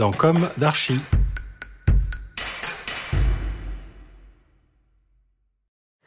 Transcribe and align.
dans 0.00 0.12
Comme 0.12 0.48
d'Archie. 0.56 0.98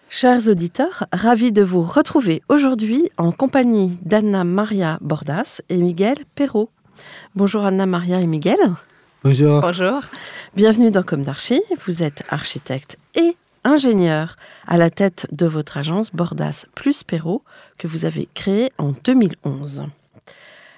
Chers 0.10 0.48
auditeurs, 0.48 1.06
ravis 1.14 1.52
de 1.52 1.62
vous 1.62 1.84
retrouver 1.84 2.42
aujourd'hui 2.50 3.12
en 3.18 3.32
compagnie 3.32 4.00
d'Anna 4.02 4.46
Maria 4.46 4.98
Bordas 5.02 5.62
et 5.70 5.78
Miguel 5.78 6.16
Perrault. 6.34 6.72
Bonjour 7.36 7.66
Anna 7.66 7.86
Maria 7.86 8.20
et 8.20 8.26
Miguel. 8.26 8.58
Bonjour. 9.24 9.62
Bonjour. 9.62 10.02
Bienvenue 10.56 10.90
dans 10.90 11.04
Comme 11.04 11.24
d'Archie. 11.24 11.62
Vous 11.86 12.02
êtes 12.02 12.24
architecte 12.30 12.98
et 13.14 13.38
ingénieur 13.64 14.38
à 14.66 14.78
la 14.78 14.90
tête 14.90 15.28
de 15.32 15.46
votre 15.46 15.78
agence 15.78 16.10
Bordas 16.12 16.66
plus 16.74 17.04
Perrault 17.04 17.44
que 17.78 17.86
vous 17.86 18.06
avez 18.06 18.28
créée 18.34 18.72
en 18.80 18.94
2011. 19.04 19.84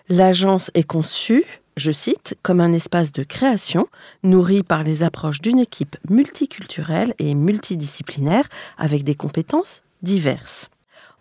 L'agence 0.09 0.69
est 0.73 0.83
conçue, 0.83 1.45
je 1.77 1.91
cite, 1.91 2.37
comme 2.41 2.61
un 2.61 2.73
espace 2.73 3.11
de 3.11 3.23
création 3.23 3.87
nourri 4.23 4.63
par 4.63 4.83
les 4.83 5.03
approches 5.03 5.41
d'une 5.41 5.59
équipe 5.59 5.97
multiculturelle 6.09 7.13
et 7.19 7.35
multidisciplinaire 7.35 8.47
avec 8.77 9.03
des 9.03 9.15
compétences 9.15 9.81
diverses. 10.01 10.69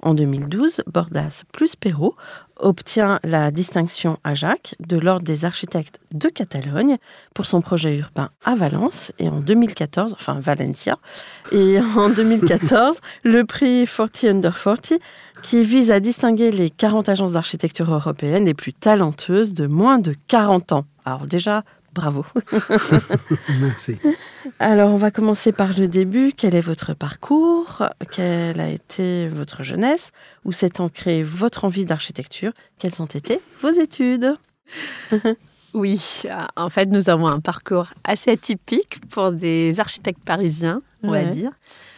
En 0.05 0.13
2012, 0.13 0.83
Bordas 0.87 1.45
plus 1.51 1.77
Perrault 1.77 2.15
obtient 2.57 3.21
la 3.25 3.51
distinction 3.51 4.19
à 4.23 4.35
Jacques 4.35 4.75
de 4.79 4.99
l'Ordre 4.99 5.25
des 5.25 5.47
architectes 5.47 5.99
de 6.13 6.29
Catalogne 6.29 6.99
pour 7.33 7.47
son 7.47 7.63
projet 7.63 7.97
urbain 7.97 8.31
à 8.45 8.55
Valence 8.55 9.13
et 9.19 9.31
en 9.31 9.41
2014, 9.41 10.13
enfin 10.13 10.39
Valencia, 10.41 10.99
et 11.53 11.81
en 11.81 12.11
2014, 12.11 12.99
le 13.23 13.45
prix 13.45 13.87
40 13.87 14.25
Under 14.25 14.63
40 14.63 14.93
qui 15.45 15.63
vise 15.63 15.91
à 15.91 16.01
distinguer 16.01 16.51
les 16.51 16.71
40 16.71 17.09
agences 17.11 17.33
d'architecture 17.33 17.93
européennes 17.93 18.47
les 18.47 18.55
plus 18.55 18.73
talenteuses 18.73 19.53
de 19.53 19.67
moins 19.67 19.99
de 19.99 20.15
40 20.29 20.73
ans. 20.73 20.87
Alors 21.05 21.27
déjà, 21.27 21.65
bravo. 21.93 22.25
Merci. 23.61 23.97
Alors, 24.59 24.91
on 24.93 24.97
va 24.97 25.11
commencer 25.11 25.53
par 25.53 25.79
le 25.79 25.87
début. 25.87 26.33
Quel 26.35 26.55
est 26.55 26.63
votre 26.63 26.95
parcours? 26.95 27.83
Quelle 28.11 28.59
a 28.59 28.69
été 28.71 29.29
votre 29.29 29.63
jeunesse? 29.63 30.13
Où 30.47 30.53
s'est 30.53 30.81
ancrée 30.81 31.23
votre 31.23 31.67
envie 31.67 31.85
d'architecture? 31.85 32.53
Quelles 32.79 33.01
ont 33.03 33.07
été 33.07 33.39
vos 33.61 33.71
études? 33.71 34.35
Oui, 35.77 36.23
en 36.55 36.71
fait, 36.71 36.87
nous 36.87 37.11
avons 37.11 37.27
un 37.27 37.41
parcours 37.41 37.89
assez 38.05 38.31
atypique 38.31 39.01
pour 39.11 39.33
des 39.33 39.81
architectes 39.81 40.23
parisiens, 40.25 40.79
on 41.03 41.11
Ouais. 41.11 41.25
va 41.25 41.31
dire. 41.33 41.51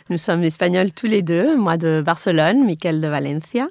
Nous 0.09 0.19
sommes 0.19 0.45
espagnols 0.45 0.93
tous 0.93 1.07
les 1.07 1.23
deux, 1.23 1.57
moi 1.57 1.77
de 1.77 2.03
Barcelone, 2.05 2.65
Michael 2.65 3.01
de 3.01 3.09
Valencia. 3.09 3.67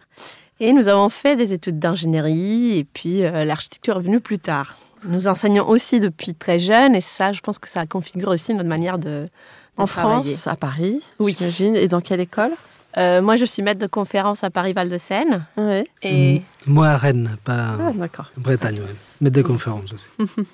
Et 0.59 0.73
nous 0.73 0.87
avons 0.87 1.09
fait 1.09 1.35
des 1.35 1.53
études 1.53 1.79
d'ingénierie 1.79 2.77
et 2.77 2.83
puis 2.83 3.23
euh, 3.25 3.43
l'architecture 3.45 3.97
est 3.97 4.01
venue 4.01 4.19
plus 4.19 4.39
tard. 4.39 4.77
Nous 5.05 5.27
enseignons 5.27 5.67
aussi 5.67 5.99
depuis 5.99 6.33
très 6.33 6.59
jeune 6.59 6.95
et 6.95 7.01
ça, 7.01 7.31
je 7.31 7.39
pense 7.41 7.59
que 7.59 7.69
ça 7.69 7.85
configure 7.85 8.29
aussi 8.29 8.53
notre 8.53 8.67
manière 8.69 8.97
de, 8.97 9.09
de 9.23 9.29
En 9.77 9.85
travailler. 9.85 10.35
France, 10.35 10.47
à 10.47 10.55
Paris, 10.55 11.01
Oui. 11.19 11.35
j'imagine. 11.37 11.75
Et 11.75 11.87
dans 11.87 12.01
quelle 12.01 12.21
école? 12.21 12.51
Euh, 12.97 13.21
moi, 13.21 13.35
je 13.35 13.43
suis 13.43 13.61
maître 13.61 13.79
de 13.81 13.87
conférence 13.87 14.43
à 14.45 14.49
Paris-Val-de-Seine. 14.49 15.45
Oui. 15.57 15.83
Et 16.01 16.41
Moi 16.65 16.87
à 16.87 16.97
Rennes, 16.97 17.37
pas 17.43 17.75
Ah, 17.77 17.91
Bretagne, 18.37 18.79
ouais. 18.79 18.95
mais 19.19 19.29
des 19.29 19.43
conférences 19.43 19.91
aussi. 19.93 20.07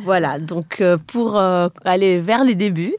voilà, 0.00 0.38
donc 0.38 0.80
euh, 0.80 0.98
pour 0.98 1.36
euh, 1.36 1.68
aller 1.84 2.20
vers 2.20 2.44
les 2.44 2.54
débuts, 2.54 2.94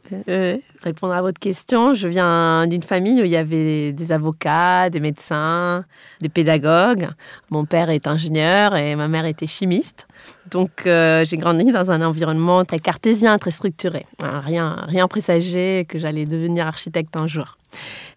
répondre 0.84 1.14
à 1.14 1.22
votre 1.22 1.40
question, 1.40 1.94
je 1.94 2.08
viens 2.08 2.68
d'une 2.68 2.84
famille 2.84 3.22
où 3.22 3.26
il 3.26 3.32
y 3.32 3.38
avait 3.38 3.92
des 3.92 4.12
avocats, 4.12 4.90
des 4.90 5.00
médecins, 5.00 5.86
des 6.22 6.30
pédagogues. 6.30 7.10
Mon 7.50 7.66
père 7.66 7.90
est 7.90 8.08
ingénieur 8.08 8.76
et 8.76 8.96
ma 8.96 9.08
mère 9.08 9.26
était 9.26 9.48
chimiste. 9.48 10.08
Donc 10.52 10.86
euh, 10.86 11.26
j'ai 11.26 11.38
grandi 11.38 11.72
dans 11.72 11.92
un 11.92 12.02
environnement 12.02 12.64
très 12.66 12.80
cartésien, 12.80 13.38
très 13.38 13.52
structuré. 13.52 14.06
Hein, 14.22 14.40
Rien, 14.40 14.86
rien 14.88 15.08
présagé 15.08 15.86
que 15.88 16.00
j'allais 16.00 16.26
devenir 16.26 16.68
architecte 16.68 17.16
un 17.18 17.28
jour. 17.28 17.58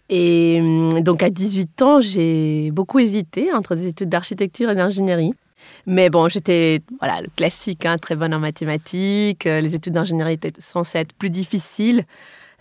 Et 0.08 0.58
hum, 0.60 1.00
donc 1.00 1.22
à 1.22 1.30
18 1.30 1.82
ans, 1.82 2.00
j'ai 2.00 2.70
beaucoup 2.72 2.98
hésité 2.98 3.52
entre 3.52 3.74
des 3.74 3.88
études 3.88 4.08
d'architecture 4.08 4.70
et 4.70 4.74
d'ingénierie. 4.74 5.34
Mais 5.92 6.08
bon, 6.08 6.28
j'étais, 6.28 6.82
voilà, 7.00 7.20
le 7.20 7.26
classique, 7.34 7.84
hein, 7.84 7.98
très 7.98 8.14
bonne 8.14 8.32
en 8.32 8.38
mathématiques. 8.38 9.44
Euh, 9.46 9.60
Les 9.60 9.74
études 9.74 9.94
d'ingénierie 9.94 10.34
étaient 10.34 10.52
censées 10.58 10.98
être 10.98 11.12
plus 11.14 11.30
difficiles 11.30 12.04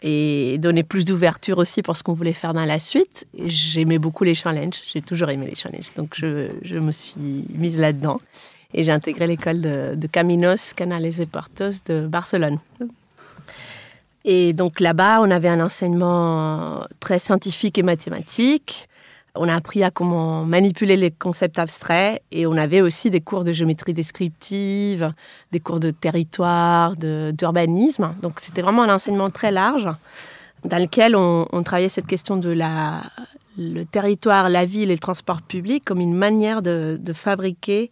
et 0.01 0.57
donner 0.57 0.81
plus 0.81 1.05
d'ouverture 1.05 1.59
aussi 1.59 1.83
pour 1.83 1.95
ce 1.95 2.01
qu'on 2.01 2.13
voulait 2.13 2.33
faire 2.33 2.55
dans 2.55 2.65
la 2.65 2.79
suite. 2.79 3.27
J'aimais 3.45 3.99
beaucoup 3.99 4.23
les 4.23 4.33
challenges. 4.33 4.81
J'ai 4.91 5.03
toujours 5.03 5.29
aimé 5.29 5.45
les 5.45 5.53
challenges. 5.53 5.93
Donc, 5.95 6.15
je, 6.15 6.47
je 6.63 6.79
me 6.79 6.91
suis 6.91 7.45
mise 7.53 7.77
là-dedans. 7.77 8.19
Et 8.73 8.83
j'ai 8.83 8.91
intégré 8.91 9.27
l'école 9.27 9.61
de, 9.61 9.93
de 9.93 10.07
Caminos, 10.07 10.73
Canales 10.73 11.21
et 11.21 11.25
Portos 11.27 11.83
de 11.85 12.07
Barcelone. 12.07 12.57
Et 14.25 14.53
donc 14.53 14.79
là-bas, 14.79 15.21
on 15.21 15.29
avait 15.29 15.49
un 15.49 15.63
enseignement 15.63 16.83
très 16.99 17.19
scientifique 17.19 17.77
et 17.77 17.83
mathématique. 17.83 18.88
On 19.35 19.47
a 19.47 19.55
appris 19.55 19.83
à 19.83 19.91
comment 19.91 20.43
manipuler 20.43 20.97
les 20.97 21.11
concepts 21.11 21.59
abstraits 21.59 22.21
et 22.31 22.47
on 22.47 22.53
avait 22.53 22.81
aussi 22.81 23.09
des 23.09 23.21
cours 23.21 23.43
de 23.43 23.53
géométrie 23.53 23.93
descriptive, 23.93 25.13
des 25.51 25.59
cours 25.59 25.79
de 25.79 25.91
territoire, 25.91 26.95
d'urbanisme. 26.95 28.15
Donc 28.21 28.39
c'était 28.39 28.61
vraiment 28.61 28.83
un 28.83 28.93
enseignement 28.93 29.29
très 29.29 29.51
large 29.51 29.87
dans 30.65 30.77
lequel 30.77 31.15
on, 31.15 31.45
travaillait 31.63 31.89
cette 31.89 32.07
question 32.07 32.37
de 32.37 32.49
la, 32.49 33.01
le 33.57 33.83
territoire, 33.83 34.49
la 34.49 34.65
ville 34.65 34.89
et 34.89 34.95
le 34.95 34.99
transport 34.99 35.41
public 35.41 35.85
comme 35.85 36.01
une 36.01 36.15
manière 36.15 36.61
de, 36.61 36.97
de 36.99 37.13
fabriquer, 37.13 37.91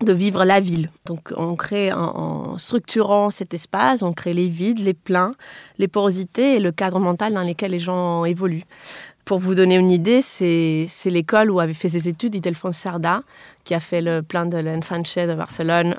de 0.00 0.12
vivre 0.12 0.44
la 0.44 0.60
ville. 0.60 0.90
Donc 1.06 1.32
on 1.36 1.56
crée, 1.56 1.92
en, 1.92 1.98
en 1.98 2.58
structurant 2.58 3.30
cet 3.30 3.54
espace, 3.54 4.02
on 4.02 4.12
crée 4.12 4.34
les 4.34 4.48
vides, 4.48 4.78
les 4.78 4.94
pleins, 4.94 5.34
les 5.78 5.88
porosités 5.88 6.56
et 6.56 6.60
le 6.60 6.72
cadre 6.72 6.98
mental 6.98 7.32
dans 7.32 7.42
lequel 7.42 7.72
les 7.72 7.80
gens 7.80 8.24
évoluent. 8.24 8.64
Pour 9.24 9.38
vous 9.38 9.54
donner 9.54 9.76
une 9.76 9.92
idée, 9.92 10.20
c'est 10.20 10.88
l'école 11.06 11.50
où 11.52 11.60
avait 11.60 11.74
fait 11.74 11.88
ses 11.88 12.08
études 12.08 12.34
Idelfonso 12.34 12.72
Cerda, 12.72 13.22
qui 13.62 13.72
a 13.72 13.78
fait 13.78 14.00
le 14.00 14.20
plein 14.20 14.46
de 14.46 14.58
l'Ensanche 14.58 15.14
de 15.14 15.34
Barcelone 15.34 15.94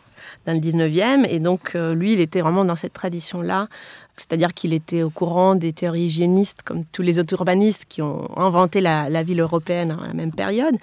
dans 0.46 0.54
le 0.54 0.60
19e. 0.60 1.26
Et 1.30 1.40
donc, 1.40 1.72
euh, 1.76 1.96
lui, 1.96 2.14
il 2.14 2.20
était 2.20 2.42
vraiment 2.42 2.66
dans 2.66 2.76
cette 2.76 2.92
tradition-là. 2.92 3.70
C'est-à-dire 4.18 4.54
qu'il 4.54 4.74
était 4.74 5.04
au 5.04 5.10
courant 5.10 5.56
des 5.56 5.72
théories 5.72 6.08
hygiénistes, 6.08 6.64
comme 6.64 6.84
tous 6.92 7.02
les 7.02 7.18
autres 7.18 7.34
urbanistes 7.34 7.86
qui 7.88 8.02
ont 8.02 8.30
inventé 8.38 8.82
la, 8.82 9.24
ville 9.24 9.40
européenne 9.40 9.98
à 10.04 10.08
la 10.08 10.14
même 10.14 10.34
période. 10.34 10.76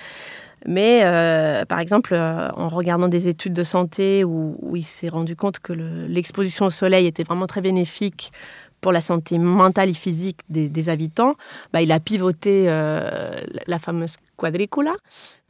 Mais 0.66 1.02
euh, 1.04 1.64
par 1.66 1.78
exemple, 1.78 2.14
euh, 2.14 2.48
en 2.56 2.69
regardant 2.70 3.08
des 3.08 3.28
études 3.28 3.52
de 3.52 3.64
santé 3.64 4.25
où, 4.25 4.56
il 4.75 4.84
s'est 4.84 5.08
rendu 5.08 5.36
compte 5.36 5.58
que 5.58 5.72
le- 5.72 6.06
l'exposition 6.06 6.66
au 6.66 6.70
soleil 6.70 7.06
était 7.06 7.22
vraiment 7.25 7.46
très 7.46 7.60
bénéfique 7.60 8.32
pour 8.81 8.93
la 8.93 9.00
santé 9.00 9.38
mentale 9.38 9.91
et 9.91 9.94
physique 9.94 10.38
des, 10.49 10.69
des 10.69 10.88
habitants, 10.88 11.35
bah, 11.73 11.82
il 11.82 11.93
a 11.93 12.00
pivoté 12.00 12.65
euh, 12.69 13.41
la 13.67 13.79
fameuse 13.79 14.17
quadricula 14.37 14.93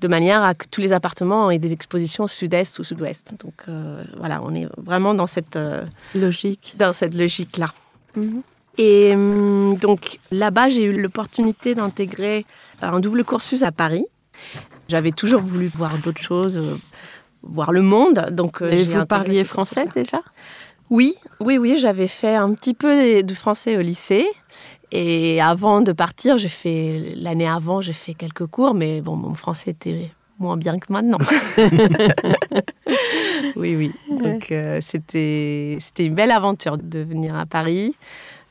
de 0.00 0.08
manière 0.08 0.42
à 0.42 0.54
que 0.54 0.66
tous 0.68 0.80
les 0.80 0.92
appartements 0.92 1.50
aient 1.50 1.58
des 1.58 1.72
expositions 1.72 2.26
sud-est 2.26 2.78
ou 2.78 2.84
sud-ouest. 2.84 3.34
Donc 3.38 3.54
euh, 3.68 4.02
voilà, 4.16 4.40
on 4.42 4.54
est 4.54 4.66
vraiment 4.76 5.14
dans 5.14 5.26
cette, 5.26 5.56
euh, 5.56 5.84
Logique. 6.14 6.74
dans 6.78 6.92
cette 6.92 7.14
logique-là. 7.14 7.72
Mhm. 8.16 8.42
Et 8.78 9.12
hum, 9.14 9.76
donc 9.76 10.18
là-bas, 10.30 10.68
j'ai 10.70 10.84
eu 10.84 11.00
l'opportunité 11.00 11.74
d'intégrer 11.74 12.46
un 12.80 13.00
double 13.00 13.24
cursus 13.24 13.62
à 13.62 13.72
Paris. 13.72 14.06
J'avais 14.88 15.12
toujours 15.12 15.40
voulu 15.40 15.70
voir 15.74 15.98
d'autres 15.98 16.22
choses, 16.22 16.58
voir 17.42 17.72
le 17.72 17.82
monde. 17.82 18.26
Donc, 18.30 18.62
Et 18.62 18.84
vous 18.84 19.04
parliez 19.06 19.44
français 19.44 19.86
déjà? 19.94 20.22
Oui, 20.90 21.14
oui, 21.38 21.56
oui. 21.56 21.76
J'avais 21.78 22.08
fait 22.08 22.34
un 22.34 22.52
petit 22.54 22.74
peu 22.74 23.22
de 23.22 23.34
français 23.34 23.76
au 23.76 23.80
lycée. 23.80 24.26
Et 24.92 25.40
avant 25.40 25.82
de 25.82 25.92
partir, 25.92 26.36
j'ai 26.36 26.48
fait 26.48 27.14
l'année 27.16 27.48
avant, 27.48 27.80
j'ai 27.80 27.92
fait 27.92 28.14
quelques 28.14 28.46
cours, 28.46 28.74
mais 28.74 29.00
bon, 29.00 29.14
mon 29.14 29.34
français 29.34 29.70
était 29.70 30.10
moins 30.40 30.56
bien 30.56 30.80
que 30.80 30.92
maintenant. 30.92 31.18
oui, 33.56 33.76
oui. 33.76 33.92
Donc 34.08 34.50
euh, 34.50 34.80
c'était 34.84 35.78
c'était 35.80 36.06
une 36.06 36.14
belle 36.14 36.32
aventure 36.32 36.76
de 36.76 36.98
venir 36.98 37.36
à 37.36 37.46
Paris, 37.46 37.94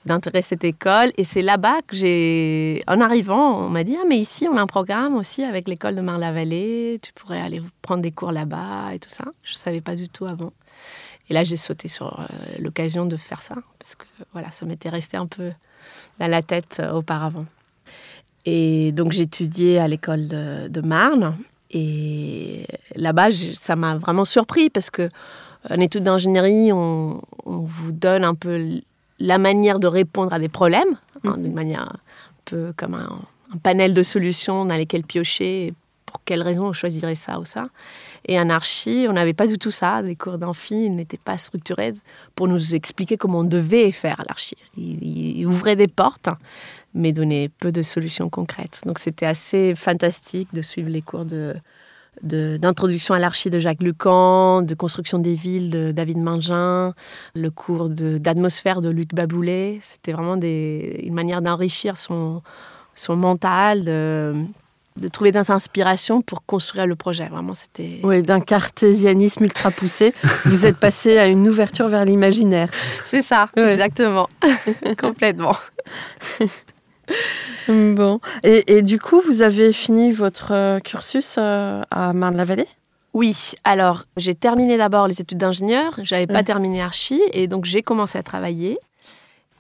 d'intégrer 0.06 0.42
cette 0.42 0.64
école. 0.64 1.12
Et 1.18 1.26
c'est 1.26 1.42
là-bas 1.42 1.82
que 1.86 1.98
j'ai, 1.98 2.82
en 2.88 3.02
arrivant, 3.02 3.66
on 3.66 3.70
m'a 3.70 3.84
dit 3.84 3.98
ah 4.00 4.06
mais 4.08 4.18
ici 4.18 4.48
on 4.50 4.56
a 4.56 4.62
un 4.62 4.68
programme 4.68 5.16
aussi 5.16 5.44
avec 5.44 5.68
l'école 5.68 5.96
de 5.96 6.02
Marne-la-Vallée. 6.02 7.00
Tu 7.04 7.12
pourrais 7.12 7.42
aller 7.42 7.62
prendre 7.82 8.02
des 8.02 8.12
cours 8.12 8.32
là-bas 8.32 8.94
et 8.94 9.00
tout 9.00 9.10
ça. 9.10 9.26
Je 9.44 9.56
savais 9.56 9.82
pas 9.82 9.96
du 9.96 10.08
tout 10.08 10.26
avant. 10.26 10.54
Et 11.30 11.34
là 11.34 11.44
j'ai 11.44 11.58
sauté 11.58 11.88
sur 11.88 12.20
euh, 12.20 12.26
l'occasion 12.60 13.06
de 13.06 13.18
faire 13.18 13.42
ça 13.42 13.56
parce 13.78 13.96
que 13.96 14.06
voilà 14.34 14.52
ça 14.52 14.66
m'était 14.66 14.90
resté 14.90 15.18
un 15.18 15.28
peu 15.28 15.52
dans 16.20 16.28
la 16.28 16.42
tête 16.42 16.78
euh, 16.80 16.92
auparavant. 16.94 17.46
Et 18.46 18.92
donc 18.94 19.18
étudié 19.18 19.80
à 19.80 19.88
l'école 19.88 20.28
de, 20.28 20.68
de 20.68 20.82
Marne. 20.82 21.38
Et 21.72 22.66
là-bas, 22.96 23.30
ça 23.54 23.76
m'a 23.76 23.96
vraiment 23.98 24.26
surpris 24.26 24.72
parce 24.72 24.90
que 24.90 25.08
en 25.70 25.80
études 25.80 26.04
d'ingénierie, 26.04 26.72
on, 26.74 27.22
on 27.46 27.58
vous 27.58 27.92
donne 27.92 28.24
un 28.24 28.34
peu 28.34 28.80
la 29.20 29.38
manière 29.38 29.80
de 29.80 29.88
répondre 29.88 30.34
à 30.34 30.40
des 30.40 30.50
problèmes, 30.50 30.98
hein, 31.26 31.36
d'une 31.38 31.54
manière 31.54 31.84
un 31.84 32.00
peu 32.46 32.74
comme 32.76 32.96
un, 32.96 33.22
un 33.54 33.58
panel 33.58 33.94
de 33.94 34.04
solutions 34.04 34.66
dans 34.66 34.76
lesquelles 34.76 35.04
piocher. 35.04 35.68
et 35.68 35.74
Pour 36.06 36.22
quelles 36.24 36.42
raisons 36.42 36.68
on 36.68 36.74
choisirait 36.74 37.16
ça 37.16 37.40
ou 37.40 37.46
ça. 37.46 37.70
Et 38.28 38.40
en 38.40 38.50
archi, 38.50 39.08
on 39.10 39.14
n'avait 39.14 39.34
pas 39.34 39.48
du 39.48 39.58
tout 39.58 39.72
ça. 39.72 40.02
Les 40.02 40.16
cours 40.16 40.38
d'amphi 40.38 40.90
n'étaient 40.90 41.18
pas 41.18 41.38
structurés 41.38 41.94
pour 42.36 42.48
nous 42.48 42.76
expliquer 42.76 43.18
comment 43.18 43.40
on 43.40 43.44
devait 43.44 43.92
faire 43.92 44.24
l'archi. 44.28 44.56
Il, 44.78 45.04
il 45.40 45.46
ouvrait 45.48 45.76
des 45.76 45.88
portes, 45.88 46.30
mais 46.94 47.12
donnait 47.12 47.50
peu 47.60 47.72
de 47.72 47.82
solutions 47.82 48.30
concrètes. 48.30 48.82
Donc 48.86 49.00
c'était 49.00 49.26
assez 49.26 49.76
fantastique 49.76 50.54
de 50.54 50.62
suivre 50.62 50.90
les 50.90 51.02
cours 51.02 51.26
d'introduction 52.22 53.14
à 53.14 53.20
l'archi 53.20 53.50
de 53.50 53.60
Jacques 53.60 53.84
Lucan, 53.84 54.62
de 54.62 54.76
construction 54.76 55.20
des 55.20 55.36
villes 55.36 55.70
de 55.70 55.92
David 55.92 56.18
Mangin, 56.18 56.94
le 57.36 57.52
cours 57.52 57.90
d'atmosphère 57.90 58.82
de, 58.82 58.90
Luc 58.90 59.14
Baboulet. 59.14 59.80
C'était 59.82 60.14
vraiment 60.14 60.36
une 60.42 61.14
manière 61.14 61.42
d'enrichir 61.42 61.98
son, 61.98 62.42
son 62.96 63.16
mental, 63.16 63.84
de, 63.84 64.34
de 64.98 65.08
trouver 65.08 65.32
des 65.32 65.50
inspirations 65.52 66.22
pour 66.22 66.46
construire 66.46 66.86
le 66.88 66.96
projet. 66.96 67.28
Vraiment, 67.30 67.54
c'était... 67.54 68.00
Oui, 68.04 68.22
d'un 68.22 68.42
cartésianisme 68.42 69.44
ultra 69.46 69.72
poussé, 69.72 70.14
vous 70.46 70.66
êtes 70.66 70.78
passé 70.78 71.18
à 71.18 71.28
une 71.28 71.48
ouverture 71.48 71.88
vers 71.88 72.04
l'imaginaire. 72.06 72.70
C'est 73.06 73.22
ça, 73.22 73.50
Ouais. 73.56 73.74
exactement. 73.74 74.28
Complètement. 75.00 75.56
Bon. 77.68 78.20
Et, 78.44 78.78
et 78.78 78.82
du 78.84 79.00
coup, 79.00 79.22
vous 79.26 79.42
avez 79.42 79.74
fini 79.74 80.12
votre 80.12 80.52
euh, 80.54 80.80
cursus 80.80 81.36
euh, 81.38 81.82
à 81.92 82.14
Marne-la-Vallée? 82.14 82.68
Oui, 83.14 83.54
alors 83.64 84.04
j'ai 84.18 84.36
terminé 84.36 84.78
d'abord 84.78 85.08
les 85.08 85.20
études 85.20 85.40
d'ingénieur, 85.40 85.96
j'avais 86.04 86.28
pas 86.28 86.36
Ouais. 86.36 86.44
terminé 86.44 86.82
archi 86.84 87.20
et 87.34 87.48
donc 87.48 87.66
j'ai 87.66 87.82
commencé 87.82 88.18
à 88.20 88.24
travailler. 88.24 88.78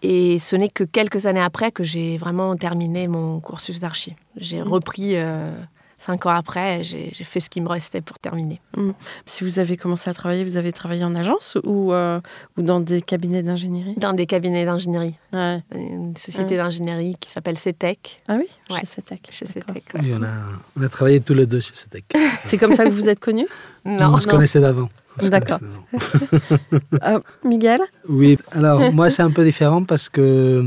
Et 0.02 0.40
ce 0.40 0.56
n'est 0.56 0.70
que 0.70 0.84
quelques 0.84 1.26
années 1.26 1.42
après 1.42 1.72
que 1.72 1.84
j'ai 1.84 2.18
vraiment 2.18 2.56
terminé 2.56 3.08
mon 3.08 3.40
cursus 3.40 3.80
d'archi. 3.80 4.16
J'ai 4.38 4.62
repris 4.62 5.18
euh, 5.18 5.52
cinq 5.98 6.26
ans 6.26 6.30
après, 6.30 6.86
j'ai 6.86 7.10
j'ai 7.12 7.24
fait 7.26 7.42
ce 7.42 7.50
qui 7.50 7.60
me 7.60 7.68
restait 7.68 8.00
pour 8.00 8.18
terminer. 8.18 8.62
Si 9.26 9.44
vous 9.44 9.60
avez 9.60 9.76
commencé 9.76 10.10
à 10.10 10.14
travailler, 10.14 10.46
vous 10.46 10.56
avez 10.56 10.72
travaillé 10.72 11.04
en 11.04 11.14
agence 11.16 11.58
ou, 11.66 11.92
euh, 11.92 12.22
ou 12.58 12.62
dans 12.62 12.80
des 12.80 13.02
cabinets 13.02 13.44
d'ingénierie? 13.44 13.96
Dans 13.98 14.14
des 14.14 14.26
cabinets 14.26 14.64
d'ingénierie, 14.64 15.16
Ouais. 15.34 15.62
une 15.76 16.16
société 16.16 16.56
Ouais. 16.56 16.64
d'ingénierie 16.64 17.16
qui 17.20 17.30
s'appelle 17.30 17.58
CETEC, 17.58 18.22
Ah 18.30 18.36
oui? 18.38 18.46
Ouais. 18.70 18.80
Chez 18.80 18.86
Cetec. 18.86 19.28
chez. 19.32 19.46
CETEC. 19.48 19.84
ouais. 19.96 20.02
Oui, 20.02 20.14
on 20.18 20.24
a, 20.24 20.30
on 20.80 20.82
a 20.84 20.88
travaillé 20.90 21.20
tous 21.20 21.34
les 21.34 21.46
deux 21.46 21.60
chez 21.60 21.76
Cetec. 21.76 22.06
C'est 22.46 22.58
comme 22.58 22.74
ça 22.74 22.86
que 22.86 22.92
vous 22.92 23.10
êtes 23.10 23.20
connus? 23.20 23.48
Non, 23.84 24.14
on 24.14 24.22
se 24.22 24.28
non. 24.28 24.32
connaissait 24.36 24.62
d'avant. 24.62 24.88
Se 25.22 25.28
D'accord. 25.30 25.60
Euh, 27.04 27.20
Miguel 27.44 27.82
Oui, 28.08 28.38
alors 28.52 28.92
moi 28.94 29.10
c'est 29.10 29.22
un 29.22 29.32
peu 29.32 29.44
différent 29.44 29.84
parce 29.84 30.10
que 30.10 30.66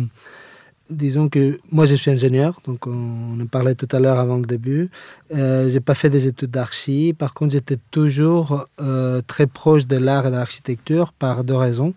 disons 0.90 1.28
que 1.28 1.58
moi 1.70 1.84
je 1.86 1.94
suis 1.94 2.10
ingénieur, 2.10 2.60
donc 2.66 2.86
on, 2.86 2.90
on 2.90 3.40
en 3.40 3.46
parlait 3.46 3.74
tout 3.74 3.88
à 3.92 3.98
l'heure 3.98 4.18
avant 4.18 4.36
le 4.36 4.46
début. 4.46 4.90
Euh, 5.34 5.68
j'ai 5.70 5.80
pas 5.80 5.94
fait 5.94 6.10
des 6.10 6.26
études 6.26 6.50
d'archi, 6.50 7.14
par 7.16 7.32
contre 7.34 7.52
j'étais 7.52 7.78
toujours 7.90 8.66
euh, 8.80 9.20
très 9.26 9.46
proche 9.46 9.86
de 9.86 9.96
l'art 9.96 10.26
et 10.26 10.30
de 10.30 10.36
l'architecture 10.36 11.12
par 11.12 11.44
deux 11.44 11.56
raisons. 11.56 11.94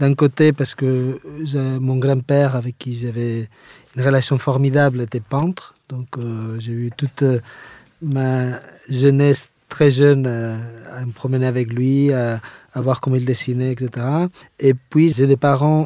D'un 0.00 0.14
côté 0.14 0.52
parce 0.52 0.74
que 0.74 1.20
j'ai- 1.44 1.78
mon 1.78 1.96
grand-père 1.96 2.56
avec 2.56 2.76
qui 2.78 2.94
j'avais 2.96 3.48
une 3.96 4.02
relation 4.02 4.38
formidable 4.38 5.02
était 5.02 5.20
peintre, 5.20 5.74
donc 5.88 6.08
euh, 6.18 6.56
j'ai 6.58 6.72
eu 6.72 6.90
toute 6.96 7.22
euh, 7.22 7.38
ma 8.00 8.58
jeunesse 8.88 9.50
très 9.76 9.90
jeune 10.00 10.24
euh, 10.26 10.56
à 10.98 11.00
me 11.08 11.12
promener 11.20 11.46
avec 11.54 11.66
lui, 11.78 12.12
à, 12.12 12.40
à 12.76 12.78
voir 12.86 12.96
comment 13.00 13.16
il 13.22 13.26
dessinait, 13.34 13.72
etc. 13.74 13.88
Et 14.68 14.74
puis, 14.90 15.06
j'ai 15.14 15.26
des 15.34 15.40
parents 15.50 15.84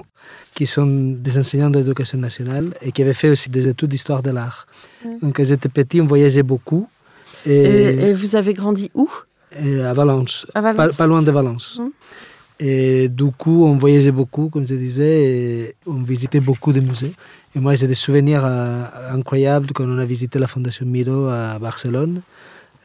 qui 0.56 0.66
sont 0.74 0.88
des 1.26 1.34
enseignants 1.40 1.70
d'éducation 1.76 2.18
nationale 2.28 2.66
et 2.84 2.88
qui 2.92 3.00
avaient 3.04 3.20
fait 3.22 3.30
aussi 3.34 3.48
des 3.56 3.64
études 3.70 3.90
d'histoire 3.94 4.22
de 4.28 4.32
l'art. 4.38 4.58
Donc, 5.22 5.30
quand 5.36 5.44
j'étais 5.50 5.68
petit, 5.80 5.98
on 6.04 6.08
voyageait 6.14 6.42
beaucoup. 6.52 6.84
et, 7.44 7.50
Et, 7.52 8.08
et 8.08 8.12
vous 8.20 8.32
avez 8.40 8.54
grandi 8.60 8.86
où? 9.02 9.08
Et 9.64 9.80
à 9.90 9.94
Valence, 10.00 10.34
À 10.54 10.60
Valence. 10.60 10.76
Pas, 10.76 10.88
pas 11.00 11.06
loin 11.10 11.22
de 11.28 11.30
Valence. 11.38 11.66
Mhm. 11.80 11.90
Et 12.58 13.08
du 13.20 13.28
coup, 13.42 13.58
on 13.70 13.76
voyageait 13.84 14.16
beaucoup, 14.20 14.46
comme 14.52 14.66
je 14.72 14.74
disais, 14.88 15.14
et 15.32 15.74
on 15.86 16.00
visitait 16.12 16.40
beaucoup 16.50 16.72
de 16.78 16.80
musées. 16.88 17.12
Et 17.54 17.58
moi, 17.64 17.72
j'ai 17.78 17.86
des 17.94 18.00
souvenirs 18.06 18.42
euh, 18.44 19.16
incroyables 19.18 19.68
quand 19.74 19.84
on 19.94 19.98
a 19.98 20.06
visité 20.14 20.38
la 20.44 20.48
Fondation 20.54 20.86
Miro 20.94 21.20
à 21.42 21.58
Barcelone, 21.66 22.16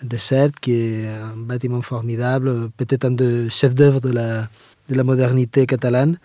de 0.03 0.17
CERT, 0.17 0.51
qui 0.59 0.73
est 0.73 1.07
un 1.07 1.35
bâtiment 1.37 1.81
formidable, 1.81 2.69
peut-être 2.77 3.05
un 3.05 3.11
des 3.11 3.49
chefs 3.49 3.75
d'œuvre 3.75 4.01
de 4.01 4.11
la, 4.11 4.49
de 4.89 4.95
la 4.95 5.03
modernité 5.03 5.65
catalane. 5.65 6.17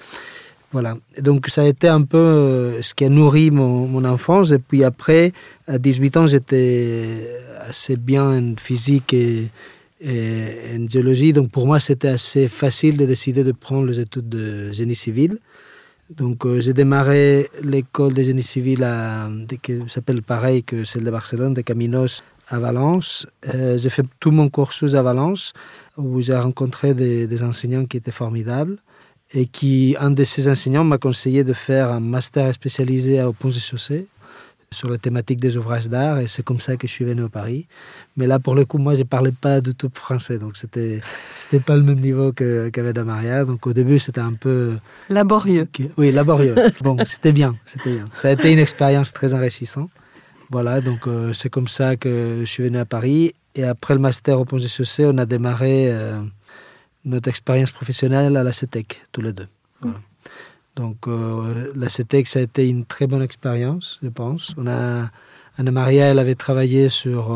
Voilà. 0.72 0.98
Donc, 1.20 1.48
ça 1.48 1.62
a 1.62 1.66
été 1.66 1.88
un 1.88 2.02
peu 2.02 2.18
euh, 2.18 2.82
ce 2.82 2.92
qui 2.92 3.04
a 3.04 3.08
nourri 3.08 3.50
mon, 3.50 3.86
mon 3.86 4.04
enfance. 4.04 4.50
Et 4.52 4.58
puis 4.58 4.84
après, 4.84 5.32
à 5.66 5.78
18 5.78 6.16
ans, 6.16 6.26
j'étais 6.26 7.28
assez 7.60 7.96
bien 7.96 8.24
en 8.38 8.54
physique 8.56 9.14
et, 9.14 9.48
en 10.04 10.86
géologie. 10.88 11.32
Donc, 11.32 11.50
pour 11.50 11.66
moi, 11.66 11.80
c'était 11.80 12.08
assez 12.08 12.48
facile 12.48 12.96
de 12.96 13.06
décider 13.06 13.44
de 13.44 13.52
prendre 13.52 13.86
les 13.86 14.00
études 14.00 14.28
de 14.28 14.72
génie 14.72 14.96
civil. 14.96 15.38
Donc, 16.14 16.44
euh, 16.44 16.60
j'ai 16.60 16.72
démarré 16.72 17.48
l'école 17.62 18.14
de 18.14 18.22
génie 18.22 18.42
civil 18.42 18.86
qui 19.62 19.78
s'appelle 19.88 20.22
pareil 20.22 20.62
que 20.62 20.84
celle 20.84 21.04
de 21.04 21.10
Barcelone, 21.10 21.54
de 21.54 21.62
Caminos 21.62 22.22
à 22.48 22.58
Valence. 22.58 23.26
Euh, 23.54 23.76
j'ai 23.78 23.90
fait 23.90 24.04
tout 24.20 24.30
mon 24.30 24.48
cursus 24.48 24.94
à 24.94 25.02
Valence, 25.02 25.52
où 25.96 26.20
j'ai 26.22 26.36
rencontré 26.36 26.94
des, 26.94 27.26
des 27.26 27.42
enseignants 27.42 27.84
qui 27.86 27.96
étaient 27.96 28.10
formidables 28.12 28.78
et 29.34 29.46
qui, 29.46 29.96
un 29.98 30.10
de 30.10 30.24
ces 30.24 30.48
enseignants 30.48 30.84
m'a 30.84 30.98
conseillé 30.98 31.42
de 31.44 31.52
faire 31.52 31.90
un 31.90 32.00
master 32.00 32.52
spécialisé 32.54 33.18
à 33.18 33.30
Ponts 33.32 33.50
et 33.50 33.58
Chaussées 33.60 34.06
sur 34.72 34.90
la 34.90 34.98
thématique 34.98 35.40
des 35.40 35.56
ouvrages 35.56 35.88
d'art 35.88 36.18
et 36.18 36.26
c'est 36.26 36.42
comme 36.44 36.58
ça 36.60 36.76
que 36.76 36.86
je 36.88 36.92
suis 36.92 37.04
venu 37.04 37.24
à 37.24 37.28
Paris. 37.28 37.66
Mais 38.16 38.26
là, 38.26 38.38
pour 38.38 38.54
le 38.54 38.64
coup, 38.64 38.78
moi, 38.78 38.94
je 38.94 39.04
parlais 39.04 39.32
pas 39.32 39.60
du 39.60 39.74
tout 39.74 39.90
français, 39.94 40.38
donc 40.38 40.56
c'était 40.56 41.00
c'était 41.34 41.60
pas 41.60 41.76
le 41.76 41.82
même 41.82 42.00
niveau 42.00 42.32
que- 42.32 42.68
qu'avec 42.70 42.96
Maria. 42.98 43.44
Donc 43.44 43.66
au 43.66 43.72
début, 43.72 43.98
c'était 43.98 44.20
un 44.20 44.32
peu 44.32 44.74
Laborieux. 45.08 45.68
Oui, 45.96 46.10
laborieux. 46.12 46.54
bon, 46.82 46.96
c'était 47.04 47.32
bien, 47.32 47.56
c'était 47.64 47.94
bien. 47.94 48.04
Ça 48.14 48.28
a 48.28 48.32
été 48.32 48.52
une 48.52 48.58
expérience 48.58 49.12
très 49.12 49.34
enrichissante. 49.34 49.90
Voilà, 50.50 50.80
donc 50.80 51.06
euh, 51.06 51.32
c'est 51.32 51.50
comme 51.50 51.68
ça 51.68 51.96
que 51.96 52.38
je 52.40 52.44
suis 52.44 52.62
venu 52.62 52.78
à 52.78 52.84
Paris. 52.84 53.34
Et 53.54 53.64
après 53.64 53.94
le 53.94 54.00
master 54.00 54.40
au 54.40 54.44
Pont 54.44 54.56
de 54.56 54.66
Chaussée, 54.66 55.06
on 55.06 55.18
a 55.18 55.26
démarré 55.26 55.90
euh, 55.90 56.20
notre 57.04 57.28
expérience 57.28 57.72
professionnelle 57.72 58.36
à 58.36 58.42
la 58.42 58.52
CETEC, 58.52 59.02
tous 59.12 59.22
les 59.22 59.32
deux. 59.32 59.48
Voilà. 59.80 59.98
Donc 60.76 61.08
euh, 61.08 61.72
la 61.74 61.88
CETEC, 61.88 62.28
ça 62.28 62.38
a 62.38 62.42
été 62.42 62.68
une 62.68 62.84
très 62.84 63.06
bonne 63.06 63.22
expérience, 63.22 63.98
je 64.02 64.08
pense. 64.08 64.54
On 64.56 64.66
a, 64.66 65.10
Anna 65.58 65.70
Maria, 65.70 66.06
elle 66.06 66.18
avait 66.18 66.34
travaillé 66.34 66.88
sur 66.90 67.32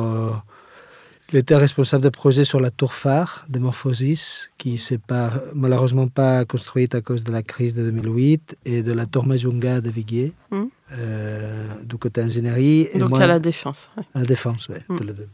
Il 1.32 1.38
était 1.38 1.54
responsable 1.54 2.02
de 2.02 2.08
projet 2.08 2.42
sur 2.44 2.58
la 2.60 2.70
tour 2.72 2.92
phare 2.92 3.46
de 3.48 3.60
Morphosis, 3.60 4.50
qui 4.58 4.78
s'est 4.78 4.98
pas, 4.98 5.32
malheureusement 5.54 6.08
pas 6.08 6.44
construite 6.44 6.96
à 6.96 7.00
cause 7.02 7.22
de 7.22 7.30
la 7.30 7.44
crise 7.44 7.74
de 7.76 7.84
2008, 7.84 8.56
et 8.64 8.82
de 8.82 8.92
la 8.92 9.06
tour 9.06 9.24
Majunga 9.26 9.80
de 9.80 9.90
Viguier, 9.90 10.32
Mm. 10.50 10.62
euh, 10.92 11.68
du 11.84 11.96
côté 11.98 12.20
ingénierie. 12.20 12.88
Et 12.92 12.98
Donc 12.98 13.10
moi- 13.10 13.22
à 13.22 13.28
la 13.28 13.38
défense. 13.38 13.88
ouais. 13.96 14.02
à 14.14 14.18
la 14.20 14.26
défense, 14.26 14.68
oui, 14.70 14.78
Mm. 14.88 14.96
deux. 15.04 15.28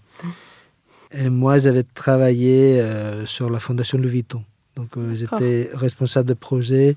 Et 1.13 1.31
moi, 1.31 1.57
j'avais 1.59 1.83
travaillé 1.85 2.79
euh, 2.83 3.25
sur 3.25 3.49
la 3.49 3.59
fondation 3.59 3.97
Louis 3.97 4.11
Vuitton. 4.11 4.45
Donc, 4.77 4.99
euh, 4.99 5.15
j'étais 5.15 5.71
responsable 5.73 6.29
de 6.29 6.35
projet, 6.35 6.95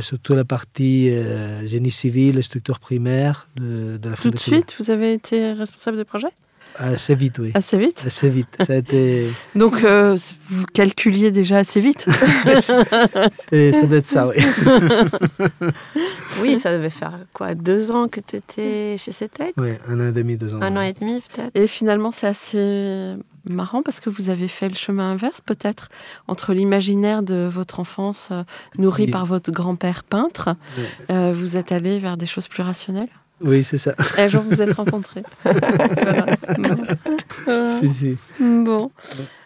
surtout 0.00 0.34
la 0.34 0.46
partie 0.46 1.12
génie 1.66 1.90
civil 1.90 2.38
et 2.38 2.42
structure 2.42 2.80
primaire 2.80 3.46
de, 3.56 3.98
de 3.98 4.08
la 4.08 4.16
Tout 4.16 4.30
de 4.30 4.38
fondation. 4.38 4.52
suite, 4.56 4.74
vous 4.80 4.90
avez 4.90 5.12
été 5.12 5.52
responsable 5.52 5.98
de 5.98 6.02
projet? 6.02 6.28
Assez 6.78 7.14
vite, 7.14 7.38
oui. 7.38 7.50
Assez 7.54 7.78
vite 7.78 8.02
Assez 8.06 8.28
vite. 8.28 8.48
Ça 8.60 8.72
a 8.74 8.76
été. 8.76 9.28
Donc 9.54 9.82
euh, 9.84 10.16
vous 10.50 10.64
calculiez 10.72 11.30
déjà 11.30 11.58
assez 11.58 11.80
vite 11.80 12.06
c'est- 13.50 13.72
Ça 13.72 13.86
doit 13.86 13.98
être 13.98 14.06
ça, 14.08 14.28
oui. 14.28 14.36
Oui, 16.40 16.56
ça 16.56 16.72
devait 16.76 16.90
faire 16.90 17.18
quoi 17.32 17.54
Deux 17.54 17.90
ans 17.90 18.08
que 18.08 18.20
tu 18.20 18.36
étais 18.36 18.96
chez 18.98 19.12
CETEC 19.12 19.54
oui. 19.56 19.70
Un 19.88 20.00
an 20.00 20.08
et 20.08 20.12
demi, 20.12 20.36
deux 20.36 20.54
ans. 20.54 20.60
Un 20.62 20.76
an 20.76 20.80
et 20.82 20.92
demi 20.92 21.20
peut-être 21.20 21.50
Et 21.54 21.66
finalement, 21.66 22.10
c'est 22.10 22.26
assez 22.26 23.14
marrant 23.48 23.82
parce 23.82 24.00
que 24.00 24.10
vous 24.10 24.28
avez 24.28 24.48
fait 24.48 24.68
le 24.68 24.74
chemin 24.74 25.12
inverse, 25.12 25.40
peut-être, 25.40 25.88
entre 26.28 26.52
l'imaginaire 26.52 27.22
de 27.22 27.48
votre 27.50 27.80
enfance 27.80 28.28
euh, 28.32 28.42
nourri 28.76 29.04
Oui. 29.04 29.10
par 29.10 29.24
votre 29.24 29.50
grand-père 29.52 30.02
peintre. 30.04 30.56
Oui. 30.76 30.84
euh, 31.10 31.32
vous 31.34 31.56
êtes 31.56 31.72
allé 31.72 31.98
vers 31.98 32.16
des 32.16 32.26
choses 32.26 32.48
plus 32.48 32.62
rationnelles? 32.62 33.08
Oui, 33.42 33.62
c'est 33.62 33.78
ça. 33.78 33.94
Et 34.16 34.22
un 34.22 34.28
jour, 34.28 34.42
vous 34.42 34.50
vous 34.50 34.62
êtes 34.62 34.72
rencontrés. 34.74 35.22
Voilà. 35.44 36.26
Bon. 36.58 36.76
Euh, 37.48 37.78
Si, 37.78 37.90
si. 37.90 38.16
bon. 38.40 38.90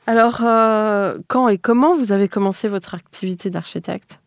Alors, 0.06 0.40
euh, 0.44 1.18
quand 1.28 1.48
et 1.48 1.58
comment 1.58 1.94
vous 1.96 2.12
avez 2.12 2.28
commencé 2.28 2.68
votre 2.68 2.94
activité 2.94 3.50
d'architecte? 3.50 4.20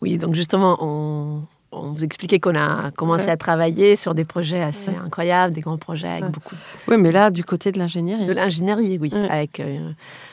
Oui, 0.00 0.16
donc 0.16 0.34
justement, 0.34 0.78
on, 0.80 1.42
on 1.72 1.92
vous 1.92 2.04
expliquait 2.04 2.38
qu'on 2.40 2.54
a 2.56 2.90
commencé 2.92 3.26
Ouais. 3.26 3.30
à 3.32 3.36
travailler 3.36 3.94
sur 3.96 4.14
des 4.14 4.24
projets 4.24 4.62
assez 4.62 4.90
Ouais. 4.90 4.96
incroyables, 5.04 5.54
des 5.54 5.60
grands 5.60 5.76
projets 5.78 6.08
avec 6.08 6.24
Ouais. 6.24 6.30
beaucoup 6.30 6.54
Oui, 6.88 6.96
mais 6.98 7.10
là, 7.10 7.30
du 7.30 7.44
côté 7.44 7.72
de 7.72 7.78
l'ingénierie. 7.78 8.26
de 8.26 8.32
l'ingénierie, 8.32 8.98
oui. 9.00 9.10
Ouais. 9.12 9.28
Avec, 9.28 9.60
euh, 9.60 9.90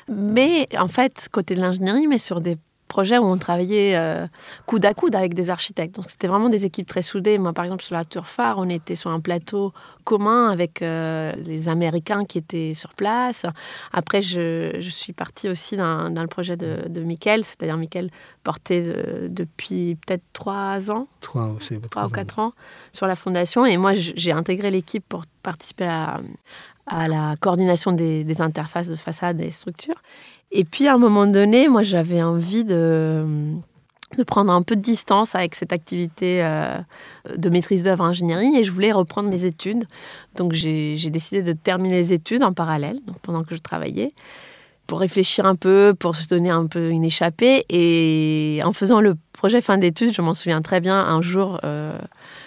mais 0.09 0.65
en 0.77 0.87
fait, 0.87 1.27
côté 1.31 1.55
de 1.55 1.61
l'ingénierie, 1.61 2.07
mais 2.07 2.19
sur 2.19 2.41
des 2.41 2.57
projets 2.87 3.17
où 3.17 3.25
on 3.25 3.37
travaillait 3.37 3.95
euh, 3.95 4.27
coude 4.65 4.85
à 4.85 4.93
coude 4.93 5.15
avec 5.15 5.33
des 5.33 5.49
architectes. 5.49 5.95
Donc 5.95 6.09
c'était 6.09 6.27
vraiment 6.27 6.49
des 6.49 6.65
équipes 6.65 6.87
très 6.87 7.01
soudées. 7.01 7.37
Moi, 7.37 7.53
par 7.53 7.65
exemple, 7.65 7.83
sur 7.83 7.95
la 7.95 8.05
Tour 8.05 8.27
Phare, 8.27 8.57
on 8.59 8.69
était 8.69 8.95
sur 8.95 9.09
un 9.09 9.19
plateau 9.19 9.73
commun 10.03 10.49
avec 10.49 10.81
euh, 10.81 11.31
les 11.43 11.67
Américains 11.67 12.25
qui 12.25 12.37
étaient 12.37 12.73
sur 12.75 12.93
place. 12.93 13.45
Après, 13.91 14.21
je, 14.21 14.77
je 14.79 14.89
suis 14.89 15.13
partie 15.13 15.49
aussi 15.49 15.75
dans, 15.77 16.11
dans 16.11 16.21
le 16.21 16.27
projet 16.27 16.57
de, 16.57 16.87
de 16.87 17.01
Michael, 17.01 17.43
c'est-à-dire 17.43 17.77
Michael 17.77 18.11
porté 18.43 18.81
de- 18.83 19.27
depuis 19.29 19.97
peut-être 20.05 20.23
trois 20.33 20.91
ans 20.91 21.07
Trois 21.21 21.47
aussi. 21.57 21.79
trois 21.89 22.05
ou 22.05 22.09
quatre 22.09 22.39
ans 22.39 22.53
sur 22.91 23.07
la 23.07 23.15
fondation. 23.15 23.65
Et 23.65 23.77
moi, 23.77 23.93
j'ai 23.93 24.31
intégré 24.31 24.69
l'équipe 24.69 25.03
pour 25.09 25.23
participer 25.41 25.85
à, 25.85 26.21
à 26.85 27.07
la 27.07 27.35
coordination 27.39 27.91
des, 27.91 28.23
des 28.23 28.41
interfaces 28.41 28.89
de 28.89 28.95
façade 28.95 29.41
et 29.41 29.49
structures. 29.49 30.01
Et 30.57 30.63
puis, 30.63 30.87
à 30.87 30.93
un 30.93 30.97
moment 30.97 31.27
donné, 31.27 31.67
moi, 31.67 31.83
j'avais 31.83 32.23
envie 32.23 32.63
de, 32.63 33.25
de 34.17 34.23
prendre 34.23 34.53
un 34.53 34.61
peu 34.61 34.77
de 34.77 34.81
distance 34.81 35.35
avec 35.35 35.53
cette 35.53 35.73
activité 35.73 36.43
euh, 36.45 36.77
de 37.35 37.49
maîtrise 37.49 37.83
d'œuvre 37.83 38.05
ingénierie 38.05 38.55
et 38.55 38.63
je 38.63 38.71
voulais 38.71 38.93
reprendre 38.93 39.29
mes 39.29 39.43
études. 39.43 39.85
Donc, 40.37 40.53
j'ai 40.53 41.09
décidé 41.09 41.43
de 41.43 41.51
terminer 41.51 41.95
les 41.95 42.13
études 42.13 42.41
en 42.41 42.53
parallèle, 42.53 42.99
donc 43.05 43.17
pendant 43.21 43.43
que 43.43 43.53
je 43.53 43.61
travaillais 43.61 44.13
pour 44.87 44.99
réfléchir 44.99 45.45
un 45.45 45.55
peu, 45.55 45.95
pour 45.97 46.15
se 46.15 46.27
donner 46.27 46.51
un 46.51 46.67
peu 46.67 46.89
une 46.89 47.03
échappée. 47.03 47.65
Et 47.69 48.61
en 48.63 48.71
faisant 48.71 49.01
le 49.01 49.15
projet 49.35 49.61
fin 49.61 49.77
d'études, 49.77 50.13
je 50.13 50.21
m'en 50.21 50.33
souviens 50.33 50.61
très 50.61 50.79
bien, 50.81 50.97
un 50.97 51.21
jour, 51.21 51.59
euh, 51.63 51.97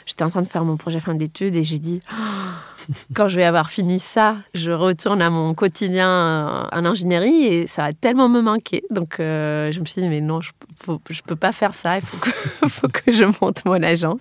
j'étais 0.06 0.24
en 0.24 0.30
train 0.30 0.42
de 0.42 0.48
faire 0.48 0.64
mon 0.64 0.76
projet 0.76 1.00
fin 1.00 1.14
d'études 1.14 1.56
et 1.56 1.64
j'ai 1.64 1.78
dit, 1.78 2.00
quand 3.14 3.28
je 3.28 3.36
vais 3.36 3.44
avoir 3.44 3.70
fini 3.70 4.00
ça, 4.00 4.36
je 4.54 4.70
retourne 4.70 5.20
à 5.22 5.30
mon 5.30 5.54
quotidien 5.54 6.08
euh, 6.08 6.62
en 6.72 6.84
ingénierie 6.84 7.44
et 7.46 7.66
ça 7.66 7.82
va 7.82 7.92
tellement 7.92 8.28
me 8.28 8.40
manquer. 8.40 8.82
Donc 8.90 9.20
euh, 9.20 9.70
je 9.72 9.80
me 9.80 9.84
suis 9.84 10.00
dit, 10.02 10.08
mais 10.08 10.20
non, 10.20 10.40
je 10.40 10.50
ne 10.88 10.96
peux 11.26 11.36
pas 11.36 11.52
faire 11.52 11.74
ça, 11.74 11.96
il 11.98 12.02
faut 12.04 12.16
que, 12.18 12.30
faut 12.68 12.88
que 12.88 13.12
je 13.12 13.24
monte 13.40 13.64
mon 13.64 13.82
agence. 13.82 14.20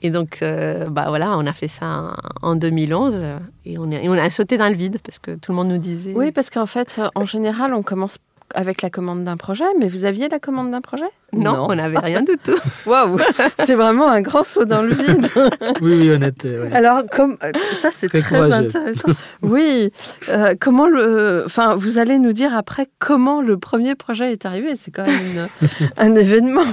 Et 0.00 0.10
donc, 0.10 0.42
euh, 0.42 0.88
bah 0.88 1.06
voilà, 1.08 1.36
on 1.36 1.44
a 1.44 1.52
fait 1.52 1.66
ça 1.66 2.14
en, 2.42 2.50
en 2.50 2.54
2011 2.54 3.18
euh, 3.20 3.38
et 3.64 3.78
on, 3.78 3.90
est- 3.90 4.04
et 4.04 4.08
on 4.08 4.12
a 4.12 4.30
sauté 4.30 4.56
dans 4.56 4.68
le 4.68 4.76
vide 4.76 4.98
parce 5.02 5.18
que 5.18 5.32
tout 5.32 5.50
le 5.50 5.56
monde 5.56 5.66
nous 5.68 5.78
disait. 5.78 6.12
Oui, 6.14 6.30
parce 6.30 6.50
qu'en 6.50 6.66
fait, 6.66 7.00
en 7.16 7.24
général, 7.24 7.74
on 7.74 7.82
commence 7.82 8.18
avec 8.54 8.82
la 8.82 8.90
commande 8.90 9.24
d'un 9.24 9.36
projet, 9.36 9.64
mais 9.78 9.88
vous 9.88 10.04
aviez 10.04 10.28
la 10.28 10.38
commande 10.38 10.70
d'un 10.70 10.80
projet? 10.80 11.04
Non, 11.32 11.66
on 11.68 11.74
n'avait 11.74 11.98
rien 11.98 12.22
du 12.22 12.36
tout. 12.42 12.56
Waouh 12.86 13.18
C'est 13.64 13.74
vraiment 13.74 14.08
un 14.08 14.20
grand 14.22 14.44
saut 14.44 14.64
dans 14.64 14.82
le 14.82 14.94
vide. 14.94 15.26
Oui, 15.82 16.10
oui, 16.10 16.10
ouais. 16.18 16.72
Alors, 16.72 17.02
comme 17.10 17.36
euh, 17.44 17.52
ça, 17.80 17.90
c'est 17.92 18.08
Très 18.08 18.20
très, 18.20 18.36
courageux. 18.36 18.66
intéressant. 18.68 19.08
Oui, 19.42 19.92
euh, 20.30 20.54
comment 20.58 20.86
le, 20.88 21.42
enfin, 21.44 21.76
vous 21.76 21.98
allez 21.98 22.18
nous 22.18 22.32
dire 22.32 22.56
après 22.56 22.88
comment 22.98 23.40
le 23.42 23.58
premier 23.58 23.94
projet 23.94 24.32
est 24.32 24.46
arrivé. 24.46 24.74
C'est 24.76 24.90
quand 24.90 25.04
même 25.06 25.20
une- 25.34 25.48
un 25.96 26.14
événement, 26.14 26.64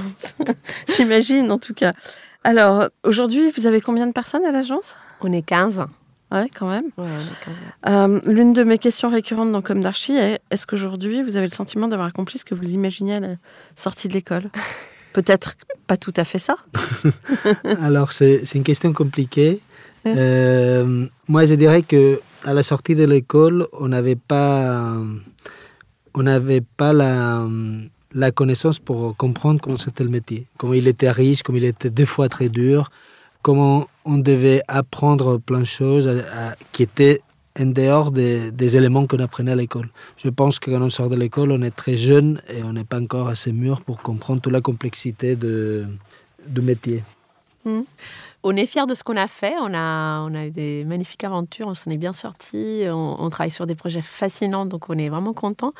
j'imagine 0.88 1.50
en 1.50 1.58
tout 1.58 1.74
cas. 1.74 1.92
Alors, 2.44 2.88
aujourd'hui, 3.04 3.52
vous 3.56 3.66
avez 3.66 3.80
combien 3.80 4.06
de 4.06 4.12
personnes 4.12 4.44
à 4.44 4.52
l'agence? 4.52 4.94
On 5.20 5.32
est 5.32 5.42
15. 5.42 5.84
Ouais, 6.32 6.50
quand 6.54 6.68
même. 6.68 6.86
Ouais, 6.96 7.04
on 7.06 7.06
est 7.06 7.44
15. 7.44 8.24
Euh, 8.26 8.32
L'une 8.32 8.52
de 8.52 8.64
mes 8.64 8.78
questions 8.78 9.10
récurrentes 9.10 9.52
dans 9.52 9.62
Comme 9.62 9.80
d'Archie 9.80 10.16
est 10.16 10.40
est-ce 10.50 10.66
qu'aujourd'hui, 10.66 11.22
vous 11.22 11.36
avez 11.36 11.46
le 11.46 11.52
sentiment 11.52 11.86
d'avoir 11.86 12.08
accompli 12.08 12.38
ce 12.38 12.44
que 12.44 12.54
vous 12.54 12.70
imaginiez 12.70 13.14
à 13.14 13.20
la 13.20 13.34
sortie 13.76 14.08
de 14.08 14.14
l'école? 14.14 14.50
Peut-être 15.12 15.54
pas 15.86 15.96
tout 15.96 16.12
à 16.16 16.24
fait 16.24 16.40
ça. 16.40 16.56
Alors, 17.80 18.12
c'est 18.12 18.44
c'est 18.44 18.58
une 18.58 18.64
question 18.64 18.92
compliquée. 18.92 19.60
Euh, 20.04 21.06
moi, 21.28 21.46
je 21.46 21.54
dirais 21.54 21.82
que 21.82 22.20
à 22.44 22.52
la 22.52 22.62
sortie 22.62 22.94
de 22.94 23.04
l'école, 23.04 23.66
on 23.72 23.88
n'avait 23.88 24.16
pas, 24.16 24.94
on 26.14 26.22
n'avait 26.22 26.60
pas 26.60 26.92
la, 26.92 27.46
la 28.12 28.30
connaissance 28.30 28.78
pour 28.78 29.16
comprendre 29.16 29.60
comment 29.60 29.76
c'était 29.76 30.04
le 30.04 30.10
métier, 30.10 30.46
comment 30.58 30.74
il 30.74 30.86
était 30.86 31.10
riche, 31.10 31.42
comment 31.42 31.58
il 31.58 31.64
était 31.64 31.90
deux 31.90 32.06
fois 32.06 32.28
très 32.28 32.48
dur, 32.48 32.90
comment 33.42 33.88
on 34.06 34.18
devait 34.18 34.62
apprendre 34.68 35.38
plein 35.38 35.60
de 35.60 35.64
choses 35.64 36.08
à- 36.08 36.50
à- 36.50 36.54
qui 36.72 36.82
étaient 36.84 37.20
en 37.58 37.66
dehors 37.66 38.10
des, 38.10 38.50
des 38.52 38.76
éléments 38.76 39.06
qu'on 39.06 39.18
apprenait 39.18 39.52
à 39.52 39.56
l'école. 39.56 39.88
Je 40.16 40.28
pense 40.28 40.58
que 40.58 40.70
quand 40.70 40.82
on 40.82 40.90
sort 40.90 41.08
de 41.08 41.16
l'école, 41.16 41.50
on 41.52 41.62
est 41.62 41.74
très 41.74 41.96
jeune 41.96 42.40
et 42.48 42.62
on 42.62 42.72
n'est 42.74 42.84
pas 42.84 43.00
encore 43.00 43.28
assez 43.28 43.50
mûr 43.52 43.80
pour 43.80 43.98
comprendre 44.02 44.40
toute 44.42 44.52
la 44.52 44.60
complexité 44.60 45.36
de, 45.36 45.86
du 46.46 46.60
métier. 46.60 47.02
On 48.48 48.54
est 48.54 48.66
fiers 48.66 48.86
de 48.86 48.94
ce 48.94 49.02
qu'on 49.02 49.16
a 49.16 49.26
fait. 49.26 49.54
On 49.60 49.74
a, 49.74 50.20
on 50.20 50.32
a 50.34 50.46
eu 50.46 50.50
des 50.50 50.84
magnifiques 50.84 51.24
aventures. 51.24 51.66
On 51.66 51.74
s'en 51.74 51.90
est 51.90 51.96
bien 51.96 52.12
sortis. 52.12 52.82
On, 52.86 53.16
on 53.18 53.28
travaille 53.30 53.50
sur 53.50 53.66
des 53.66 53.74
projets 53.74 54.02
fascinants, 54.02 54.66
donc 54.66 54.88
on 54.88 54.96
est 54.98 55.08
vraiment 55.08 55.32
content. 55.32 55.72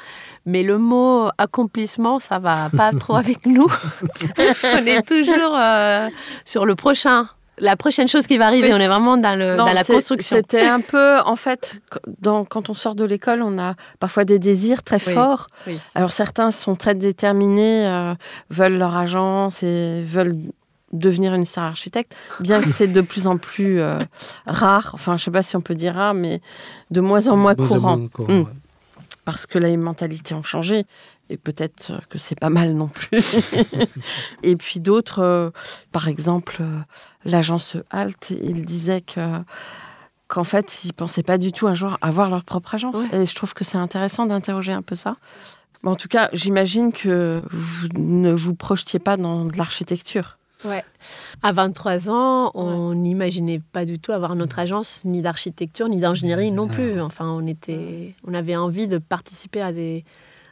Mais 0.46 0.64
le 0.64 0.78
mot 0.78 1.28
accomplissement, 1.38 2.18
ça 2.18 2.40
va 2.40 2.68
pas 2.70 2.90
trop 2.98 3.14
avec 3.14 3.46
nous. 3.46 3.68
Parce 4.36 4.60
qu'on 4.62 4.84
est 4.86 5.02
toujours 5.02 5.54
euh, 5.56 6.08
sur 6.44 6.64
le 6.66 6.74
prochain. 6.74 7.28
La 7.58 7.74
prochaine 7.76 8.06
chose 8.06 8.26
qui 8.26 8.36
va 8.36 8.46
arriver, 8.46 8.68
Oui. 8.68 8.74
on 8.74 8.80
est 8.80 8.86
vraiment 8.88 9.16
dans, 9.16 9.38
le, 9.38 9.56
Non, 9.56 9.64
dans 9.64 9.72
la 9.72 9.82
construction. 9.84 10.36
C'était 10.36 10.66
un 10.66 10.80
peu, 10.80 11.18
en 11.20 11.36
fait, 11.36 11.76
dans- 12.20 12.44
quand 12.44 12.68
on 12.68 12.74
sort 12.74 12.94
de 12.94 13.04
l'école, 13.04 13.40
on 13.42 13.58
a 13.58 13.74
parfois 13.98 14.24
des 14.24 14.38
désirs 14.38 14.82
très 14.82 14.98
Oui, 15.06 15.14
forts. 15.14 15.46
oui. 15.66 15.80
Alors 15.94 16.12
certains 16.12 16.50
sont 16.50 16.76
très 16.76 16.94
déterminés, 16.94 17.86
euh, 17.86 18.14
veulent 18.50 18.76
leur 18.76 18.94
agence 18.96 19.62
et 19.62 20.02
veulent 20.04 20.34
devenir 20.92 21.34
une 21.34 21.44
star 21.46 21.64
architecte, 21.64 22.14
bien 22.40 22.60
que 22.60 22.68
c'est 22.68 22.86
de 22.88 23.00
plus 23.00 23.26
en 23.26 23.38
plus 23.38 23.80
euh, 23.80 23.98
rare, 24.46 24.90
enfin 24.94 25.16
je 25.16 25.24
sais 25.24 25.30
pas 25.30 25.42
si 25.42 25.56
on 25.56 25.60
peut 25.60 25.74
dire 25.74 25.94
rare, 25.94 26.14
mais 26.14 26.40
de 26.90 27.00
moins 27.00 27.26
en 27.26 27.36
moins 27.36 27.52
en 27.52 27.66
courant, 27.66 27.96
moins 27.96 28.08
courant, 28.08 28.32
Mm. 28.32 28.40
ouais. 28.42 28.46
parce 29.24 29.46
que 29.46 29.58
les 29.58 29.76
mentalités 29.76 30.34
ont 30.34 30.42
changé, 30.44 30.84
et 31.28 31.36
peut-être 31.36 32.00
que 32.08 32.18
c'est 32.18 32.38
pas 32.38 32.50
mal 32.50 32.74
non 32.74 32.88
plus. 32.88 33.20
et 34.42 34.56
puis 34.56 34.80
d'autres, 34.80 35.20
euh, 35.20 35.50
par 35.92 36.08
exemple, 36.08 36.58
euh, 36.60 36.80
l'agence 37.24 37.76
Halt, 37.90 38.30
il 38.30 38.64
disait 38.64 39.00
que 39.00 39.42
qu'en 40.28 40.44
fait, 40.44 40.84
ils 40.84 40.92
pensaient 40.92 41.22
pas 41.22 41.38
du 41.38 41.52
tout 41.52 41.68
un 41.68 41.74
jour 41.74 41.98
avoir 42.00 42.30
leur 42.30 42.44
propre 42.44 42.74
agence. 42.74 42.96
Ouais. 42.96 43.22
Et 43.22 43.26
je 43.26 43.34
trouve 43.34 43.54
que 43.54 43.64
c'est 43.64 43.78
intéressant 43.78 44.26
d'interroger 44.26 44.72
un 44.72 44.82
peu 44.82 44.96
ça. 44.96 45.16
Mais 45.82 45.90
en 45.90 45.94
tout 45.94 46.08
cas, 46.08 46.30
j'imagine 46.32 46.92
que 46.92 47.42
vous 47.50 47.88
ne 47.94 48.32
vous 48.32 48.54
projetiez 48.54 48.98
pas 48.98 49.16
dans 49.16 49.44
de 49.44 49.56
l'architecture. 49.56 50.38
Ouais. 50.64 50.84
À 51.42 51.52
23 51.52 52.10
ans, 52.10 52.50
on 52.54 52.94
n'imaginait 52.94 53.60
pas 53.72 53.84
du 53.84 53.98
tout 53.98 54.10
avoir 54.10 54.34
notre 54.34 54.58
agence, 54.58 55.02
ni 55.04 55.22
d'architecture, 55.22 55.88
ni 55.88 56.00
d'ingénierie 56.00 56.50
non 56.50 56.66
plus. 56.66 57.00
Enfin, 57.00 57.28
on, 57.28 57.46
était, 57.46 58.14
on 58.26 58.34
avait 58.34 58.56
envie 58.56 58.88
de 58.88 58.98
participer 58.98 59.60
à 59.60 59.72
des, 59.72 60.04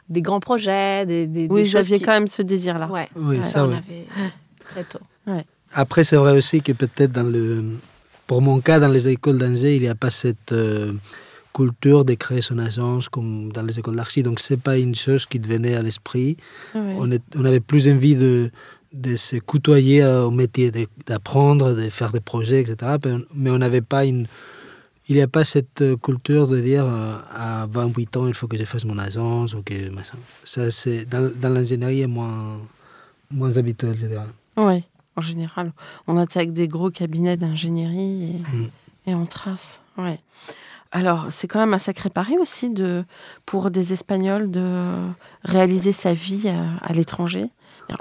des 0.09 0.21
grands 0.21 0.39
projets, 0.39 1.05
des, 1.05 1.25
des, 1.27 1.47
Oui, 1.49 1.63
des 1.63 1.69
choses 1.69 1.87
qui... 1.87 1.99
quand 2.01 2.11
même 2.13 2.27
ce 2.27 2.41
désir-là. 2.41 2.87
Ouais, 2.87 3.07
Oui, 3.15 3.37
Ouais, 3.37 3.43
ça, 3.43 3.65
on 3.65 3.69
oui. 3.69 3.75
avait 3.75 4.05
très 4.69 4.83
tôt. 4.83 4.99
Après, 5.73 6.03
c'est 6.03 6.15
vrai 6.15 6.37
aussi 6.37 6.61
que 6.61 6.71
peut-être 6.71 7.11
dans 7.11 7.23
le, 7.29 7.63
pour 8.27 8.41
mon 8.41 8.59
cas, 8.61 8.79
dans 8.79 8.87
les 8.87 9.09
écoles 9.09 9.37
d'Angers, 9.37 9.75
il 9.75 9.81
n'y 9.81 9.87
a 9.87 9.95
pas 9.95 10.09
cette 10.11 10.51
euh, 10.51 10.93
culture 11.53 12.05
de 12.05 12.13
créer 12.13 12.41
son 12.41 12.59
agence 12.59 13.09
comme 13.09 13.51
dans 13.51 13.61
les 13.63 13.77
écoles 13.79 13.95
d'archi. 13.95 14.23
Donc, 14.23 14.39
c'est 14.39 14.59
pas 14.61 14.77
une 14.77 14.95
chose 14.95 15.25
qui 15.25 15.39
devenait 15.39 15.75
à 15.75 15.81
l'esprit. 15.81 16.37
On, 16.73 17.11
est- 17.11 17.23
on 17.35 17.43
avait 17.45 17.59
plus 17.59 17.89
envie 17.89 18.15
de, 18.15 18.51
de 18.93 19.15
se 19.17 19.37
côtoyer 19.37 20.03
euh, 20.03 20.23
au 20.25 20.31
métier, 20.31 20.71
d'apprendre, 21.07 21.73
de 21.73 21.89
faire 21.89 22.11
des 22.11 22.19
projets, 22.21 22.61
etc. 22.61 22.97
Mais 23.03 23.11
on- 23.11 23.21
Mais 23.35 23.49
on 23.49 23.57
n'avait 23.57 23.81
pas 23.81 24.05
une. 24.05 24.27
Il 25.07 25.15
n'y 25.15 25.21
a 25.21 25.27
pas 25.27 25.43
cette 25.43 25.81
euh, 25.81 25.95
culture 25.97 26.47
de 26.47 26.59
dire 26.59 26.85
euh, 26.85 27.17
à 27.31 27.67
28 27.69 28.17
ans, 28.17 28.27
il 28.27 28.33
faut 28.33 28.47
que 28.47 28.57
je 28.57 28.65
fasse 28.65 28.85
mon 28.85 28.97
agence 28.97 29.53
ou 29.53 29.61
que 29.61 29.89
machin. 29.91 30.17
Ça, 30.43 30.71
c'est 30.71 31.05
dans, 31.05 31.31
dans 31.35 31.49
l'ingénierie 31.49 32.01
est 32.01 32.07
moins, 32.07 32.57
moins 33.29 33.55
habituel. 33.57 33.95
Oui, 34.57 34.83
en 35.15 35.21
général. 35.21 35.73
On 36.07 36.17
attaque 36.17 36.53
des 36.53 36.67
gros 36.67 36.89
cabinets 36.89 37.37
d'ingénierie 37.37 38.23
et, 38.35 38.55
Mm. 38.55 38.69
et 39.07 39.15
on 39.15 39.25
trace. 39.27 39.79
Ouais. 39.97 40.17
Alors, 40.91 41.27
c'est 41.29 41.47
quand 41.47 41.59
même 41.59 41.73
un 41.73 41.77
sacré 41.79 42.09
pari 42.09 42.37
aussi 42.39 42.69
de, 42.69 43.03
pour 43.45 43.69
des 43.69 43.93
Espagnols 43.93 44.49
de 44.49 44.91
réaliser 45.43 45.91
sa 45.91 46.13
vie 46.13 46.47
à, 46.49 46.63
à 46.81 46.93
l'étranger, 46.93 47.47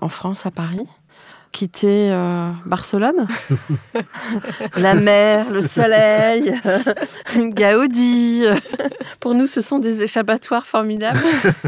en 0.00 0.08
France, 0.08 0.46
à 0.46 0.50
Paris. 0.50 0.86
Quitter 1.54 2.10
euh, 2.10 2.50
Barcelone, 2.66 3.28
la 4.76 4.94
mer, 4.96 5.48
le 5.50 5.62
soleil, 5.62 6.52
Gaudi. 7.36 8.42
Pour 9.20 9.34
nous, 9.34 9.46
ce 9.46 9.60
sont 9.60 9.78
des 9.78 10.02
échappatoires 10.02 10.66
formidables. 10.66 11.20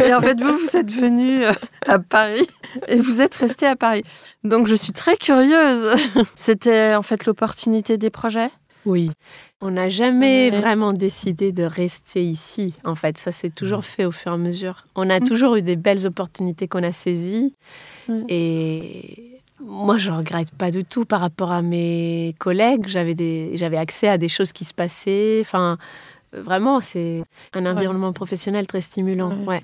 Et 0.04 0.12
en 0.12 0.20
fait, 0.20 0.40
vous, 0.40 0.56
vous 0.58 0.76
êtes 0.76 0.90
venu 0.92 1.44
euh, 1.46 1.52
à 1.86 2.00
Paris 2.00 2.48
et 2.88 2.98
vous 2.98 3.22
êtes 3.22 3.36
resté 3.36 3.64
à 3.64 3.76
Paris. 3.76 4.02
Donc, 4.42 4.66
je 4.66 4.74
suis 4.74 4.92
très 4.92 5.16
curieuse. 5.16 5.94
C'était 6.34 6.96
en 6.96 7.02
fait 7.02 7.24
l'opportunité 7.24 7.96
des 7.96 8.10
projets? 8.10 8.50
Oui. 8.86 9.12
On 9.60 9.70
n'a 9.70 9.88
jamais 9.88 10.50
Ouais. 10.50 10.60
vraiment 10.60 10.92
décidé 10.94 11.52
de 11.52 11.62
rester 11.62 12.24
ici. 12.24 12.74
En 12.84 12.96
fait, 12.96 13.18
ça 13.18 13.30
s'est 13.30 13.50
toujours 13.50 13.84
fait 13.84 14.04
au 14.04 14.12
fur 14.12 14.32
et 14.32 14.34
à 14.34 14.38
mesure. 14.38 14.84
On 14.96 15.08
a 15.10 15.20
Mm. 15.20 15.24
toujours 15.24 15.54
eu 15.56 15.62
des 15.62 15.76
belles 15.76 16.06
opportunités 16.08 16.66
qu'on 16.66 16.82
a 16.82 16.90
saisies. 16.92 17.54
Et 18.28 19.35
moi, 19.60 19.98
je 19.98 20.10
regrette 20.10 20.50
pas 20.50 20.70
du 20.70 20.84
tout 20.84 21.04
par 21.04 21.20
rapport 21.20 21.50
à 21.50 21.62
mes 21.62 22.34
collègues. 22.38 22.86
J'avais 22.86 23.14
des, 23.14 23.52
j'avais 23.54 23.76
accès 23.76 24.08
à 24.08 24.18
des 24.18 24.28
choses 24.28 24.52
qui 24.52 24.64
se 24.64 24.74
passaient. 24.74 25.38
Enfin, 25.40 25.78
vraiment, 26.32 26.80
c'est 26.80 27.24
un 27.54 27.66
environnement 27.66 28.12
professionnel 28.12 28.66
très 28.66 28.80
stimulant. 28.80 29.34
Ouais. 29.46 29.62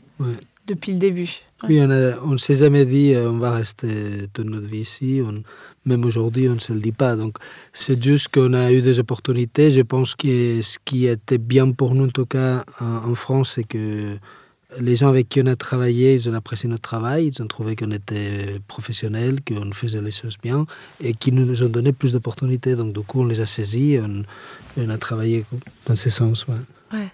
Depuis 0.66 0.92
le 0.92 0.98
début. 0.98 1.28
Oui, 1.68 1.80
on 1.80 1.88
ne 1.88 2.12
on 2.24 2.38
s'est 2.38 2.56
jamais 2.56 2.86
dit 2.86 3.14
euh, 3.14 3.28
on 3.30 3.38
va 3.38 3.52
rester 3.52 4.28
toute 4.32 4.46
notre 4.46 4.66
vie 4.66 4.80
ici. 4.80 5.20
On- 5.24 5.42
même 5.84 6.04
aujourd'hui, 6.04 6.48
on 6.48 6.54
ne 6.54 6.60
se 6.60 6.72
le 6.72 6.78
dit 6.80 6.92
pas. 6.92 7.16
Donc, 7.16 7.38
c'est 7.72 8.00
juste 8.00 8.28
qu'on 8.28 8.52
a 8.54 8.70
eu 8.70 8.82
des 8.82 9.00
opportunités. 9.00 9.72
Je 9.72 9.80
pense 9.82 10.14
que 10.14 10.62
ce 10.62 10.78
qui 10.84 11.06
était 11.06 11.38
bien 11.38 11.72
pour 11.72 11.96
nous, 11.96 12.04
en 12.06 12.08
tout 12.10 12.26
cas 12.26 12.64
en, 12.80 13.10
en 13.10 13.14
France, 13.16 13.54
c'est 13.56 13.64
que 13.64 14.16
les 14.80 14.96
gens 14.96 15.08
avec 15.08 15.28
qui 15.28 15.40
on 15.42 15.46
a 15.46 15.56
travaillé, 15.56 16.14
ils 16.14 16.28
ont 16.28 16.34
apprécié 16.34 16.68
notre 16.68 16.82
travail. 16.82 17.26
Ils 17.26 17.42
ont 17.42 17.46
trouvé 17.46 17.76
qu'on 17.76 17.90
était 17.90 18.60
professionnels, 18.68 19.40
qu'on 19.46 19.72
faisait 19.72 20.00
les 20.00 20.12
choses 20.12 20.36
bien 20.42 20.66
et 21.00 21.14
qui 21.14 21.32
nous 21.32 21.62
ont 21.62 21.68
donné 21.68 21.92
plus 21.92 22.12
d'opportunités. 22.12 22.76
Donc, 22.76 22.92
du 22.92 23.00
coup, 23.00 23.20
on 23.22 23.26
les 23.26 23.40
a 23.40 23.46
saisis 23.46 23.98
on, 24.02 24.22
on 24.76 24.88
a 24.90 24.98
travaillé 24.98 25.44
dans 25.86 25.96
ce 25.96 26.10
sens. 26.10 26.46
ouais. 26.46 27.08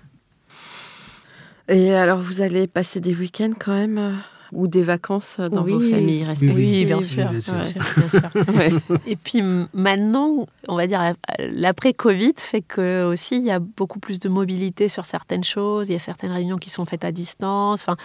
Et 1.71 1.93
alors, 1.93 2.21
vous 2.21 2.41
allez 2.41 2.67
passer 2.67 2.99
des 2.99 3.15
week-ends 3.15 3.53
quand 3.59 3.75
même 3.75 3.99
euh, 3.99 4.13
ou 4.53 4.67
des 4.69 4.83
vacances 4.83 5.37
euh, 5.41 5.49
dans 5.49 5.63
Oui. 5.63 5.73
vos 5.73 5.81
familles 5.81 6.25
respectives 6.25 6.57
Oui, 6.57 6.85
bien 6.85 7.03
sûr. 7.03 7.29
bien 7.31 7.41
sûr. 7.41 7.55
bien 7.55 7.63
sûr, 7.63 7.83
bien 7.97 8.09
sûr. 8.09 8.55
Ouais. 8.55 8.73
Et 9.07 9.17
puis 9.17 9.43
maintenant, 9.75 10.47
on 10.69 10.77
va 10.77 10.87
dire, 10.87 11.15
l'après-Covid 11.39 12.35
fait 12.37 12.63
que 12.63 13.05
aussi 13.05 13.37
il 13.37 13.45
y 13.45 13.51
a 13.51 13.59
beaucoup 13.59 13.99
plus 13.99 14.19
de 14.19 14.29
mobilité 14.29 14.89
sur 14.89 15.05
certaines 15.05 15.45
choses. 15.45 15.89
Il 15.89 15.93
y 15.93 15.97
a 15.97 16.01
certaines 16.01 16.33
réunions 16.33 16.59
qui 16.59 16.71
sont 16.71 16.85
faites 16.85 17.05
à 17.05 17.13
distance. 17.13 17.83
Enfin, 17.83 17.97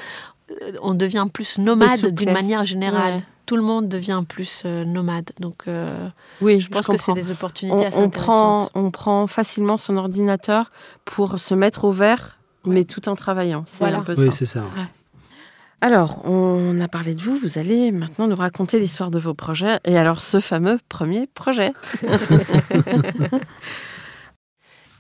euh, 0.51 0.71
on 0.81 0.93
devient 0.93 1.27
plus 1.31 1.57
nomade 1.59 2.13
d'une 2.13 2.31
manière 2.33 2.65
générale. 2.65 3.13
Ouais. 3.15 3.23
Tout 3.45 3.57
le 3.57 3.61
monde 3.61 3.89
devient 3.89 4.23
plus 4.27 4.63
euh, 4.65 4.85
nomade. 4.85 5.31
Donc, 5.39 5.63
euh, 5.67 6.07
Oui, 6.41 6.61
je 6.61 6.69
pense 6.69 6.87
que 6.87 6.95
c'est 6.97 7.11
des 7.13 7.29
opportunités 7.29 7.77
on, 7.77 7.85
assez 7.87 7.97
on 7.97 8.09
prend, 8.09 8.55
intéressantes. 8.55 8.71
on 8.75 8.91
prend 8.91 9.27
facilement 9.27 9.75
son 9.77 9.97
ordinateur 9.97 10.71
pour 11.03 11.39
se 11.39 11.53
mettre 11.53 11.83
au 11.83 11.91
vert, 11.91 12.37
mais 12.65 12.85
tout 12.85 13.09
en 13.09 13.15
travaillant. 13.15 13.65
C'est 13.67 13.79
Voilà. 13.79 13.99
un 13.99 14.03
peu 14.03 14.13
Oui, 14.17 14.31
ça. 14.31 14.37
c'est 14.37 14.45
ça. 14.45 14.63
Alors, 15.83 16.21
on 16.23 16.79
a 16.79 16.87
parlé 16.87 17.13
de 17.13 17.21
vous. 17.21 17.35
Vous 17.35 17.57
allez 17.57 17.91
maintenant 17.91 18.29
nous 18.29 18.37
raconter 18.37 18.79
l'histoire 18.79 19.11
de 19.11 19.19
vos 19.19 19.33
projets. 19.33 19.81
Et 19.83 19.97
alors, 19.97 20.21
ce 20.21 20.39
fameux 20.39 20.79
premier 20.87 21.27
projet. 21.27 21.73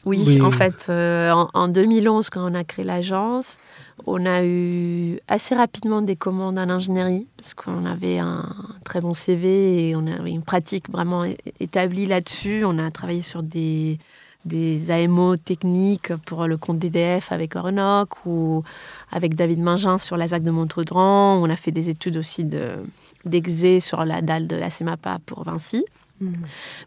Oui, 0.05 0.21
Oui. 0.27 0.41
en 0.41 0.51
fait, 0.51 0.87
euh, 0.89 1.31
en, 1.31 1.47
en 1.53 1.69
2011, 1.69 2.29
quand 2.29 2.51
on 2.51 2.53
a 2.55 2.65
créé 2.65 2.83
l'agence, 2.83 3.59
on 4.05 4.25
a 4.25 4.43
eu 4.43 5.17
assez 5.29 5.55
rapidement 5.55 6.01
des 6.01 6.17
commandes 6.17 6.59
en 6.59 6.67
ingénierie, 6.67 7.25
parce 7.37 7.53
qu'on 7.53 7.85
avait 7.85 8.19
un 8.19 8.53
très 8.83 8.99
bon 8.99 9.13
CV 9.13 9.87
et 9.87 9.95
on 9.95 10.05
avait 10.05 10.31
une 10.31 10.43
pratique 10.43 10.89
vraiment 10.89 11.23
établie 11.61 12.05
là-dessus. 12.05 12.65
On 12.65 12.79
a 12.79 12.91
travaillé 12.91 13.21
sur 13.21 13.43
des, 13.43 13.97
des 14.45 14.91
AMO 14.91 15.37
techniques 15.37 16.13
pour 16.25 16.47
le 16.47 16.57
compte 16.57 16.79
d'EDF 16.79 17.31
avec 17.31 17.55
Orenoc 17.55 18.25
ou 18.25 18.63
avec 19.11 19.35
David 19.35 19.59
Mingin 19.59 19.97
sur 19.97 20.17
la 20.17 20.27
ZAC 20.27 20.43
de 20.43 20.51
Montredran. 20.51 21.35
On 21.41 21.49
a 21.49 21.55
fait 21.55 21.71
des 21.71 21.89
études 21.89 22.17
aussi 22.17 22.43
de- 22.43 22.83
d'exé 23.25 23.79
sur 23.79 24.03
la 24.05 24.21
dalle 24.21 24.47
de 24.47 24.55
la 24.55 24.69
CEMAPA 24.69 25.19
pour 25.25 25.43
Vinci. 25.43 25.85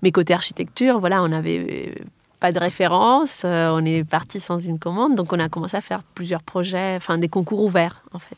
Mais 0.02 0.12
côté 0.12 0.32
architecture, 0.32 0.98
voilà, 1.00 1.22
on 1.22 1.28
n'avait 1.28 1.94
pas 2.40 2.52
de 2.52 2.58
référence, 2.58 3.42
euh, 3.44 3.70
on 3.72 3.84
est 3.84 4.04
parti 4.04 4.40
sans 4.40 4.58
une 4.58 4.78
commande, 4.78 5.14
donc 5.14 5.32
on 5.32 5.38
a 5.38 5.48
commencé 5.48 5.76
à 5.76 5.80
faire 5.80 6.02
plusieurs 6.02 6.42
projets, 6.42 6.94
enfin 6.96 7.18
des 7.18 7.28
concours 7.28 7.62
ouverts 7.62 8.02
en 8.12 8.18
fait. 8.18 8.36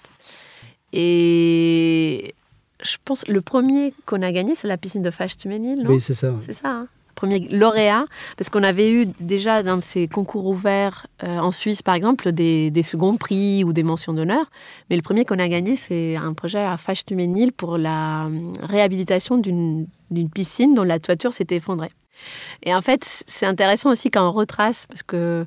Et 0.93 2.35
je 2.83 2.97
pense 3.05 3.27
le 3.29 3.41
premier 3.41 3.93
qu'on 4.07 4.23
a 4.23 4.33
gagné, 4.33 4.55
c'est 4.55 4.69
la 4.69 4.77
piscine 4.77 5.03
de 5.03 5.11
Fâche 5.11 5.37
Tuménil, 5.37 5.83
non? 5.83 5.91
Oui, 5.91 6.01
c'est 6.01 6.15
ça. 6.15 6.33
C'est 6.45 6.53
ça. 6.55 6.69
hein? 6.71 6.87
Premier 7.19 7.41
lauréat, 7.51 8.07
parce 8.37 8.49
qu'on 8.49 8.63
avait 8.63 8.93
eu 8.93 9.07
déjà 9.19 9.65
dans 9.65 9.81
ces 9.81 10.07
concours 10.07 10.47
ouverts 10.47 11.09
euh, 11.25 11.39
en 11.39 11.51
Suisse, 11.51 11.83
par 11.83 11.97
exemple, 11.97 12.31
des, 12.31 12.83
seconds 12.85 13.17
prix 13.17 13.65
ou 13.65 13.73
des 13.73 13.83
mentions 13.83 14.13
d'honneur. 14.13 14.47
Mais 14.89 14.95
le 14.95 15.03
premier 15.03 15.25
qu'on 15.25 15.41
a 15.41 15.49
gagné, 15.49 15.75
c'est 15.75 16.15
un 16.15 16.33
projet 16.33 16.61
à 16.61 16.77
Fâche-Tuménil 16.77 17.53
pour 17.53 17.77
la 17.77 18.27
euh, 18.27 18.53
réhabilitation 18.63 19.37
d'une 19.37 19.89
piscine 20.33 20.75
dont 20.75 20.85
la 20.85 21.01
toiture 21.01 21.33
s'était 21.33 21.57
effondrée. 21.57 21.91
Et 22.63 22.73
en 22.73 22.83
fait, 22.83 23.05
c'est 23.27 23.47
intéressant 23.47 23.91
aussi 23.91 24.13
quand 24.13 24.29
on 24.29 24.33
retrace, 24.33 24.87
parce 24.87 25.03
que 25.03 25.45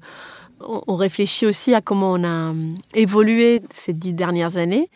on 0.60 0.96
réfléchit 0.96 1.46
aussi 1.46 1.74
à 1.74 1.80
comment 1.80 2.12
on 2.12 2.24
a 2.26 2.52
euh, 2.52 2.54
évolué 2.94 3.62
ces 3.70 3.94
dix 3.94 4.14
dernières 4.14 4.58
années. 4.58 4.90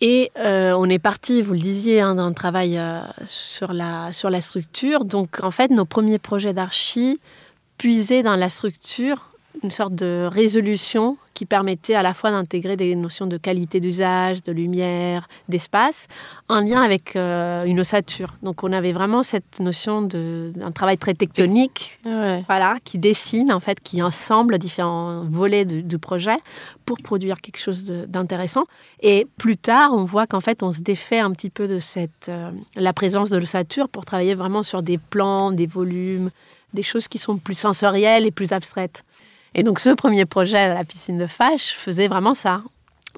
Et 0.00 0.30
euh, 0.38 0.72
on 0.72 0.88
est 0.88 0.98
parti, 0.98 1.40
vous 1.40 1.54
le 1.54 1.58
disiez, 1.58 2.00
hein, 2.00 2.16
d'un 2.16 2.32
travail 2.32 2.76
euh, 2.76 3.00
sur, 3.24 3.72
la, 3.72 4.12
sur 4.12 4.28
la 4.28 4.40
structure. 4.40 5.04
Donc, 5.04 5.42
en 5.42 5.50
fait, 5.50 5.70
nos 5.70 5.86
premiers 5.86 6.18
projets 6.18 6.52
d'archi 6.52 7.18
puisaient 7.78 8.22
dans 8.22 8.36
la 8.36 8.50
structure 8.50 9.30
une 9.62 9.70
sorte 9.70 9.94
de 9.94 10.28
résolution 10.30 11.16
qui 11.34 11.44
permettait 11.44 11.94
à 11.94 12.02
la 12.02 12.14
fois 12.14 12.30
d'intégrer 12.30 12.76
des 12.76 12.94
notions 12.96 13.26
de 13.26 13.36
qualité 13.36 13.78
d'usage, 13.78 14.42
de 14.42 14.52
lumière, 14.52 15.28
d'espace, 15.48 16.08
en 16.48 16.60
lien 16.60 16.80
avec 16.80 17.14
euh, 17.14 17.64
une 17.64 17.80
ossature. 17.80 18.34
Donc, 18.42 18.64
on 18.64 18.72
avait 18.72 18.92
vraiment 18.92 19.22
cette 19.22 19.60
notion 19.60 20.02
d'un 20.02 20.72
travail 20.72 20.96
très 20.96 21.14
tectonique 21.14 21.98
Ouais. 22.06 22.42
voilà, 22.46 22.76
qui 22.84 22.98
dessine, 22.98 23.52
en 23.52 23.60
fait, 23.60 23.80
qui 23.80 24.02
ensemble 24.02 24.58
différents 24.58 25.24
volets 25.24 25.64
du, 25.64 25.98
projet 25.98 26.36
pour 26.84 26.98
produire 26.98 27.40
quelque 27.40 27.58
chose 27.58 27.84
d'intéressant. 27.84 28.64
Et 29.00 29.26
plus 29.36 29.56
tard, 29.56 29.92
on 29.92 30.04
voit 30.04 30.26
qu'en 30.26 30.40
fait, 30.40 30.62
on 30.62 30.72
se 30.72 30.80
défait 30.80 31.18
un 31.18 31.32
petit 31.32 31.50
peu 31.50 31.66
de 31.68 31.80
cette, 31.80 32.28
euh, 32.28 32.50
la 32.76 32.92
présence 32.92 33.28
de 33.28 33.38
l'ossature 33.38 33.88
pour 33.88 34.04
travailler 34.04 34.34
vraiment 34.34 34.62
sur 34.62 34.82
des 34.82 34.98
plans, 34.98 35.50
des 35.50 35.66
volumes, 35.66 36.30
des 36.74 36.82
choses 36.82 37.08
qui 37.08 37.18
sont 37.18 37.38
plus 37.38 37.54
sensorielles 37.54 38.26
et 38.26 38.30
plus 38.30 38.52
abstraites. 38.52 39.04
Et 39.56 39.62
donc, 39.62 39.80
ce 39.80 39.90
premier 39.90 40.26
projet 40.26 40.58
à 40.58 40.74
la 40.74 40.84
piscine 40.84 41.18
de 41.18 41.26
Fâche 41.26 41.72
faisait 41.72 42.06
vraiment 42.08 42.34
ça. 42.34 42.62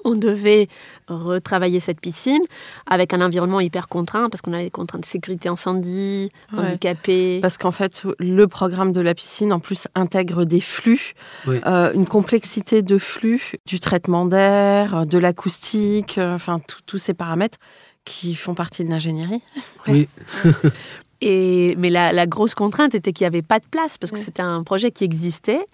On 0.05 0.15
devait 0.15 0.69
retravailler 1.09 1.81
cette 1.81 1.99
piscine 1.99 2.41
avec 2.89 3.13
un 3.13 3.19
environnement 3.19 3.59
hyper 3.59 3.89
contraint 3.89 4.29
parce 4.29 4.41
qu'on 4.41 4.53
avait 4.53 4.63
des 4.63 4.69
contraintes 4.71 5.01
de 5.01 5.05
sécurité 5.05 5.49
incendie, 5.49 6.31
Ouais. 6.53 6.59
handicapés. 6.59 7.39
Parce 7.41 7.57
qu'en 7.57 7.73
fait, 7.73 8.03
le 8.17 8.47
programme 8.47 8.93
de 8.93 9.01
la 9.01 9.13
piscine, 9.13 9.51
en 9.51 9.59
plus, 9.59 9.89
intègre 9.95 10.45
des 10.45 10.61
flux, 10.61 11.15
Oui. 11.45 11.59
euh, 11.65 11.91
une 11.93 12.07
complexité 12.07 12.81
de 12.81 12.97
flux, 12.97 13.55
du 13.65 13.81
traitement 13.81 14.25
d'air, 14.25 15.05
de 15.05 15.17
l'acoustique, 15.17 16.17
euh, 16.17 16.33
enfin, 16.35 16.61
tous 16.85 16.97
ces 16.97 17.13
paramètres 17.13 17.57
qui 18.05 18.35
font 18.35 18.53
partie 18.55 18.85
de 18.85 18.89
l'ingénierie. 18.89 19.41
Oui. 19.87 20.07
Et, 21.21 21.75
mais 21.77 21.89
la, 21.89 22.13
la 22.13 22.27
grosse 22.27 22.55
contrainte 22.55 22.95
était 22.95 23.11
qu'il 23.11 23.25
n'y 23.25 23.27
avait 23.27 23.41
pas 23.41 23.59
de 23.59 23.65
place 23.69 23.97
parce 23.97 24.11
que 24.11 24.17
c'était 24.17 24.41
un 24.41 24.63
projet 24.63 24.91
qui 24.91 25.03
existait. 25.03 25.65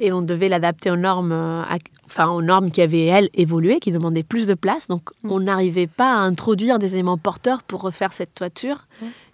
Et 0.00 0.12
on 0.12 0.20
devait 0.20 0.50
l'adapter 0.50 0.90
aux 0.90 0.96
normes, 0.96 1.32
euh, 1.32 1.62
enfin 2.04 2.28
aux 2.28 2.42
normes 2.42 2.70
qui 2.70 2.82
avaient 2.82 3.06
elles 3.06 3.30
évolué, 3.32 3.80
qui 3.80 3.92
demandaient 3.92 4.22
plus 4.22 4.46
de 4.46 4.54
place. 4.54 4.88
Donc 4.88 5.08
on 5.24 5.40
n'arrivait 5.40 5.86
pas 5.86 6.12
à 6.12 6.18
introduire 6.18 6.78
des 6.78 6.92
éléments 6.92 7.16
porteurs 7.16 7.62
pour 7.62 7.80
refaire 7.80 8.12
cette 8.12 8.34
toiture 8.34 8.86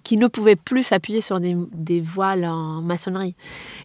qui 0.04 0.16
ne 0.16 0.28
pouvaient 0.28 0.54
plus 0.54 0.84
s'appuyer 0.84 1.20
sur 1.20 1.40
des, 1.40 1.56
des 1.72 2.00
voiles 2.00 2.44
en 2.44 2.80
maçonnerie. 2.80 3.34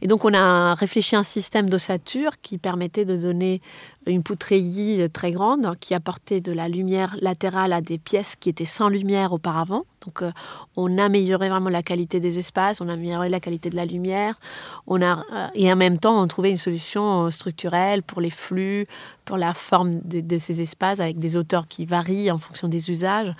Et 0.04 0.08
donc 0.08 0.24
on 0.24 0.36
a 0.36 0.76
réfléchi 0.76 1.16
à 1.16 1.20
un 1.20 1.24
système 1.24 1.68
d'ossature 1.68 2.34
qui 2.44 2.60
permettait 2.60 3.06
de 3.06 3.18
donner 3.18 3.60
une 4.08 4.24
poutreillis 4.24 5.10
très 5.12 5.32
grande 5.32 5.76
qui 5.80 5.94
apportait 5.94 6.42
de 6.42 6.52
la 6.52 6.68
lumière 6.68 7.16
latérale 7.22 7.72
à 7.74 7.82
des 7.82 7.98
pièces 7.98 8.36
qui 8.36 8.50
étaient 8.50 8.66
sans 8.66 8.90
lumière 8.90 9.32
auparavant. 9.32 9.86
Donc 10.04 10.24
euh, 10.24 10.32
on 10.76 10.98
améliorait 10.98 11.50
vraiment 11.50 11.70
la 11.70 11.84
qualité 11.84 12.20
des 12.20 12.40
espaces, 12.40 12.82
on 12.82 12.90
améliorait 12.90 13.30
la 13.30 13.40
qualité 13.40 13.70
de 13.70 13.76
la 13.76 13.86
lumière, 13.86 14.40
on 14.88 15.02
a, 15.04 15.20
euh, 15.32 15.48
et 15.54 15.72
en 15.72 15.76
même 15.76 16.00
temps 16.00 16.20
on 16.20 16.28
trouvait 16.28 16.50
une 16.50 16.58
solution 16.58 17.26
euh, 17.26 17.30
structurelle 17.30 18.02
pour 18.02 18.22
les 18.22 18.32
flux, 18.32 18.88
pour 19.26 19.38
la 19.38 19.54
forme 19.54 20.00
de, 20.04 20.22
de 20.22 20.38
ces 20.40 20.62
espaces 20.62 21.00
avec 21.00 21.20
des 21.20 21.36
hauteurs 21.36 21.68
qui 21.68 21.86
varient 21.86 22.32
en 22.32 22.38
fonction 22.38 22.68
des 22.68 22.90
usages. 22.90 23.32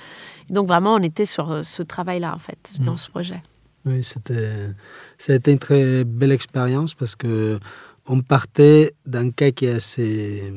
Et 0.50 0.54
donc 0.54 0.68
vraiment 0.68 0.94
on 0.94 1.02
était 1.02 1.26
sur 1.26 1.52
euh, 1.52 1.64
ce 1.64 1.82
travail-là 1.82 2.36
en 2.36 2.40
fait, 2.40 2.74
dans 2.82 2.98
ce 2.98 3.10
projet. 3.10 3.42
Oui, 3.84 4.04
c'était, 4.04 4.70
ça 5.18 5.34
a 5.34 5.36
été 5.38 5.52
une 5.52 5.58
très 5.58 6.04
belle 6.04 6.32
expérience 6.32 6.94
parce 6.94 7.16
que 7.16 7.60
on 8.08 8.22
partait 8.22 8.94
d'un 9.06 9.32
cas 9.32 9.52
qui 9.52 9.66
est 9.66 9.74
assez 9.76 10.54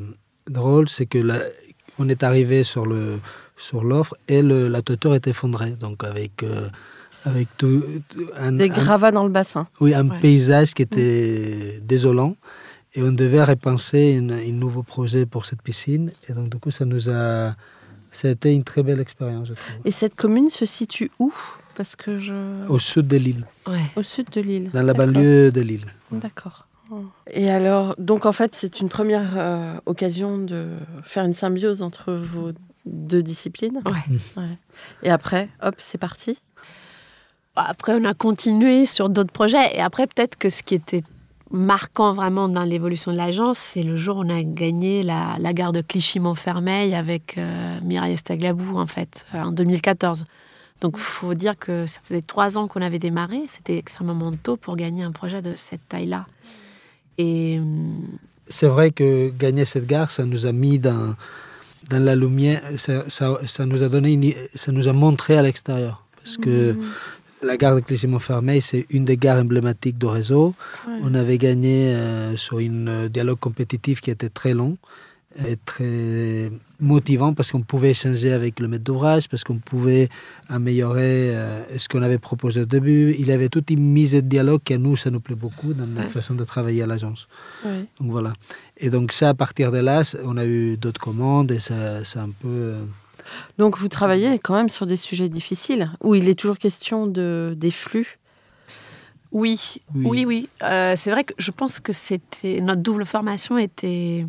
drôle, 0.49 0.89
c'est 0.89 1.05
que 1.05 1.17
là, 1.17 1.39
on 1.99 2.09
est 2.09 2.23
arrivé 2.23 2.63
sur 2.63 2.85
le 2.85 3.19
sur 3.57 3.83
l'offre 3.85 4.15
et 4.27 4.41
le, 4.41 4.67
la 4.67 4.81
toiture 4.81 5.15
est 5.15 5.27
effondrée, 5.27 5.71
donc 5.71 6.03
avec 6.03 6.43
euh, 6.43 6.67
avec 7.23 7.47
tout 7.57 7.83
un, 8.35 8.51
Des 8.51 8.65
un- 8.69 8.73
gravats 8.73 9.11
dans 9.11 9.23
le 9.23 9.29
bassin. 9.31 9.67
oui, 9.79 9.93
un 9.93 10.09
Ouais. 10.09 10.19
paysage 10.19 10.73
qui 10.73 10.81
était 10.81 11.79
désolant 11.81 12.35
et 12.93 13.01
on 13.01 13.11
devait 13.13 13.43
repenser 13.43 14.17
un 14.17 14.51
nouveau 14.51 14.83
projet 14.83 15.25
pour 15.25 15.45
cette 15.45 15.61
piscine 15.61 16.11
et 16.27 16.33
donc 16.33 16.49
du 16.49 16.57
coup 16.59 16.69
ça 16.71 16.83
nous 16.85 17.09
a 17.09 17.55
ça 18.11 18.27
a 18.27 18.31
été 18.31 18.53
une 18.53 18.63
très 18.63 18.83
belle 18.83 18.99
expérience 18.99 19.47
je 19.49 19.53
trouve. 19.53 19.75
Et 19.85 19.91
cette 19.91 20.15
commune 20.15 20.49
se 20.49 20.65
situe 20.65 21.09
où? 21.19 21.33
Parce 21.75 21.95
que 21.97 22.17
je... 22.17 22.33
Au 22.69 22.79
sud 22.79 23.07
de 23.07 23.17
l'île, 23.17 23.45
Ouais. 23.67 23.81
Au 23.97 24.03
sud 24.03 24.27
de 24.31 24.39
l'île. 24.41 24.69
dans 24.73 24.81
la 24.83 24.93
banlieue 24.93 25.51
de 25.51 25.59
l'île. 25.61 25.85
D'accord. 26.11 26.67
Et 27.31 27.49
alors, 27.49 27.95
donc 27.97 28.25
en 28.25 28.31
fait, 28.31 28.55
c'est 28.55 28.79
une 28.79 28.89
première 28.89 29.33
euh, 29.35 29.75
occasion 29.85 30.37
de 30.37 30.69
faire 31.03 31.25
une 31.25 31.33
symbiose 31.33 31.81
entre 31.81 32.13
vos 32.13 32.51
deux 32.85 33.23
disciplines. 33.23 33.81
Ouais. 33.85 34.17
Ouais. 34.37 34.57
Et 35.03 35.09
après, 35.09 35.49
hop, 35.61 35.75
c'est 35.77 35.97
parti. 35.97 36.39
Après, 37.55 37.93
on 37.93 38.03
a 38.03 38.13
continué 38.13 38.85
sur 38.85 39.09
d'autres 39.09 39.31
projets. 39.31 39.75
Et 39.75 39.81
après, 39.81 40.07
peut-être 40.07 40.37
que 40.37 40.49
ce 40.49 40.61
qui 40.61 40.75
était 40.75 41.03
marquant 41.51 42.13
vraiment 42.13 42.49
dans 42.49 42.63
l'évolution 42.63 43.11
de 43.11 43.17
l'agence, 43.17 43.59
c'est 43.59 43.83
le 43.83 43.95
jour 43.95 44.17
où 44.17 44.23
on 44.25 44.29
a 44.29 44.43
gagné 44.43 45.03
la, 45.03 45.37
la 45.39 45.53
gare 45.53 45.71
de 45.71 45.81
Clichy-Montfermeil 45.81 46.93
avec 46.93 47.37
euh, 47.37 47.79
Mireille 47.81 48.13
Estaglabou, 48.13 48.77
en 48.77 48.87
fait, 48.87 49.25
euh, 49.33 49.43
en 49.43 49.51
2014. 49.51 50.25
Donc, 50.81 50.95
il 50.97 51.01
faut 51.01 51.33
dire 51.33 51.57
que 51.57 51.85
ça 51.85 52.01
faisait 52.03 52.21
trois 52.21 52.57
ans 52.57 52.67
qu'on 52.67 52.81
avait 52.81 52.99
démarré. 52.99 53.43
C'était 53.47 53.77
extrêmement 53.77 54.33
tôt 54.33 54.57
pour 54.57 54.75
gagner 54.75 55.03
un 55.03 55.13
projet 55.13 55.41
de 55.41 55.55
cette 55.55 55.87
taille-là. 55.87 56.25
Et 57.17 57.59
hum, 57.59 58.01
C'est 58.47 58.67
vrai 58.67 58.91
que 58.91 59.29
gagner 59.29 59.65
cette 59.65 59.87
gare, 59.87 60.11
ça 60.11 60.23
nous 60.25 60.45
a 60.45 60.51
mis 60.51 60.77
dans, 60.77 61.15
dans 61.89 62.03
la 62.03 62.15
lumière, 62.15 62.61
ça, 62.77 63.03
ça, 63.09 63.39
ça 63.45 63.65
nous 63.65 63.81
a 63.81 63.89
donné, 63.89 64.13
une- 64.13 64.33
ça 64.53 64.71
nous 64.71 64.87
a 64.87 64.93
montré 64.93 65.35
à 65.37 65.41
l'extérieur. 65.41 66.03
Parce 66.17 66.37
que 66.37 66.75
la 67.41 67.57
gare 67.57 67.75
de 67.75 67.79
Clichy-Montfermeil, 67.81 68.61
c'est 68.61 68.85
une 68.91 69.05
des 69.05 69.17
gares 69.17 69.39
emblématiques 69.39 69.97
du 69.97 70.05
réseau. 70.05 70.53
On 71.01 71.13
avait 71.15 71.37
gagné 71.39 71.93
euh, 71.95 72.37
sur 72.37 72.57
un 72.59 72.87
euh, 72.87 73.09
dialogue 73.09 73.39
compétitif 73.39 73.99
qui 74.01 74.11
était 74.11 74.29
très 74.29 74.53
long 74.53 74.77
et 75.47 75.57
très 75.65 76.51
motivant 76.79 77.33
parce 77.33 77.51
qu'on 77.51 77.61
pouvait 77.61 77.91
échanger 77.91 78.31
avec 78.31 78.59
le 78.59 78.67
maître 78.67 78.83
d'ouvrage, 78.83 79.27
parce 79.27 79.43
qu'on 79.43 79.57
pouvait 79.57 80.07
améliorer 80.49 81.35
euh, 81.35 81.77
ce 81.77 81.89
qu'on 81.89 82.01
avait 82.01 82.17
proposé 82.17 82.61
au 82.61 82.65
début. 82.65 83.15
Il 83.19 83.27
y 83.27 83.31
avait 83.31 83.49
toute 83.49 83.69
une 83.69 83.81
mise 83.83 84.13
de 84.13 84.21
dialogue 84.21 84.61
qui 84.63 84.73
à 84.73 84.77
nous, 84.77 84.95
ça 84.95 85.09
nous 85.09 85.19
plaît 85.19 85.35
beaucoup 85.35 85.73
dans 85.73 85.87
notre 85.87 86.07
Ouais. 86.07 86.11
façon 86.11 86.35
de 86.35 86.43
travailler 86.43 86.83
à 86.83 86.87
l'agence. 86.87 87.27
Donc 87.63 88.11
voilà. 88.11 88.33
Et 88.77 88.89
donc 88.89 89.11
ça, 89.11 89.29
à 89.29 89.33
partir 89.33 89.71
de 89.71 89.79
là, 89.79 90.03
on 90.23 90.37
a 90.37 90.45
eu 90.45 90.77
d'autres 90.77 91.01
commandes 91.01 91.51
et 91.51 91.59
ça, 91.59 92.03
ça 92.05 92.21
a 92.21 92.23
un 92.23 92.29
peu... 92.29 92.47
euh, 92.47 92.83
Donc 93.57 93.77
vous 93.77 93.87
travaillez 93.89 94.37
quand 94.39 94.53
même 94.55 94.69
sur 94.69 94.85
des 94.85 94.97
sujets 94.97 95.29
difficiles, 95.29 95.91
où 96.01 96.15
il 96.15 96.29
est 96.29 96.35
toujours 96.35 96.57
question 96.59 97.07
de, 97.07 97.53
des 97.57 97.71
flux. 97.71 98.19
Oui, 99.31 99.59
Oui. 99.93 100.05
oui, 100.05 100.25
oui. 100.25 100.49
Euh, 100.63 100.93
c'est 100.95 101.11
vrai 101.11 101.23
que 101.25 101.33
je 101.37 101.51
pense 101.51 101.79
que 101.81 101.91
c'était 101.91 102.61
notre 102.61 102.81
double 102.81 103.05
formation 103.05 103.57
était 103.57 104.25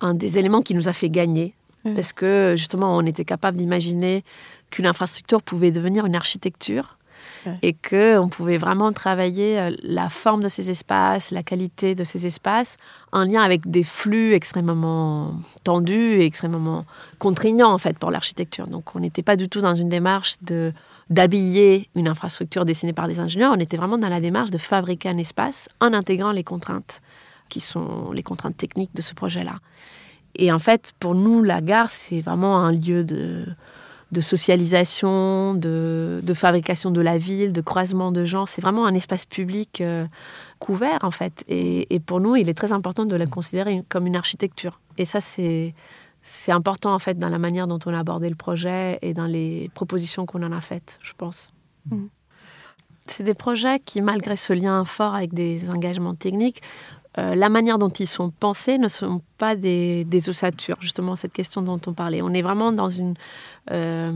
un 0.00 0.14
des 0.14 0.38
éléments 0.38 0.62
qui 0.62 0.74
nous 0.74 0.88
a 0.88 0.92
fait 0.92 1.10
gagner, 1.10 1.54
Mm. 1.84 1.94
parce 1.94 2.12
que 2.12 2.54
justement, 2.56 2.96
on 2.96 3.06
était 3.06 3.24
capable 3.24 3.56
d'imaginer 3.56 4.24
qu'une 4.70 4.86
infrastructure 4.86 5.42
pouvait 5.42 5.70
devenir 5.70 6.06
une 6.06 6.16
architecture. 6.16 6.96
Et 7.62 7.72
qu'on 7.72 8.28
pouvait 8.28 8.58
vraiment 8.58 8.92
travailler 8.92 9.58
euh, 9.58 9.70
la 9.82 10.10
forme 10.10 10.42
de 10.42 10.48
ces 10.48 10.68
espaces, 10.68 11.30
la 11.30 11.42
qualité 11.42 11.94
de 11.94 12.04
ces 12.04 12.26
espaces, 12.26 12.76
en 13.12 13.24
lien 13.24 13.40
avec 13.40 13.70
des 13.70 13.82
flux 13.82 14.34
extrêmement 14.34 15.32
tendus 15.64 16.20
et 16.20 16.26
extrêmement 16.26 16.84
contraignants 17.18 17.72
en 17.72 17.78
fait 17.78 17.98
pour 17.98 18.10
l'architecture. 18.10 18.66
Donc 18.66 18.94
on 18.94 19.00
n'était 19.00 19.22
pas 19.22 19.36
du 19.36 19.48
tout 19.48 19.62
dans 19.62 19.74
une 19.74 19.88
démarche 19.88 20.36
de 20.42 20.74
d'habiller 21.08 21.88
une 21.94 22.08
infrastructure 22.08 22.66
dessinée 22.66 22.92
par 22.92 23.08
des 23.08 23.20
ingénieurs, 23.20 23.52
on 23.56 23.60
était 23.60 23.78
vraiment 23.78 23.98
dans 23.98 24.08
la 24.08 24.20
démarche 24.20 24.50
de 24.50 24.58
fabriquer 24.58 25.08
un 25.08 25.18
espace 25.18 25.68
en 25.80 25.94
intégrant 25.94 26.32
les 26.32 26.44
contraintes 26.44 27.00
qui 27.50 27.60
sont 27.60 28.12
les 28.12 28.22
contraintes 28.22 28.56
techniques 28.56 28.94
de 28.94 29.02
ce 29.02 29.12
projet-là. 29.12 29.58
Et 30.36 30.50
en 30.50 30.58
fait, 30.58 30.92
pour 30.98 31.14
nous, 31.14 31.42
la 31.42 31.60
gare, 31.60 31.90
c'est 31.90 32.22
vraiment 32.22 32.58
un 32.58 32.72
lieu 32.72 33.04
de, 33.04 33.44
de 34.12 34.20
socialisation, 34.20 35.54
de, 35.54 36.20
de 36.22 36.34
fabrication 36.34 36.90
de 36.90 37.00
la 37.00 37.18
ville, 37.18 37.52
de 37.52 37.60
croisement 37.60 38.12
de 38.12 38.24
gens. 38.24 38.46
C'est 38.46 38.62
vraiment 38.62 38.86
un 38.86 38.94
espace 38.94 39.26
public 39.26 39.80
euh, 39.80 40.06
couvert, 40.58 41.00
en 41.02 41.10
fait. 41.10 41.44
Et, 41.48 41.94
et 41.94 42.00
pour 42.00 42.20
nous, 42.20 42.36
il 42.36 42.48
est 42.48 42.54
très 42.54 42.72
important 42.72 43.04
de 43.04 43.16
la 43.16 43.26
considérer 43.26 43.82
comme 43.88 44.06
une 44.06 44.16
architecture. 44.16 44.80
Et 44.96 45.04
ça, 45.04 45.20
c'est 45.20 45.74
c'est 46.22 46.52
important, 46.52 46.94
en 46.94 46.98
fait, 46.98 47.18
dans 47.18 47.28
la 47.28 47.38
manière 47.38 47.66
dont 47.66 47.78
on 47.86 47.94
a 47.94 47.98
abordé 47.98 48.28
le 48.28 48.34
projet 48.34 48.98
et 49.02 49.14
dans 49.14 49.24
les 49.24 49.70
propositions 49.74 50.26
qu'on 50.26 50.42
en 50.42 50.52
a 50.52 50.60
faites, 50.60 50.98
je 51.00 51.12
pense. 51.16 51.50
Mm. 51.90 52.06
C'est 53.06 53.24
des 53.24 53.34
projets 53.34 53.80
qui, 53.80 54.02
malgré 54.02 54.36
ce 54.36 54.52
lien 54.52 54.84
fort 54.84 55.14
avec 55.14 55.32
des 55.32 55.68
engagements 55.70 56.14
techniques, 56.14 56.62
euh, 57.18 57.34
la 57.34 57.48
manière 57.48 57.78
dont 57.78 57.88
ils 57.88 58.06
sont 58.06 58.30
pensés 58.30 58.78
ne 58.78 58.86
sont 58.88 59.20
pas 59.36 59.56
des, 59.56 60.04
des 60.04 60.28
ossatures, 60.28 60.76
justement, 60.80 61.16
cette 61.16 61.32
question 61.32 61.60
dont 61.62 61.80
on 61.86 61.92
parlait. 61.92 62.22
On 62.22 62.32
est 62.32 62.42
vraiment 62.42 62.70
dans 62.72 62.88
une... 62.88 63.14
euh, 63.72 64.12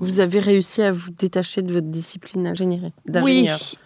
Vous 0.00 0.20
avez 0.20 0.40
réussi 0.40 0.80
à 0.82 0.92
vous 0.92 1.10
détacher 1.10 1.60
de 1.62 1.72
votre 1.74 1.88
discipline 1.88 2.46
ingénierie. 2.46 2.92
oui, 3.22 3.42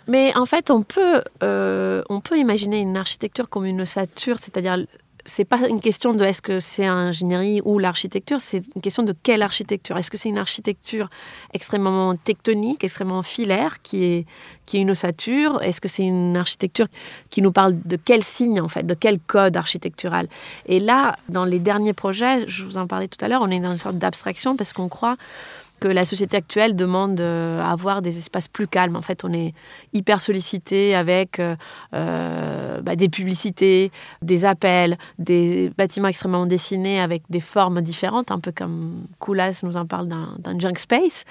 mais 0.06 0.36
en 0.36 0.46
fait, 0.46 0.70
on 0.70 0.82
peut, 0.82 1.22
euh, 1.42 2.02
on 2.08 2.20
peut 2.20 2.38
imaginer 2.38 2.80
une 2.80 2.96
architecture 2.96 3.48
comme 3.48 3.64
une 3.64 3.80
ossature, 3.80 4.36
c'est-à-dire, 4.38 4.76
c'est 5.24 5.44
pas 5.44 5.68
une 5.68 5.80
question 5.80 6.14
de 6.14 6.24
est-ce 6.24 6.42
que 6.42 6.58
c'est 6.60 6.86
ingénierie 6.86 7.60
ou 7.64 7.78
l'architecture, 7.78 8.40
c'est 8.40 8.62
une 8.74 8.82
question 8.82 9.02
de 9.02 9.14
quelle 9.22 9.42
architecture. 9.42 9.96
Est-ce 9.96 10.10
que 10.10 10.16
c'est 10.16 10.28
une 10.28 10.38
architecture 10.38 11.08
extrêmement 11.52 12.16
tectonique, 12.16 12.82
extrêmement 12.82 13.22
filaire, 13.22 13.82
qui 13.82 14.04
est, 14.04 14.26
qui 14.66 14.78
est 14.78 14.80
une 14.80 14.90
ossature? 14.90 15.62
Est-ce 15.62 15.80
que 15.80 15.88
c'est 15.88 16.02
une 16.02 16.36
architecture 16.36 16.86
qui 17.30 17.40
nous 17.40 17.52
parle 17.52 17.76
de 17.84 17.96
quel 17.96 18.24
signe, 18.24 18.60
en 18.60 18.68
fait, 18.68 18.84
de 18.84 18.94
quel 18.94 19.20
code 19.20 19.56
architectural? 19.56 20.26
Et 20.66 20.80
là, 20.80 21.16
dans 21.28 21.44
les 21.44 21.58
derniers 21.58 21.92
projets, 21.92 22.46
je 22.48 22.64
vous 22.64 22.78
en 22.78 22.86
parlais 22.86 23.08
tout 23.08 23.24
à 23.24 23.28
l'heure, 23.28 23.42
on 23.42 23.50
est 23.50 23.60
dans 23.60 23.72
une 23.72 23.78
sorte 23.78 23.98
d'abstraction 23.98 24.56
parce 24.56 24.72
qu'on 24.72 24.88
croit 24.88 25.16
que 25.82 25.88
la 25.88 26.04
société 26.04 26.36
actuelle 26.36 26.76
demande 26.76 27.20
euh, 27.20 27.60
à 27.60 27.72
avoir 27.72 28.02
des 28.02 28.16
espaces 28.16 28.46
plus 28.46 28.68
calmes. 28.68 28.94
En 28.94 29.02
fait, 29.02 29.24
on 29.24 29.32
est 29.32 29.52
hyper 29.92 30.20
sollicité 30.20 30.94
avec 30.94 31.40
euh, 31.40 31.56
euh, 31.92 32.80
bah, 32.82 32.94
des 32.94 33.08
publicités, 33.08 33.90
des 34.22 34.44
appels, 34.44 34.96
des 35.18 35.72
bâtiments 35.76 36.06
extrêmement 36.06 36.46
dessinés 36.46 37.00
avec 37.00 37.24
des 37.30 37.40
formes 37.40 37.80
différentes, 37.80 38.30
un 38.30 38.38
peu 38.38 38.52
comme 38.52 39.08
Koulas 39.18 39.62
nous 39.64 39.76
en 39.76 39.84
parle 39.84 40.06
d'un 40.06 40.58
junk 40.60 40.76
space. 40.76 41.24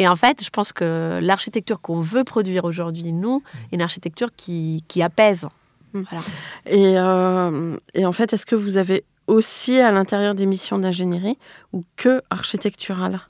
Et 0.00 0.08
en 0.08 0.16
fait, 0.16 0.42
je 0.42 0.50
pense 0.50 0.72
que 0.72 1.20
l'architecture 1.22 1.80
qu'on 1.80 2.00
veut 2.00 2.24
produire 2.24 2.64
aujourd'hui, 2.64 3.12
nous, 3.12 3.40
est 3.70 3.76
une 3.76 3.82
architecture 3.82 4.30
qui, 4.36 4.82
qui 4.88 5.00
apaise. 5.00 5.46
Mm. 5.92 6.02
Voilà. 6.10 6.24
Et, 6.66 6.98
euh, 6.98 7.76
et 7.94 8.04
en 8.04 8.12
fait, 8.12 8.32
est-ce 8.32 8.46
que 8.46 8.56
vous 8.56 8.78
avez 8.78 9.04
aussi 9.28 9.78
à 9.78 9.92
l'intérieur 9.92 10.34
des 10.34 10.46
missions 10.46 10.80
d'ingénierie 10.80 11.38
ou 11.72 11.84
que 11.94 12.20
architecturales? 12.30 13.20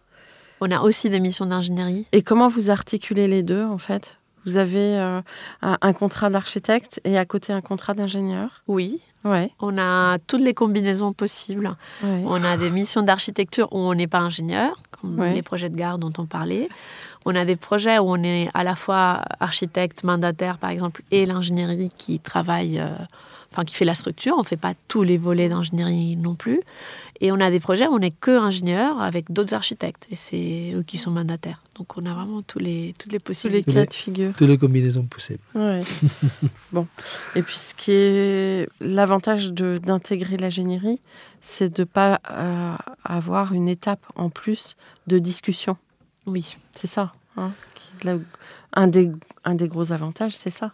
On 0.64 0.70
a 0.70 0.80
aussi 0.80 1.10
des 1.10 1.18
missions 1.18 1.44
d'ingénierie. 1.46 2.06
Et 2.12 2.22
comment 2.22 2.46
vous 2.46 2.70
articulez 2.70 3.26
les 3.26 3.42
deux 3.42 3.64
en 3.64 3.78
fait? 3.78 4.16
Vous 4.46 4.56
avez 4.56 4.96
euh, 4.96 5.20
un, 5.60 5.76
un 5.80 5.92
contrat 5.92 6.30
d'architecte 6.30 7.00
et 7.02 7.18
à 7.18 7.24
côté 7.24 7.52
un 7.52 7.60
contrat 7.60 7.94
d'ingénieur? 7.94 8.62
Oui, 8.68 9.00
Ouais, 9.24 9.52
on 9.60 9.78
a 9.78 10.18
toutes 10.26 10.40
les 10.40 10.52
combinaisons 10.54 11.12
possibles. 11.12 11.76
ouais. 12.02 12.22
On 12.26 12.42
a 12.42 12.56
des 12.56 12.70
missions 12.70 13.02
d'architecture 13.02 13.68
où 13.72 13.78
on 13.78 13.94
n'est 13.94 14.08
pas 14.08 14.18
ingénieur, 14.18 14.72
comme 14.90 15.16
Ouais. 15.18 15.32
les 15.32 15.42
projets 15.42 15.68
de 15.68 15.76
gare 15.76 15.98
dont 15.98 16.12
on 16.18 16.26
parlait. 16.26 16.68
On 17.24 17.34
a 17.36 17.44
des 17.44 17.54
projets 17.54 17.98
où 18.00 18.04
on 18.10 18.22
est 18.24 18.48
à 18.52 18.64
la 18.64 18.74
fois 18.74 19.22
architecte, 19.38 20.02
mandataire 20.02 20.58
par 20.58 20.70
exemple, 20.70 21.02
et 21.12 21.24
l'ingénierie 21.26 21.90
qui 21.96 22.18
travaille 22.18 22.80
euh, 22.80 22.88
enfin 23.52 23.64
qui 23.64 23.74
fait 23.74 23.84
la 23.84 23.94
structure. 23.94 24.34
On 24.38 24.42
fait 24.42 24.56
pas 24.56 24.72
tous 24.88 25.02
les 25.02 25.18
volets 25.18 25.48
d'ingénierie 25.48 26.16
non 26.16 26.34
plus. 26.34 26.60
Et 27.20 27.30
on 27.30 27.38
a 27.40 27.50
des 27.50 27.60
projets 27.60 27.86
où 27.86 27.92
on 27.92 27.98
n'est 28.00 28.10
que 28.10 28.36
ingénieur 28.36 29.00
avec 29.00 29.30
d'autres 29.32 29.54
architectes. 29.54 30.06
Et 30.10 30.16
c'est 30.16 30.72
eux 30.74 30.82
qui 30.82 30.98
sont 30.98 31.10
mandataires. 31.12 31.60
Donc 31.76 31.96
on 31.96 32.04
a 32.06 32.14
vraiment 32.14 32.42
tous 32.42 32.58
les, 32.58 32.94
toutes 32.98 33.12
les 33.12 33.18
Tous 33.20 33.22
les 33.22 33.34
possibilités. 33.60 33.72
cas 33.72 33.86
de 33.86 33.94
figure. 33.94 34.32
Toutes 34.36 34.48
les 34.48 34.58
combinaisons 34.58 35.04
possibles. 35.04 35.38
Ouais. 35.54 35.82
bon. 36.72 36.86
Et 37.36 37.42
puis, 37.42 37.54
ce 37.56 37.74
qui 37.74 37.92
est 37.92 38.68
l'avantage 38.80 39.52
d'intégrer 39.52 40.36
l'ingénierie, 40.36 40.98
c'est 41.40 41.72
de 41.72 41.82
ne 41.82 41.84
pas 41.84 42.20
euh, 42.30 42.74
avoir 43.04 43.52
une 43.52 43.68
étape 43.68 44.04
en 44.16 44.28
plus 44.30 44.76
de 45.06 45.18
discussion. 45.18 45.76
Oui. 46.26 46.56
C'est 46.76 46.86
ça. 46.88 47.12
hein, 47.36 47.52
qui- 47.74 48.06
là 48.06 48.16
où- 48.16 48.22
un, 48.74 48.86
des, 48.88 49.10
un 49.44 49.54
des 49.54 49.68
gros 49.68 49.92
avantages, 49.92 50.36
c'est 50.36 50.50
ça. 50.50 50.72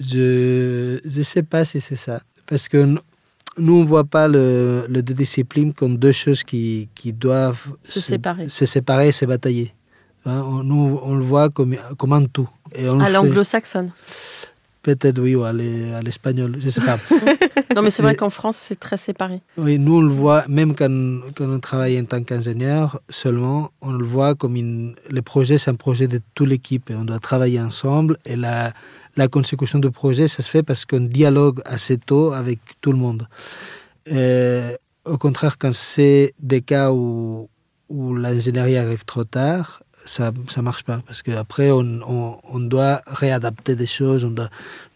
Je 0.00 0.98
ne 1.04 1.22
sais 1.22 1.42
pas 1.42 1.64
si 1.64 1.80
c'est 1.80 1.96
ça. 1.96 2.20
Parce 2.46 2.68
que 2.68 2.78
nous, 2.78 2.98
on 3.58 3.82
ne 3.82 3.86
voit 3.86 4.04
pas 4.04 4.26
le, 4.28 4.86
le 4.88 5.02
deux 5.02 5.14
disciplines 5.14 5.72
comme 5.74 5.96
deux 5.96 6.12
choses 6.12 6.42
qui, 6.42 6.88
qui 6.94 7.12
doivent 7.12 7.62
Se 7.82 8.00
séparer. 8.00 8.48
se 8.48 8.64
séparer 8.66 9.08
et 9.08 9.12
se 9.12 9.24
batailler. 9.26 9.74
Hein, 10.24 10.42
on- 10.46 10.62
nous, 10.62 10.98
on 11.02 11.14
le 11.14 11.24
voit 11.24 11.50
comme, 11.50 11.76
comme 11.98 12.12
un 12.14 12.24
tout. 12.24 12.48
Et 12.74 12.88
on 12.88 12.96
le 12.98 13.04
À 13.04 13.10
l'anglo-saxonne. 13.10 13.92
Peut-être, 14.82 15.18
oui, 15.20 15.34
ou 15.34 15.44
à 15.44 15.52
l'e- 15.52 15.94
à 15.94 16.00
l'espagnol, 16.00 16.56
je 16.58 16.66
ne 16.66 16.70
sais 16.70 16.80
pas. 16.80 16.98
Non, 17.76 17.82
mais 17.82 17.90
c'est 17.90 18.02
vrai 18.02 18.16
qu'en 18.16 18.30
France, 18.30 18.56
c'est 18.58 18.80
très 18.80 18.96
séparé. 18.96 19.40
Oui, 19.56 19.78
nous, 19.78 19.98
on 19.98 20.00
le 20.00 20.08
voit, 20.08 20.44
même 20.48 20.74
quand, 20.74 20.88
quand 21.36 21.48
on 21.48 21.60
travaille 21.60 22.00
en 22.00 22.04
tant 22.04 22.20
qu'ingénieur, 22.24 22.98
seulement, 23.10 23.70
on 23.80 23.92
le 23.92 24.04
voit 24.04 24.34
comme 24.34 24.56
une, 24.56 24.96
le 25.08 25.22
projet, 25.22 25.56
c'est 25.56 25.70
un 25.70 25.76
projet 25.76 26.08
de 26.08 26.20
toute 26.34 26.48
l'équipe 26.48 26.90
et 26.90 26.94
on 26.96 27.04
doit 27.04 27.20
travailler 27.20 27.60
ensemble. 27.60 28.16
Et 28.24 28.34
la, 28.34 28.72
la 29.16 29.28
consécution 29.28 29.78
du 29.78 29.90
projet, 29.90 30.28
ça 30.28 30.42
se 30.42 30.50
fait 30.50 30.62
parce 30.62 30.84
qu'on 30.84 31.00
dialogue 31.00 31.60
assez 31.64 31.98
tôt 31.98 32.32
avec 32.32 32.58
tout 32.80 32.92
le 32.92 32.98
monde. 32.98 33.26
Euh, 34.10 34.76
au 35.04 35.18
contraire, 35.18 35.58
quand 35.58 35.72
c'est 35.74 36.34
des 36.38 36.62
cas 36.62 36.92
où, 36.92 37.48
où 37.88 38.14
l'ingénierie 38.14 38.76
arrive 38.76 39.04
trop 39.04 39.24
tard, 39.24 39.82
ça 40.06 40.32
ne 40.56 40.62
marche 40.62 40.84
pas 40.84 41.02
parce 41.06 41.22
qu'après, 41.22 41.70
on, 41.70 42.00
on, 42.08 42.38
on 42.44 42.60
doit 42.60 43.02
réadapter 43.06 43.76
des 43.76 43.86
choses. 43.86 44.24
On 44.24 44.34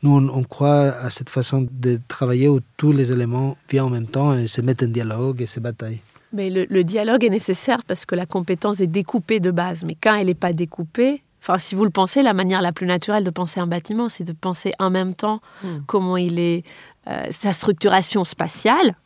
nous, 0.02 0.16
on, 0.16 0.28
on 0.28 0.42
croit 0.44 0.92
à 0.92 1.10
cette 1.10 1.28
façon 1.28 1.68
de 1.70 2.00
travailler 2.08 2.48
où 2.48 2.60
tous 2.76 2.92
les 2.92 3.12
éléments 3.12 3.56
viennent 3.70 3.84
en 3.84 3.90
même 3.90 4.06
temps 4.06 4.34
et 4.34 4.46
se 4.46 4.60
mettent 4.60 4.82
en 4.82 4.88
dialogue 4.88 5.42
et 5.42 5.46
se 5.46 5.60
bataillent. 5.60 6.00
Mais 6.32 6.50
le, 6.50 6.66
le 6.68 6.82
dialogue 6.84 7.22
est 7.24 7.30
nécessaire 7.30 7.84
parce 7.86 8.04
que 8.06 8.14
la 8.14 8.26
compétence 8.26 8.80
est 8.80 8.86
découpée 8.88 9.40
de 9.40 9.50
base. 9.50 9.84
Mais 9.84 9.94
quand 9.94 10.16
elle 10.16 10.26
n'est 10.26 10.34
pas 10.34 10.52
découpée, 10.52 11.22
enfin, 11.46 11.58
si 11.58 11.74
vous 11.74 11.84
le 11.84 11.90
pensez, 11.90 12.22
la 12.22 12.32
manière 12.34 12.62
la 12.62 12.72
plus 12.72 12.86
naturelle 12.86 13.22
de 13.24 13.30
penser 13.30 13.60
un 13.60 13.66
bâtiment, 13.66 14.08
c'est 14.08 14.24
de 14.24 14.32
penser 14.32 14.72
en 14.78 14.88
même 14.90 15.14
temps 15.14 15.40
Mm. 15.62 15.68
comment 15.86 16.16
il 16.16 16.38
est, 16.38 16.64
euh, 17.08 17.24
sa 17.30 17.52
structuration 17.52 18.24
spatiale, 18.24 18.96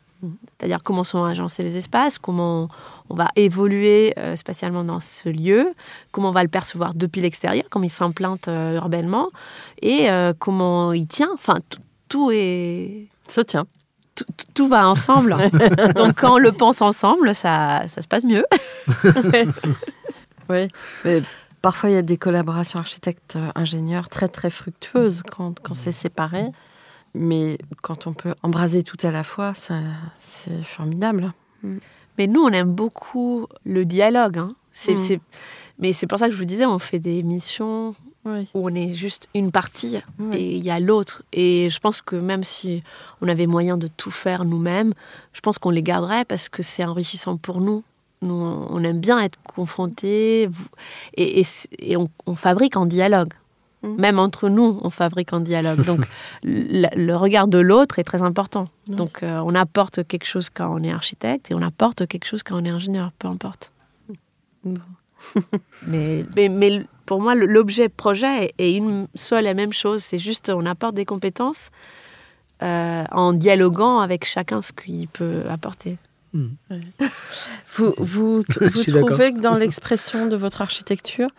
c'est-à-dire 0.57 0.81
comment 0.83 1.03
sont 1.03 1.23
agencés 1.23 1.63
les 1.63 1.77
espaces, 1.77 2.17
comment 2.17 2.67
on 3.09 3.15
va 3.15 3.27
évoluer 3.37 4.13
euh, 4.17 4.35
spatialement 4.35 4.83
dans 4.83 4.99
ce 4.99 5.29
lieu, 5.29 5.73
comment 6.11 6.29
on 6.29 6.33
va 6.33 6.43
le 6.43 6.49
percevoir 6.49 6.93
depuis 6.93 7.21
l'extérieur, 7.21 7.65
comment 7.69 7.85
il 7.85 7.89
s'implante 7.89 8.47
euh, 8.47 8.75
urbainement, 8.75 9.29
et 9.81 10.09
euh, 10.11 10.33
comment 10.37 10.91
il 10.93 11.07
tient. 11.07 11.29
Enfin, 11.33 11.55
tout- 12.09 12.31
est 12.31 13.07
Ça 13.27 13.43
tient. 13.45 13.65
tout, 14.15 14.25
tout 14.53 14.67
va 14.67 14.89
ensemble. 14.89 15.37
Donc 15.95 16.19
quand 16.19 16.33
on 16.35 16.37
le 16.37 16.51
pense 16.51 16.81
ensemble, 16.81 17.33
ça, 17.35 17.83
ça 17.87 18.01
se 18.01 18.07
passe 18.07 18.23
mieux. 18.25 18.45
Oui. 20.49 20.67
Mais 21.05 21.21
parfois, 21.61 21.89
il 21.89 21.93
y 21.93 21.97
a 21.97 22.01
des 22.01 22.17
collaborations 22.17 22.79
architectes-ingénieurs 22.79 24.09
très, 24.09 24.27
très 24.27 24.49
fructueuses 24.49 25.23
quand, 25.29 25.59
quand 25.59 25.75
c'est 25.75 25.91
séparé. 25.91 26.45
Mais 27.15 27.57
quand 27.81 28.05
on 28.07 28.13
peut 28.13 28.35
embraser 28.43 28.83
tout 28.83 28.97
à 29.03 29.11
la 29.11 29.23
fois, 29.23 29.53
c'est 29.55 30.63
formidable. 30.63 31.33
Mais 32.17 32.27
nous, 32.27 32.41
on 32.41 32.49
aime 32.49 32.71
beaucoup 32.71 33.47
le 33.65 33.85
dialogue. 33.85 34.37
hein. 34.37 34.55
Mm. 34.87 35.15
Mais 35.79 35.93
c'est 35.93 36.07
pour 36.07 36.19
ça 36.19 36.27
que 36.27 36.33
je 36.33 36.37
vous 36.37 36.45
disais, 36.45 36.65
on 36.65 36.77
fait 36.77 36.99
des 36.99 37.23
missions 37.23 37.95
Oui. 38.25 38.47
où 38.53 38.69
on 38.69 38.75
est 38.75 38.93
juste 38.93 39.27
une 39.33 39.51
partie 39.51 39.99
Oui. 40.19 40.37
et 40.37 40.55
il 40.57 40.63
y 40.63 40.69
a 40.69 40.79
l'autre. 40.79 41.23
Et 41.33 41.69
je 41.69 41.79
pense 41.79 42.01
que 42.01 42.15
même 42.17 42.43
si 42.43 42.83
on 43.21 43.27
avait 43.27 43.47
moyen 43.47 43.77
de 43.77 43.87
tout 43.87 44.11
faire 44.11 44.43
nous-mêmes, 44.45 44.93
je 45.33 45.39
pense 45.39 45.57
qu'on 45.57 45.69
les 45.71 45.81
garderait 45.83 46.25
parce 46.25 46.47
que 46.49 46.61
c'est 46.61 46.83
enrichissant 46.83 47.37
pour 47.37 47.59
nous. 47.61 47.83
Nous, 48.21 48.33
on 48.35 48.83
aime 48.83 48.99
bien 48.99 49.19
être 49.19 49.39
confrontés 49.43 50.49
et, 51.15 51.39
et, 51.39 51.45
et 51.79 51.95
on, 51.97 52.07
on 52.25 52.35
fabrique 52.35 52.75
en 52.75 52.85
dialogue. 52.85 53.33
Mm. 53.81 53.95
Même 53.95 54.19
entre 54.19 54.49
nous, 54.49 54.77
on 54.83 54.89
fabrique 54.89 55.31
en 55.31 55.39
dialogue. 55.39 55.85
Donc, 55.85 56.01
le, 56.43 56.87
le 56.97 57.15
regard 57.15 57.47
de 57.47 57.59
l'autre 57.59 57.97
est 57.97 58.03
très 58.03 58.21
important. 58.21 58.65
Donc, 58.87 59.23
euh, 59.23 59.41
on 59.45 59.55
apporte 59.55 60.05
quelque 60.05 60.25
chose 60.25 60.49
quand 60.49 60.69
on 60.73 60.83
est 60.83 60.91
architecte 60.91 61.49
et 61.49 61.53
on 61.53 61.61
apporte 61.61 62.05
quelque 62.07 62.25
chose 62.25 62.43
quand 62.43 62.61
on 62.61 62.65
est 62.65 62.69
ingénieur, 62.69 63.11
peu 63.17 63.29
importe. 63.29 63.71
Bon. 64.65 64.81
mais, 65.87 66.25
mais, 66.35 66.49
mais 66.49 66.83
pour 67.05 67.21
moi, 67.21 67.35
l'objet 67.35 67.87
projet 67.89 68.45
est- 68.47 68.53
est 68.57 68.73
une 68.75 69.07
seule 69.15 69.47
et 69.47 69.53
même 69.53 69.71
chose. 69.73 70.03
C'est 70.03 70.19
juste, 70.19 70.49
on 70.49 70.65
apporte 70.65 70.95
des 70.95 71.05
compétences 71.05 71.69
euh, 72.63 73.05
en 73.11 73.31
dialoguant 73.31 73.99
avec 73.99 74.25
chacun 74.25 74.61
ce 74.61 74.73
qu'il 74.73 75.07
peut 75.07 75.43
apporter. 75.49 75.97
Hmm. 76.33 76.49
Vous, 77.75 78.43
trouvez 78.43 79.33
que 79.33 79.39
dans 79.39 79.55
l'expression 79.55 80.27
de 80.27 80.35
votre 80.35 80.61
architecture, 80.61 81.29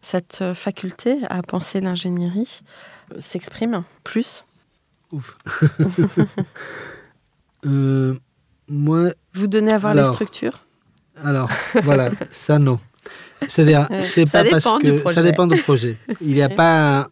cette 0.00 0.38
euh, 0.42 0.54
faculté 0.54 1.18
à 1.30 1.42
penser 1.42 1.80
l'ingénierie 1.80 2.60
euh, 3.12 3.20
s'exprime 3.20 3.84
plus? 4.04 4.44
Euh, 7.64 8.14
moi, 8.68 9.10
Vous 9.34 9.48
donnez 9.48 9.72
à 9.72 9.78
voir 9.78 9.94
les 9.94 10.00
Alors, 10.00 10.12
structures? 10.12 10.60
alors, 11.24 11.50
voilà, 11.82 12.10
ça 12.30 12.60
non. 12.60 12.78
C'est-à-dire, 13.48 13.88
c'est 14.02 14.30
pas 14.30 14.44
parce 14.44 14.72
que 14.80 15.08
ça 15.10 15.22
dépend 15.22 15.48
du 15.48 15.60
projet. 15.62 15.96
Il 16.20 16.34
n'y 16.34 16.42
a 16.42 16.48
pas. 16.62 17.08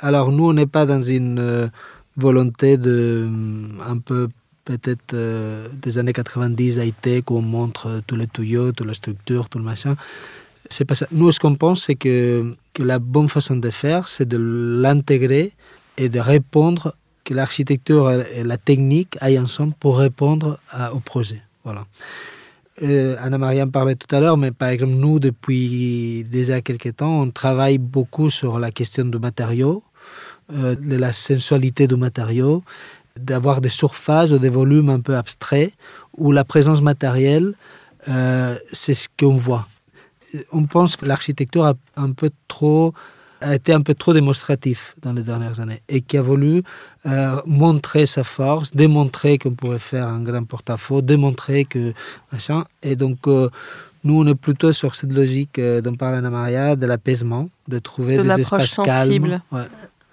Alors, 0.00 0.32
nous, 0.32 0.48
on 0.48 0.52
n'est 0.52 0.66
pas 0.66 0.84
dans 0.84 1.00
une 1.00 1.70
volonté 2.16 2.76
de 2.76 3.24
hum, 3.26 3.80
un 3.86 3.96
peu 3.98 4.28
peut-être 4.66 5.14
euh, 5.14 5.68
des 5.72 5.96
années 5.96 6.12
90 6.12 6.76
high-tech 6.76 7.22
où 7.30 7.38
on 7.38 7.42
montre 7.42 7.86
euh, 7.86 8.00
tous 8.06 8.16
les 8.16 8.26
tuyaux, 8.26 8.72
toutes 8.72 8.86
les 8.86 8.94
structures, 8.94 9.48
tout 9.48 9.58
le 9.58 9.64
machin. 9.64 9.96
C'est 10.68 10.84
pas 10.84 10.94
ça. 10.94 11.06
Nous, 11.12 11.32
ce 11.32 11.40
qu'on 11.40 11.54
pense, 11.54 11.84
c'est 11.86 11.94
que, 11.94 12.54
que 12.74 12.82
la 12.82 12.98
bonne 12.98 13.30
façon 13.30 13.56
de 13.56 13.70
faire, 13.70 14.08
c'est 14.08 14.28
de 14.28 14.36
l'intégrer 14.36 15.52
et 15.96 16.10
de 16.10 16.20
répondre, 16.20 16.94
que 17.24 17.32
l'architecture 17.32 18.10
et 18.10 18.44
la 18.44 18.58
technique 18.58 19.16
aillent 19.20 19.40
ensemble 19.40 19.74
pour 19.80 19.98
répondre 19.98 20.60
au 20.92 21.00
projet. 21.00 21.42
Voilà. 21.64 21.86
Euh, 22.82 23.16
Anna-Maria 23.20 23.64
en 23.64 23.70
parlait 23.70 23.94
tout 23.94 24.14
à 24.14 24.20
l'heure, 24.20 24.36
mais 24.36 24.50
par 24.50 24.68
exemple, 24.68 24.92
nous, 24.92 25.18
depuis 25.18 26.24
déjà 26.30 26.60
quelques 26.60 26.96
temps, 26.96 27.22
on 27.22 27.30
travaille 27.30 27.78
beaucoup 27.78 28.30
sur 28.30 28.58
la 28.58 28.70
question 28.70 29.06
du 29.06 29.18
matériau, 29.18 29.82
euh, 30.52 30.74
de 30.74 30.96
la 30.96 31.12
sensualité 31.12 31.86
du 31.86 31.96
matériau, 31.96 32.62
d'avoir 33.18 33.60
des 33.60 33.68
surfaces 33.68 34.32
ou 34.32 34.38
des 34.38 34.48
volumes 34.48 34.90
un 34.90 35.00
peu 35.00 35.16
abstraits, 35.16 35.72
où 36.16 36.32
la 36.32 36.44
présence 36.44 36.82
matérielle, 36.82 37.54
euh, 38.08 38.56
c'est 38.72 38.94
ce 38.94 39.08
qu'on 39.18 39.36
voit. 39.36 39.66
On 40.52 40.64
pense 40.64 40.96
que 40.96 41.06
l'architecture 41.06 41.64
a 41.64 41.74
un 41.96 42.12
peu 42.12 42.30
trop 42.48 42.92
a 43.42 43.54
été 43.54 43.74
un 43.74 43.82
peu 43.82 43.92
trop 43.92 44.14
démonstratif 44.14 44.94
dans 45.02 45.12
les 45.12 45.22
dernières 45.22 45.60
années 45.60 45.82
et 45.90 46.00
qui 46.00 46.16
a 46.16 46.22
voulu 46.22 46.62
euh, 47.04 47.36
montrer 47.44 48.06
sa 48.06 48.24
force, 48.24 48.74
démontrer 48.74 49.36
qu'on 49.36 49.50
pouvait 49.50 49.78
faire 49.78 50.06
un 50.06 50.20
grand 50.20 50.44
porte-à-faux, 50.44 51.02
démontrer 51.02 51.66
que 51.66 51.92
machin. 52.32 52.64
Et 52.82 52.96
donc, 52.96 53.28
euh, 53.28 53.50
nous, 54.04 54.22
on 54.22 54.26
est 54.26 54.34
plutôt 54.34 54.72
sur 54.72 54.96
cette 54.96 55.12
logique 55.12 55.60
dont 55.60 55.94
parle 55.96 56.14
Anna 56.14 56.30
Maria, 56.30 56.76
de 56.76 56.86
l'apaisement, 56.86 57.50
de 57.68 57.78
trouver 57.78 58.16
De 58.16 58.22
des 58.22 58.40
espaces 58.40 58.76
calmes. 58.76 59.06
sensible. 59.06 59.42
Ouais. 59.52 59.66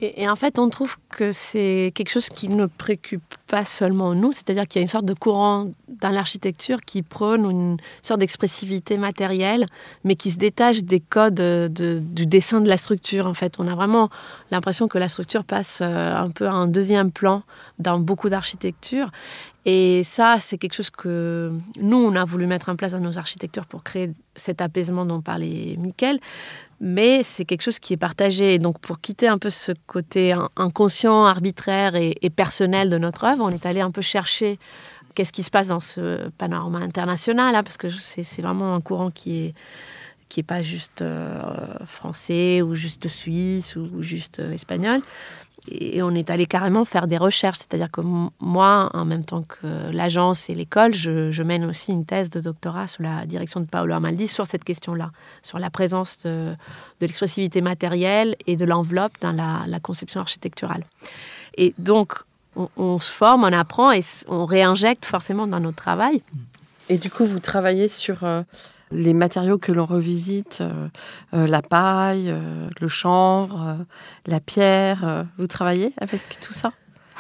Et, 0.04 0.28
en 0.28 0.36
fait, 0.36 0.60
on 0.60 0.70
trouve 0.70 0.98
que 1.10 1.32
c'est 1.32 1.94
quelque 1.96 2.10
chose 2.10 2.28
qui 2.28 2.50
ne 2.50 2.66
préoccupe 2.66 3.24
pas 3.48 3.64
seulement 3.64 4.14
nous, 4.14 4.34
c'est-à-dire 4.34 4.68
qu'il 4.68 4.80
y 4.80 4.82
a 4.82 4.86
une 4.86 4.90
sorte 4.90 5.06
de 5.06 5.14
courant 5.14 5.72
dans 5.88 6.10
l'architecture 6.10 6.82
qui 6.82 7.04
prône 7.04 7.50
une 7.50 7.78
sorte 8.02 8.20
d'expressivité 8.20 8.98
matérielle, 8.98 9.66
mais 10.04 10.16
qui 10.16 10.32
se 10.32 10.38
détache 10.38 10.84
des 10.84 11.00
codes 11.00 11.36
de- 11.36 11.70
de- 11.72 12.00
du 12.00 12.26
dessin 12.26 12.60
de 12.60 12.68
la 12.68 12.76
structure. 12.78 13.28
En 13.28 13.34
fait, 13.34 13.56
on 13.60 13.68
a 13.68 13.76
vraiment 13.76 14.10
l'impression 14.52 14.90
que 14.90 14.98
la 14.98 15.08
structure 15.08 15.46
passe 15.46 15.80
euh, 15.82 16.14
un 16.16 16.32
peu 16.32 16.48
à 16.48 16.52
un 16.54 16.68
deuxième 16.68 17.12
plan 17.12 17.44
dans 17.80 18.00
beaucoup 18.00 18.28
d'architectures. 18.28 19.10
Et 19.66 20.04
ça, 20.04 20.40
c'est 20.42 20.58
quelque 20.58 20.74
chose 20.74 20.90
que 20.90 21.54
nous, 21.80 21.98
on 21.98 22.16
a 22.16 22.26
voulu 22.26 22.48
mettre 22.48 22.68
en 22.68 22.76
place 22.76 22.92
dans 22.92 23.00
nos 23.00 23.18
architectures 23.18 23.66
pour 23.66 23.84
créer 23.84 24.12
cet 24.36 24.60
apaisement 24.60 25.06
dont 25.06 25.22
parlait 25.22 25.78
Mickaël 25.80 26.20
mais 26.84 27.24
c'est 27.24 27.46
quelque 27.46 27.62
chose 27.62 27.80
qui 27.80 27.94
est 27.94 27.98
partagé. 27.98 28.56
Et 28.56 28.60
donc, 28.60 28.78
pour 28.80 29.00
quitter 29.00 29.30
un 29.30 29.38
peu 29.38 29.50
ce 29.50 29.72
côté 29.88 30.34
in- 30.34 30.50
inconscient, 30.58 31.24
arbitraire 31.24 31.96
et, 31.96 32.30
personnel 32.30 32.90
de 32.90 32.98
notre 32.98 33.24
œuvre, 33.24 33.42
on 33.42 33.50
est 33.50 33.66
allé 33.66 33.80
un 33.80 33.90
peu 33.90 34.02
chercher 34.02 34.60
qu'est-ce 35.16 35.32
qui 35.32 35.44
se 35.44 35.50
passe 35.50 35.70
dans 35.70 35.80
ce 35.80 36.28
panorama 36.32 36.80
international, 36.80 37.56
hein, 37.56 37.64
parce 37.64 37.78
que 37.78 37.88
c'est 37.90 38.42
vraiment 38.42 38.76
un 38.76 38.82
courant 38.82 39.12
qui 39.12 39.46
est, 39.46 39.54
qui 40.28 40.40
n'est 40.40 40.44
pas 40.44 40.62
juste 40.62 41.02
euh, 41.02 41.86
français 41.86 42.62
ou 42.62 42.76
juste 42.76 43.08
suisse 43.08 43.78
ou 43.78 44.02
juste 44.02 44.42
euh, 44.42 44.52
espagnol. 44.52 45.02
Et 45.70 46.02
on 46.04 46.12
est 46.12 46.30
allé 46.30 46.46
carrément 46.46 46.86
faire 46.86 47.08
des 47.08 47.18
recherches. 47.18 47.60
C'est-à-dire 47.60 47.90
que 47.90 48.02
moi, 48.40 48.90
en 48.94 49.06
même 49.06 49.24
temps 49.24 49.44
que 49.44 49.92
l'agence 49.92 50.50
et 50.50 50.56
l'école, 50.56 50.94
je, 50.94 51.44
mène 51.44 51.66
aussi 51.66 51.92
une 51.92 52.06
thèse 52.06 52.30
de 52.30 52.40
doctorat 52.40 52.88
sous 52.88 53.02
la 53.02 53.26
direction 53.26 53.60
de 53.60 53.66
Paolo 53.66 53.94
Amaldi 53.94 54.28
sur 54.28 54.46
cette 54.46 54.64
question-là, 54.64 55.12
sur 55.42 55.60
la 55.60 55.70
présence 55.70 56.24
de, 56.24 56.56
l'expressivité 57.02 57.62
matérielle 57.62 58.36
et 58.48 58.56
de 58.56 58.66
l'enveloppe 58.66 59.14
dans 59.22 59.32
la, 59.32 59.80
conception 59.80 60.22
architecturale. 60.22 60.84
Et 61.58 61.74
donc, 61.78 62.14
on, 62.56 63.00
se 63.00 63.12
forme, 63.12 63.44
on 63.44 63.54
apprend 63.54 63.92
et 63.92 64.02
on 64.28 64.46
réinjecte 64.46 65.06
forcément 65.06 65.48
dans 65.48 65.60
notre 65.60 65.78
travail. 65.78 66.22
Et 66.90 66.98
du 66.98 67.10
coup, 67.10 67.26
vous 67.26 67.40
travaillez 67.40 67.88
sur 67.88 68.24
euh, 68.24 68.44
les 68.94 69.14
matériaux 69.14 69.58
que 69.58 69.72
l'on 69.72 69.86
revisite, 69.86 70.60
euh, 70.62 70.88
euh, 71.34 71.48
la 71.48 71.62
paille, 71.62 72.34
le 72.80 72.88
chanvre, 72.88 73.78
la 74.26 74.40
pierre. 74.40 75.26
vous 75.38 75.48
travaillez 75.48 75.94
avec 75.98 76.22
tout 76.42 76.54
ça? 76.54 76.72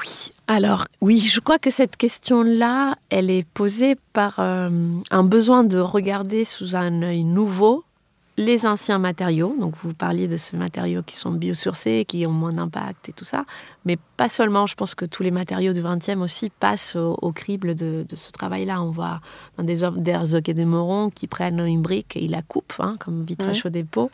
Oui. 0.01 0.33
Alors, 0.47 0.87
oui, 1.01 1.19
je 1.19 1.39
crois 1.39 1.59
que 1.59 1.69
cette 1.69 1.97
question-là, 1.97 2.95
elle 3.09 3.29
est 3.29 3.47
posée 3.53 3.95
par 4.11 4.39
un 4.39 5.23
besoin 5.23 5.63
de 5.63 5.77
regarder 5.77 6.45
sous 6.45 6.75
un 6.75 7.03
œil 7.03 7.23
nouveau 7.23 7.85
les 8.37 8.65
anciens 8.65 8.97
matériaux, 8.97 9.55
donc 9.59 9.75
vous 9.77 9.93
parliez 9.93 10.27
de 10.27 10.37
ces 10.37 10.57
matériaux 10.57 11.03
qui 11.03 11.15
sont 11.15 11.31
biosourcés, 11.31 12.05
qui 12.07 12.25
ont 12.25 12.31
moins 12.31 12.53
d'impact 12.53 13.09
et 13.09 13.13
tout 13.13 13.25
ça, 13.25 13.45
mais 13.85 13.97
pas 14.17 14.27
seulement, 14.27 14.65
je 14.65 14.75
pense 14.75 14.95
que 14.95 15.05
tous 15.05 15.21
les 15.21 15.29
matériaux 15.29 15.73
du 15.73 15.81
20e 15.81 16.19
aussi 16.19 16.49
passent 16.49 16.95
au, 16.95 17.31
crible 17.31 17.75
de, 17.75 18.05
ce 18.15 18.31
travail-là. 18.31 18.81
On 18.81 18.91
voit 18.91 19.21
dans 19.57 19.63
des 19.63 19.83
œuvres 19.83 19.99
d'Herzog 19.99 20.49
et 20.49 20.53
de 20.53 20.63
Moron 20.63 21.09
qui 21.09 21.27
prennent 21.27 21.59
une 21.59 21.81
brique 21.81 22.15
et 22.15 22.23
ils 22.23 22.31
la 22.31 22.41
coupent, 22.41 22.79
hein, 22.79 22.95
comme 22.99 23.23
vitrage 23.23 23.65
au 23.65 23.69
dépôt, 23.69 24.09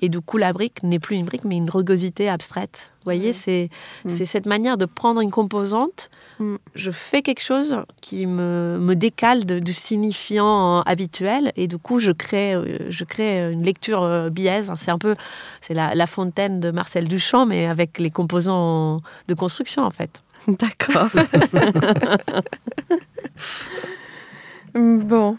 et 0.00 0.08
du 0.08 0.20
coup 0.20 0.38
la 0.38 0.52
brique 0.52 0.82
n'est 0.82 1.00
plus 1.00 1.16
une 1.16 1.26
brique 1.26 1.44
mais 1.44 1.56
une 1.56 1.70
rugosité 1.70 2.28
abstraite. 2.28 2.93
Vous 3.04 3.10
voyez, 3.10 3.34
c'est 3.34 3.68
mm. 4.06 4.08
c'est 4.08 4.24
cette 4.24 4.46
manière 4.46 4.78
de 4.78 4.86
prendre 4.86 5.20
une 5.20 5.30
composante, 5.30 6.08
mm. 6.38 6.56
je 6.74 6.90
fais 6.90 7.20
quelque 7.20 7.42
chose 7.42 7.76
qui 8.00 8.24
me, 8.24 8.78
me 8.80 8.94
décale 8.94 9.44
de, 9.44 9.58
du 9.58 9.74
signifiant 9.74 10.80
habituel, 10.80 11.52
et 11.56 11.68
du 11.68 11.76
coup 11.76 11.98
je 11.98 12.12
crée, 12.12 12.54
euh, 12.54 12.90
je 12.90 13.04
crée 13.04 13.52
une 13.52 13.62
lecture 13.62 14.02
euh, 14.02 14.30
biaise. 14.30 14.72
C'est 14.76 14.90
un 14.90 14.96
peu, 14.96 15.16
c'est 15.60 15.74
la, 15.74 15.94
la 15.94 16.06
fontaine 16.06 16.60
de 16.60 16.70
Marcel 16.70 17.06
Duchamp, 17.06 17.44
mais 17.44 17.66
avec 17.66 17.98
les 17.98 18.10
composants 18.10 19.02
de 19.28 19.34
construction 19.34 19.82
en 19.82 19.90
fait. 19.90 20.22
D'accord. 20.48 21.08
bon. 24.74 25.36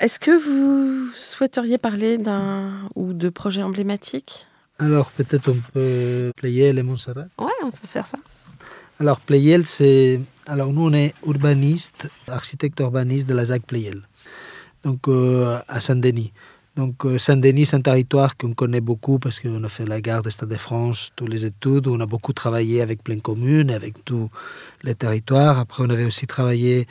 Est-ce 0.00 0.18
que 0.18 0.32
vous 0.32 1.12
souhaiteriez 1.14 1.78
parler 1.78 2.18
d'un 2.18 2.72
ou 2.96 3.12
de 3.12 3.28
projets 3.28 3.62
emblématiques? 3.62 4.48
Alors 4.78 5.10
peut-être 5.12 5.48
on 5.50 5.56
peut 5.72 6.32
Playel 6.36 6.78
et 6.78 6.82
Montserrat. 6.82 7.26
Ouais, 7.38 7.52
on 7.62 7.70
peut 7.70 7.86
faire 7.86 8.06
ça. 8.06 8.18
Alors 9.00 9.20
Playel, 9.20 9.66
c'est... 9.66 10.20
Alors 10.46 10.72
nous 10.72 10.82
on 10.82 10.92
est 10.92 11.14
urbaniste, 11.26 12.08
architecte 12.28 12.78
urbaniste 12.80 13.28
de 13.28 13.34
la 13.34 13.46
ZAC 13.46 13.62
Playel, 13.66 14.02
donc 14.84 15.08
euh, 15.08 15.58
à 15.66 15.80
Saint-Denis. 15.80 16.32
Donc 16.76 17.06
euh, 17.06 17.18
Saint-Denis, 17.18 17.66
c'est 17.66 17.76
un 17.76 17.80
territoire 17.80 18.36
qu'on 18.36 18.52
connaît 18.52 18.82
beaucoup 18.82 19.18
parce 19.18 19.40
qu'on 19.40 19.64
a 19.64 19.68
fait 19.68 19.86
la 19.86 20.02
gare 20.02 20.22
des 20.22 20.30
Stade 20.30 20.50
de 20.50 20.56
France, 20.56 21.10
tous 21.16 21.26
les 21.26 21.46
études, 21.46 21.88
on 21.88 21.98
a 22.00 22.06
beaucoup 22.06 22.34
travaillé 22.34 22.82
avec 22.82 23.02
plein 23.02 23.18
commune, 23.18 23.70
avec 23.70 24.04
tous 24.04 24.28
les 24.82 24.94
territoires. 24.94 25.58
Après, 25.58 25.82
on 25.86 25.88
avait 25.88 26.04
aussi 26.04 26.26
travaillé 26.26 26.86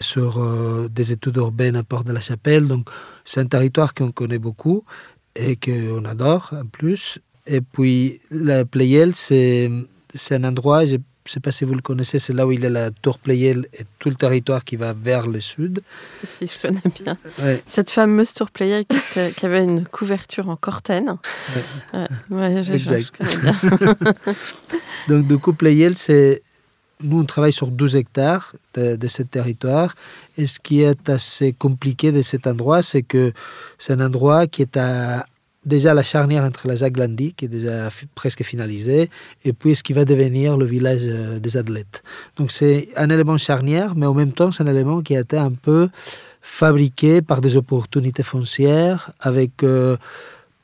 sur 0.00 0.38
euh, 0.38 0.88
des 0.88 1.12
études 1.12 1.36
urbaines 1.36 1.76
à 1.76 1.82
Port 1.82 2.04
de 2.04 2.12
la 2.12 2.20
Chapelle. 2.20 2.68
Donc 2.68 2.90
c'est 3.24 3.40
un 3.40 3.46
territoire 3.46 3.94
qu'on 3.94 4.12
connaît 4.12 4.38
beaucoup 4.38 4.84
et 5.36 5.56
qu'on 5.56 6.04
adore 6.04 6.52
en 6.52 6.66
plus. 6.66 7.18
Et 7.46 7.60
puis 7.60 8.20
la 8.30 8.64
Playel, 8.64 9.14
c'est 9.14 9.70
un 10.30 10.44
endroit, 10.44 10.86
je 10.86 10.94
ne 10.94 11.00
sais 11.26 11.40
pas 11.40 11.52
si 11.52 11.64
vous 11.64 11.74
le 11.74 11.82
connaissez, 11.82 12.18
c'est 12.18 12.32
là 12.32 12.46
où 12.46 12.52
il 12.52 12.60
y 12.60 12.66
a 12.66 12.70
la 12.70 12.90
tour 12.90 13.18
Playel 13.18 13.66
et 13.74 13.82
tout 13.98 14.10
le 14.10 14.16
territoire 14.16 14.64
qui 14.64 14.76
va 14.76 14.92
vers 14.92 15.26
le 15.26 15.40
sud. 15.40 15.82
Si, 16.24 16.46
je 16.46 16.66
connais 16.66 16.80
bien. 17.02 17.16
Cette 17.66 17.90
fameuse 17.90 18.32
tour 18.34 18.50
Playel 18.50 18.84
qui, 18.86 19.46
avait 19.46 19.64
une 19.64 19.84
couverture 19.86 20.48
en 20.48 20.56
cortène. 20.56 21.16
Ouais. 22.30 22.64
exact. 22.72 23.12
Donc, 25.08 25.26
du 25.26 25.38
coup, 25.38 25.52
Playel, 25.52 25.96
c'est. 25.96 26.42
Nous, 27.02 27.20
on 27.20 27.24
travaille 27.24 27.52
sur 27.52 27.70
12 27.70 27.96
hectares 27.96 28.54
de, 28.74 28.96
de 28.96 29.08
ce 29.08 29.22
territoire. 29.22 29.94
Et 30.38 30.46
ce 30.46 30.58
qui 30.58 30.82
est 30.82 31.08
assez 31.08 31.52
compliqué 31.52 32.12
de 32.12 32.22
cet 32.22 32.46
endroit, 32.46 32.82
c'est 32.82 33.02
que 33.02 33.32
c'est 33.78 33.92
un 33.92 34.00
endroit 34.00 34.46
qui 34.46 34.62
est 34.62 34.78
déjà 35.64 35.94
la 35.94 36.02
charnière 36.02 36.44
entre 36.44 36.66
la 36.66 36.76
Zaglandi, 36.76 37.34
qui 37.34 37.44
est 37.46 37.48
déjà 37.48 37.88
presque 38.14 38.42
finalisée, 38.42 39.10
et 39.44 39.52
puis 39.52 39.76
ce 39.76 39.82
qui 39.82 39.92
va 39.92 40.04
devenir 40.04 40.56
le 40.56 40.64
village 40.64 41.02
euh, 41.04 41.38
des 41.38 41.56
athlètes. 41.56 42.02
Donc 42.36 42.50
c'est 42.50 42.88
un 42.96 43.08
élément 43.10 43.38
charnière, 43.38 43.94
mais 43.94 44.06
en 44.06 44.14
même 44.14 44.32
temps 44.32 44.50
c'est 44.50 44.62
un 44.62 44.66
élément 44.66 45.02
qui 45.02 45.16
a 45.16 45.20
été 45.20 45.36
un 45.36 45.52
peu 45.52 45.88
fabriqué 46.40 47.22
par 47.22 47.40
des 47.40 47.56
opportunités 47.56 48.24
foncières, 48.24 49.12
avec 49.20 49.62
euh, 49.62 49.96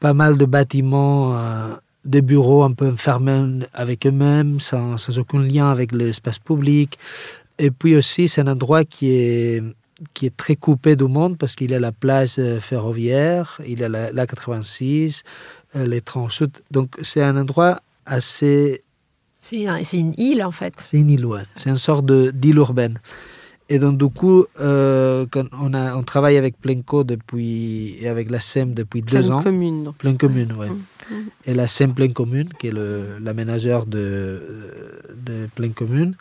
pas 0.00 0.14
mal 0.14 0.36
de 0.36 0.44
bâtiments, 0.44 1.36
euh, 1.36 1.74
de 2.08 2.20
bureaux 2.20 2.62
un 2.62 2.72
peu 2.72 2.88
enfermés 2.88 3.66
avec 3.74 4.06
eux-mêmes, 4.06 4.60
sans, 4.60 4.98
sans 4.98 5.18
aucun 5.18 5.40
lien 5.40 5.70
avec 5.70 5.92
l'espace 5.92 6.38
public. 6.38 6.98
Et 7.58 7.70
puis 7.70 7.96
aussi 7.96 8.28
c'est 8.28 8.40
un 8.40 8.48
endroit 8.48 8.84
qui 8.84 9.10
est 9.10 9.62
qui 10.14 10.26
est 10.26 10.36
très 10.36 10.56
coupé 10.56 10.96
du 10.96 11.04
monde 11.04 11.36
parce 11.38 11.56
qu'il 11.56 11.74
a 11.74 11.80
la 11.80 11.92
place 11.92 12.38
euh, 12.38 12.60
ferroviaire, 12.60 13.60
il 13.66 13.82
a 13.82 13.88
la, 13.88 14.26
86, 14.26 15.24
euh, 15.74 15.86
les 15.86 16.00
transutes. 16.00 16.62
Donc 16.70 16.96
c'est 17.02 17.22
un 17.22 17.36
endroit 17.36 17.80
assez... 18.06 18.84
C'est 19.40 19.56
une 19.98 20.14
île 20.18 20.44
en 20.44 20.50
fait. 20.50 20.74
C'est 20.78 20.98
une 20.98 21.10
île, 21.10 21.26
ouais. 21.26 21.42
C'est 21.54 21.70
une 21.70 21.76
sorte 21.76 22.06
d'île 22.06 22.56
urbaine. 22.56 23.00
Et 23.70 23.78
donc 23.78 23.98
du 23.98 24.08
coup, 24.08 24.46
euh, 24.60 25.26
quand 25.30 25.44
on, 25.52 25.74
a, 25.74 25.94
on 25.94 26.02
travaille 26.02 26.36
avec 26.36 26.58
Plenco 26.58 27.04
depuis, 27.04 27.96
et 28.00 28.08
avec 28.08 28.30
la 28.30 28.40
SEM 28.40 28.72
depuis 28.72 29.02
deux 29.02 29.30
ans. 29.30 29.42
Commune, 29.42 29.84
donc. 29.84 29.96
Pleine 29.96 30.16
commune, 30.16 30.54
oui. 30.58 30.68
Mmh, 30.68 31.14
mmh. 31.14 31.28
Et 31.46 31.54
la 31.54 31.66
SEM 31.66 31.92
Pleine 31.92 32.14
commune, 32.14 32.48
qui 32.58 32.68
est 32.68 32.74
l'aménageur 33.20 33.84
de, 33.84 34.42
de 35.14 35.48
Pleine 35.54 35.74
commune. 35.74 36.14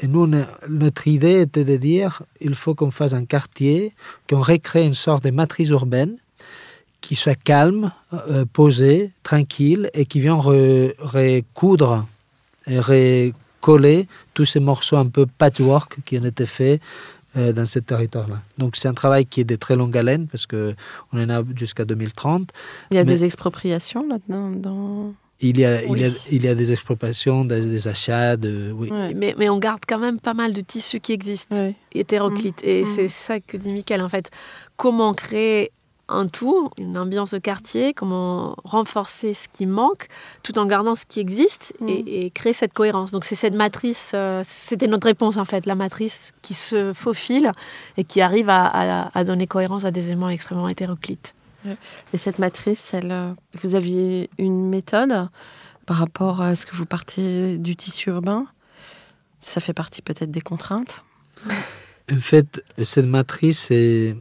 Et 0.00 0.08
nous, 0.08 0.26
notre 0.68 1.08
idée 1.08 1.40
était 1.40 1.64
de 1.64 1.76
dire 1.76 2.22
il 2.40 2.54
faut 2.54 2.74
qu'on 2.74 2.90
fasse 2.90 3.14
un 3.14 3.24
quartier, 3.24 3.94
qu'on 4.28 4.40
recrée 4.40 4.84
une 4.84 4.94
sorte 4.94 5.24
de 5.24 5.30
matrice 5.30 5.70
urbaine 5.70 6.16
qui 7.00 7.14
soit 7.14 7.34
calme, 7.34 7.92
euh, 8.12 8.44
posée, 8.52 9.12
tranquille 9.22 9.90
et 9.94 10.06
qui 10.06 10.20
vient 10.20 10.34
recoudre 10.34 12.06
et 12.66 13.32
recoller 13.66 14.06
tous 14.34 14.44
ces 14.44 14.60
morceaux 14.60 14.96
un 14.96 15.06
peu 15.06 15.26
patchwork 15.26 15.98
qui 16.04 16.18
ont 16.18 16.24
été 16.24 16.46
faits 16.46 16.80
euh, 17.36 17.52
dans 17.52 17.66
ce 17.66 17.78
territoire-là. 17.78 18.40
Donc 18.58 18.76
c'est 18.76 18.88
un 18.88 18.94
travail 18.94 19.26
qui 19.26 19.40
est 19.40 19.44
de 19.44 19.56
très 19.56 19.76
longue 19.76 19.96
haleine 19.96 20.26
parce 20.28 20.46
qu'on 20.46 20.74
en 21.12 21.28
a 21.28 21.42
jusqu'à 21.54 21.84
2030. 21.84 22.52
Il 22.90 22.96
y 22.96 23.00
a 23.00 23.04
des 23.04 23.24
expropriations 23.24 24.06
là-dedans 24.08 24.50
dans... 24.50 25.14
Il 25.40 25.58
y, 25.58 25.66
a, 25.66 25.84
il, 25.84 25.98
y 25.98 26.04
a, 26.04 26.08
il 26.30 26.44
y 26.46 26.48
a 26.48 26.54
des 26.54 26.72
expropriations, 26.72 27.44
des, 27.44 27.88
achats, 27.88 28.38
de, 28.38 28.72
oui. 28.72 28.90
Mais, 29.14 29.34
mais, 29.36 29.50
on 29.50 29.58
garde 29.58 29.82
quand 29.86 29.98
même 29.98 30.18
pas 30.18 30.32
mal 30.32 30.54
de 30.54 30.62
tissus 30.62 30.98
qui 30.98 31.12
existent, 31.12 31.74
hétéroclites. 31.92 32.64
Et 32.64 32.84
mm. 32.84 32.86
c'est 32.86 33.08
ça 33.08 33.38
que 33.38 33.58
dit 33.58 33.70
Michael, 33.70 34.00
en 34.00 34.08
fait. 34.08 34.30
Comment 34.78 35.12
créer 35.12 35.72
un 36.08 36.28
tout, 36.28 36.70
une 36.78 36.96
ambiance 36.96 37.32
de 37.32 37.38
quartier, 37.38 37.92
comment 37.92 38.54
renforcer 38.64 39.34
ce 39.34 39.48
qui 39.48 39.66
manque, 39.66 40.08
tout 40.42 40.58
en 40.58 40.66
gardant 40.66 40.94
ce 40.94 41.04
qui 41.04 41.20
existe 41.20 41.74
et, 41.86 42.26
mm. 42.26 42.30
créer 42.30 42.52
cette 42.52 42.72
cohérence. 42.72 43.10
Donc 43.10 43.24
c'est 43.24 43.34
cette 43.34 43.54
matrice, 43.54 44.12
euh, 44.14 44.42
c'était 44.46 44.86
notre 44.86 45.06
réponse 45.06 45.36
en 45.36 45.44
fait, 45.44 45.66
la 45.66 45.74
matrice 45.74 46.32
qui 46.42 46.54
se 46.54 46.92
faufile 46.92 47.52
et 47.96 48.04
qui 48.04 48.20
arrive 48.20 48.48
à, 48.48 49.10
à 49.12 49.24
donner 49.24 49.46
cohérence 49.46 49.84
à 49.84 49.90
des 49.90 50.06
éléments 50.06 50.28
extrêmement 50.28 50.68
hétéroclites. 50.68 51.34
Et 52.12 52.18
cette 52.18 52.38
matrice, 52.38 52.94
elle, 52.94 53.12
euh, 53.12 53.32
vous 53.62 53.74
aviez 53.74 54.30
une 54.38 54.68
méthode 54.68 55.28
par 55.84 55.96
rapport 55.96 56.40
à 56.40 56.56
ce 56.56 56.66
que 56.66 56.76
vous 56.76 56.86
partiez 56.86 57.58
du 57.58 57.76
tissu 57.76 58.10
urbain? 58.10 58.46
Ça 59.40 59.60
fait 59.60 59.72
partie 59.72 60.02
peut-être 60.02 60.30
des 60.30 60.40
contraintes? 60.40 61.04
En 62.12 62.20
fait, 62.20 62.64
cette 62.82 63.06
matrice 63.06 63.70
est 63.70 64.16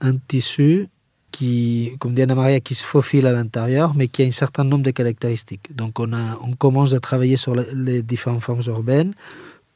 un 0.00 0.16
tissu 0.16 0.88
qui, 1.34 1.96
comme 1.98 2.14
dit 2.14 2.22
Anna 2.22 2.36
Maria, 2.36 2.60
qui 2.60 2.76
se 2.76 2.84
faufile 2.84 3.26
à 3.26 3.32
l'intérieur, 3.32 3.94
mais 3.96 4.06
qui 4.06 4.22
a 4.22 4.26
un 4.26 4.30
certain 4.30 4.62
nombre 4.62 4.84
de 4.84 4.92
caractéristiques. 4.92 5.74
Donc 5.74 5.98
on, 5.98 6.12
a, 6.12 6.38
on 6.44 6.52
commence 6.52 6.94
à 6.94 7.00
travailler 7.00 7.36
sur 7.36 7.56
les 7.56 8.04
différentes 8.04 8.42
formes 8.42 8.62
urbaines 8.68 9.14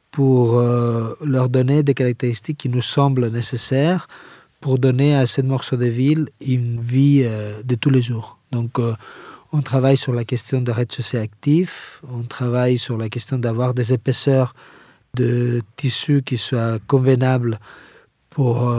pour 0.09 0.57
euh, 0.57 1.13
leur 1.21 1.49
donner 1.49 1.83
des 1.83 1.93
caractéristiques 1.93 2.59
qui 2.59 2.69
nous 2.69 2.81
semblent 2.81 3.29
nécessaires 3.29 4.07
pour 4.61 4.79
donner 4.79 5.13
à 5.17 5.27
cette 5.27 5.45
morceau 5.45 5.75
de 5.75 5.87
ville 5.87 6.29
une 6.39 6.79
vie 6.79 7.23
euh, 7.25 7.61
de 7.63 7.75
tous 7.75 7.89
les 7.89 8.01
jours. 8.01 8.37
Donc, 8.53 8.79
euh, 8.79 8.93
on 9.51 9.61
travaille 9.61 9.97
sur 9.97 10.13
la 10.13 10.23
question 10.23 10.61
de 10.61 10.71
rez-de-chaussée 10.71 11.19
actif, 11.19 12.01
on 12.09 12.23
travaille 12.23 12.77
sur 12.77 12.97
la 12.97 13.09
question 13.09 13.37
d'avoir 13.37 13.73
des 13.73 13.91
épaisseurs 13.91 14.53
de 15.13 15.61
tissu 15.75 16.23
qui 16.23 16.37
soient 16.37 16.77
convenables 16.87 17.59
pour 18.29 18.71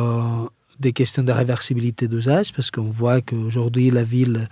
des 0.80 0.92
questions 0.92 1.22
de 1.22 1.32
réversibilité 1.32 2.08
d'usage, 2.08 2.52
parce 2.52 2.70
qu'on 2.70 2.90
voit 2.90 3.20
qu'aujourd'hui, 3.20 3.90
la 3.90 4.02
ville 4.02 4.48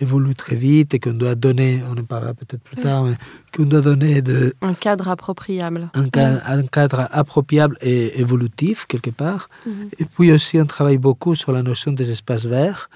évolue 0.00 0.34
très 0.34 0.56
vite 0.56 0.94
et 0.94 0.98
qu'on 0.98 1.12
doit 1.12 1.34
donner, 1.34 1.80
on 1.90 1.98
en 1.98 2.04
parlera 2.04 2.34
peut-être 2.34 2.62
plus 2.62 2.76
tard, 2.76 3.04
mais 3.04 3.16
qu'on 3.54 3.64
doit 3.64 3.80
donner 3.80 4.22
de, 4.22 4.54
Un 4.62 4.74
cadre 4.74 5.08
appropriable. 5.08 5.90
un, 5.94 6.38
un 6.46 6.62
cadre 6.66 7.08
appropriable 7.10 7.76
et 7.80 8.20
évolutif 8.20 8.86
quelque 8.86 9.10
part. 9.10 9.48
Mhm. 9.66 9.88
Et 9.98 10.04
puis 10.04 10.32
aussi, 10.32 10.58
on 10.58 10.66
travaille 10.66 10.98
beaucoup 10.98 11.34
sur 11.34 11.52
la 11.52 11.62
notion 11.62 11.92
des 11.92 12.10
espaces 12.10 12.46
verts, 12.46 12.88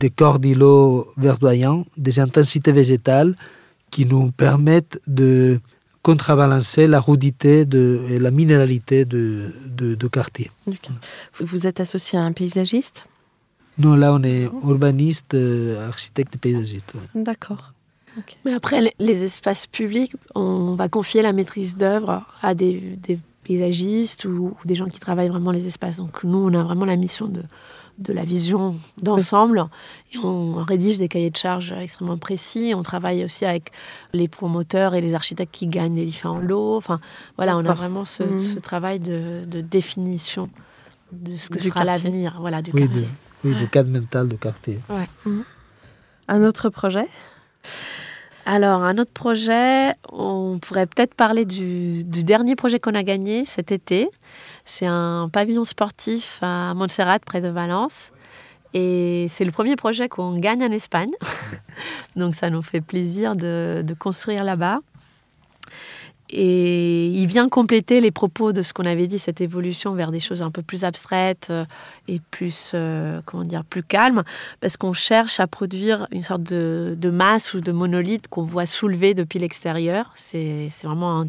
des 0.00 0.10
corps 0.10 0.38
d'îlots 0.38 1.08
verdoyants, 1.16 1.84
des 1.96 2.20
intensités 2.20 2.72
végétales 2.72 3.34
qui 3.90 4.04
nous 4.06 4.30
permettent 4.30 5.00
de 5.06 5.60
contrebalancer 6.10 6.84
la 6.86 7.00
rudité 7.08 7.54
de, 7.74 7.82
et 8.12 8.18
la 8.26 8.30
minéralité 8.40 8.98
de, 9.14 9.52
de, 9.80 9.88
de 10.02 10.06
quartier. 10.16 10.50
Vous 11.52 11.66
êtes 11.68 11.80
associé 11.86 12.14
à 12.18 12.22
un 12.30 12.32
paysagiste? 12.40 12.98
Nous, 13.82 13.94
là, 14.02 14.08
on 14.18 14.22
est 14.22 14.44
urbaniste, 14.70 15.34
euh, 15.34 15.86
architecte 15.92 16.32
et 16.36 16.38
paysagiste. 16.46 16.90
ouais. 16.94 17.22
D'accord. 17.28 17.62
Mais 18.44 18.52
après, 18.60 18.80
les- 18.84 18.94
les 19.08 19.18
espaces 19.30 19.66
publics, 19.78 20.14
on 20.34 20.74
va 20.80 20.86
confier 20.88 21.20
la 21.28 21.32
maîtrise 21.38 21.72
d'œuvre 21.76 22.14
à 22.48 22.50
des, 22.60 22.74
des 23.06 23.16
paysagistes 23.46 24.22
ou, 24.24 24.56
ou 24.56 24.60
des 24.70 24.74
gens 24.80 24.88
qui 24.94 25.00
travaillent 25.06 25.32
vraiment 25.36 25.52
les 25.58 25.66
espaces. 25.72 25.98
Donc 26.04 26.14
nous, 26.24 26.38
on 26.48 26.52
a 26.60 26.62
vraiment 26.68 26.86
la 26.94 26.96
mission 27.04 27.26
de, 27.36 27.42
de 27.98 28.12
la 28.12 28.24
vision 28.24 28.76
d'ensemble 29.02 29.66
et 30.12 30.18
on 30.18 30.52
rédige 30.62 30.98
des 30.98 31.08
cahiers 31.08 31.30
de 31.30 31.36
charges 31.36 31.72
extrêmement 31.72 32.16
précis. 32.18 32.72
On 32.76 32.82
travaille 32.82 33.24
aussi 33.24 33.44
avec 33.44 33.72
les 34.12 34.28
promoteurs 34.28 34.94
et 34.94 35.00
les 35.00 35.14
architectes 35.14 35.52
qui 35.52 35.66
gagnent 35.66 35.96
les 35.96 36.04
différents 36.04 36.38
lots. 36.38 36.76
Enfin, 36.76 37.00
voilà, 37.36 37.56
on 37.56 37.64
a 37.64 37.74
vraiment 37.74 38.04
ce, 38.04 38.22
Mhm. 38.22 38.40
ce 38.40 38.58
travail 38.60 39.00
de, 39.00 39.44
de 39.46 39.60
définition 39.60 40.48
de 41.12 41.36
ce 41.36 41.48
que 41.50 41.58
Du 41.58 41.68
sera 41.68 41.84
l'avenir 41.84 42.36
voilà, 42.40 42.62
du 42.62 42.70
Oui, 42.72 42.82
quartier. 42.86 43.02
de, 43.02 43.08
oui, 43.48 43.54
du 43.56 43.68
cadre 43.68 43.90
mental 43.90 44.28
de 44.28 44.36
quartier. 44.36 44.78
Un 46.28 46.44
autre 46.44 46.68
projet? 46.68 47.06
Alors, 48.46 48.82
un 48.82 48.96
autre 48.96 49.12
projet, 49.12 49.92
on 50.12 50.58
pourrait 50.60 50.86
peut-être 50.86 51.14
parler 51.14 51.44
du, 51.44 52.04
du 52.04 52.24
dernier 52.24 52.56
projet 52.56 52.78
qu'on 52.78 52.94
a 52.94 53.02
gagné 53.02 53.44
cet 53.44 53.72
été. 53.72 54.08
C'est 54.70 54.84
un 54.84 55.30
pavillon 55.32 55.64
sportif 55.64 56.40
à 56.42 56.74
Montserrat, 56.74 57.20
près 57.20 57.40
de 57.40 57.48
Valence. 57.48 58.12
Et 58.74 59.26
c'est 59.30 59.46
le 59.46 59.50
premier 59.50 59.76
projet 59.76 60.10
qu'on 60.10 60.38
gagne 60.38 60.62
en 60.62 60.70
Espagne. 60.70 61.10
Donc, 62.16 62.34
ça 62.34 62.50
nous 62.50 62.60
fait 62.60 62.82
plaisir 62.82 63.34
de, 63.34 63.80
de 63.82 63.94
construire 63.94 64.44
là-bas. 64.44 64.80
Et 66.30 67.06
il 67.06 67.26
vient 67.26 67.48
compléter 67.48 68.00
les 68.00 68.10
propos 68.10 68.52
de 68.52 68.60
ce 68.60 68.72
qu'on 68.74 68.84
avait 68.84 69.06
dit, 69.06 69.18
cette 69.18 69.40
évolution 69.40 69.94
vers 69.94 70.10
des 70.10 70.20
choses 70.20 70.42
un 70.42 70.50
peu 70.50 70.60
plus 70.62 70.84
abstraites 70.84 71.48
euh, 71.50 71.64
et 72.06 72.20
plus, 72.30 72.72
euh, 72.74 73.20
comment 73.24 73.44
dire, 73.44 73.64
plus 73.64 73.82
calmes, 73.82 74.22
parce 74.60 74.76
qu'on 74.76 74.92
cherche 74.92 75.40
à 75.40 75.46
produire 75.46 76.06
une 76.12 76.22
sorte 76.22 76.42
de, 76.42 77.10
masse 77.10 77.54
ou 77.54 77.60
de 77.60 77.72
monolithe 77.72 78.28
qu'on 78.28 78.42
voit 78.42 78.66
soulever 78.66 79.14
depuis 79.14 79.38
l'extérieur. 79.38 80.12
C'est 80.16 80.68
vraiment 80.84 81.24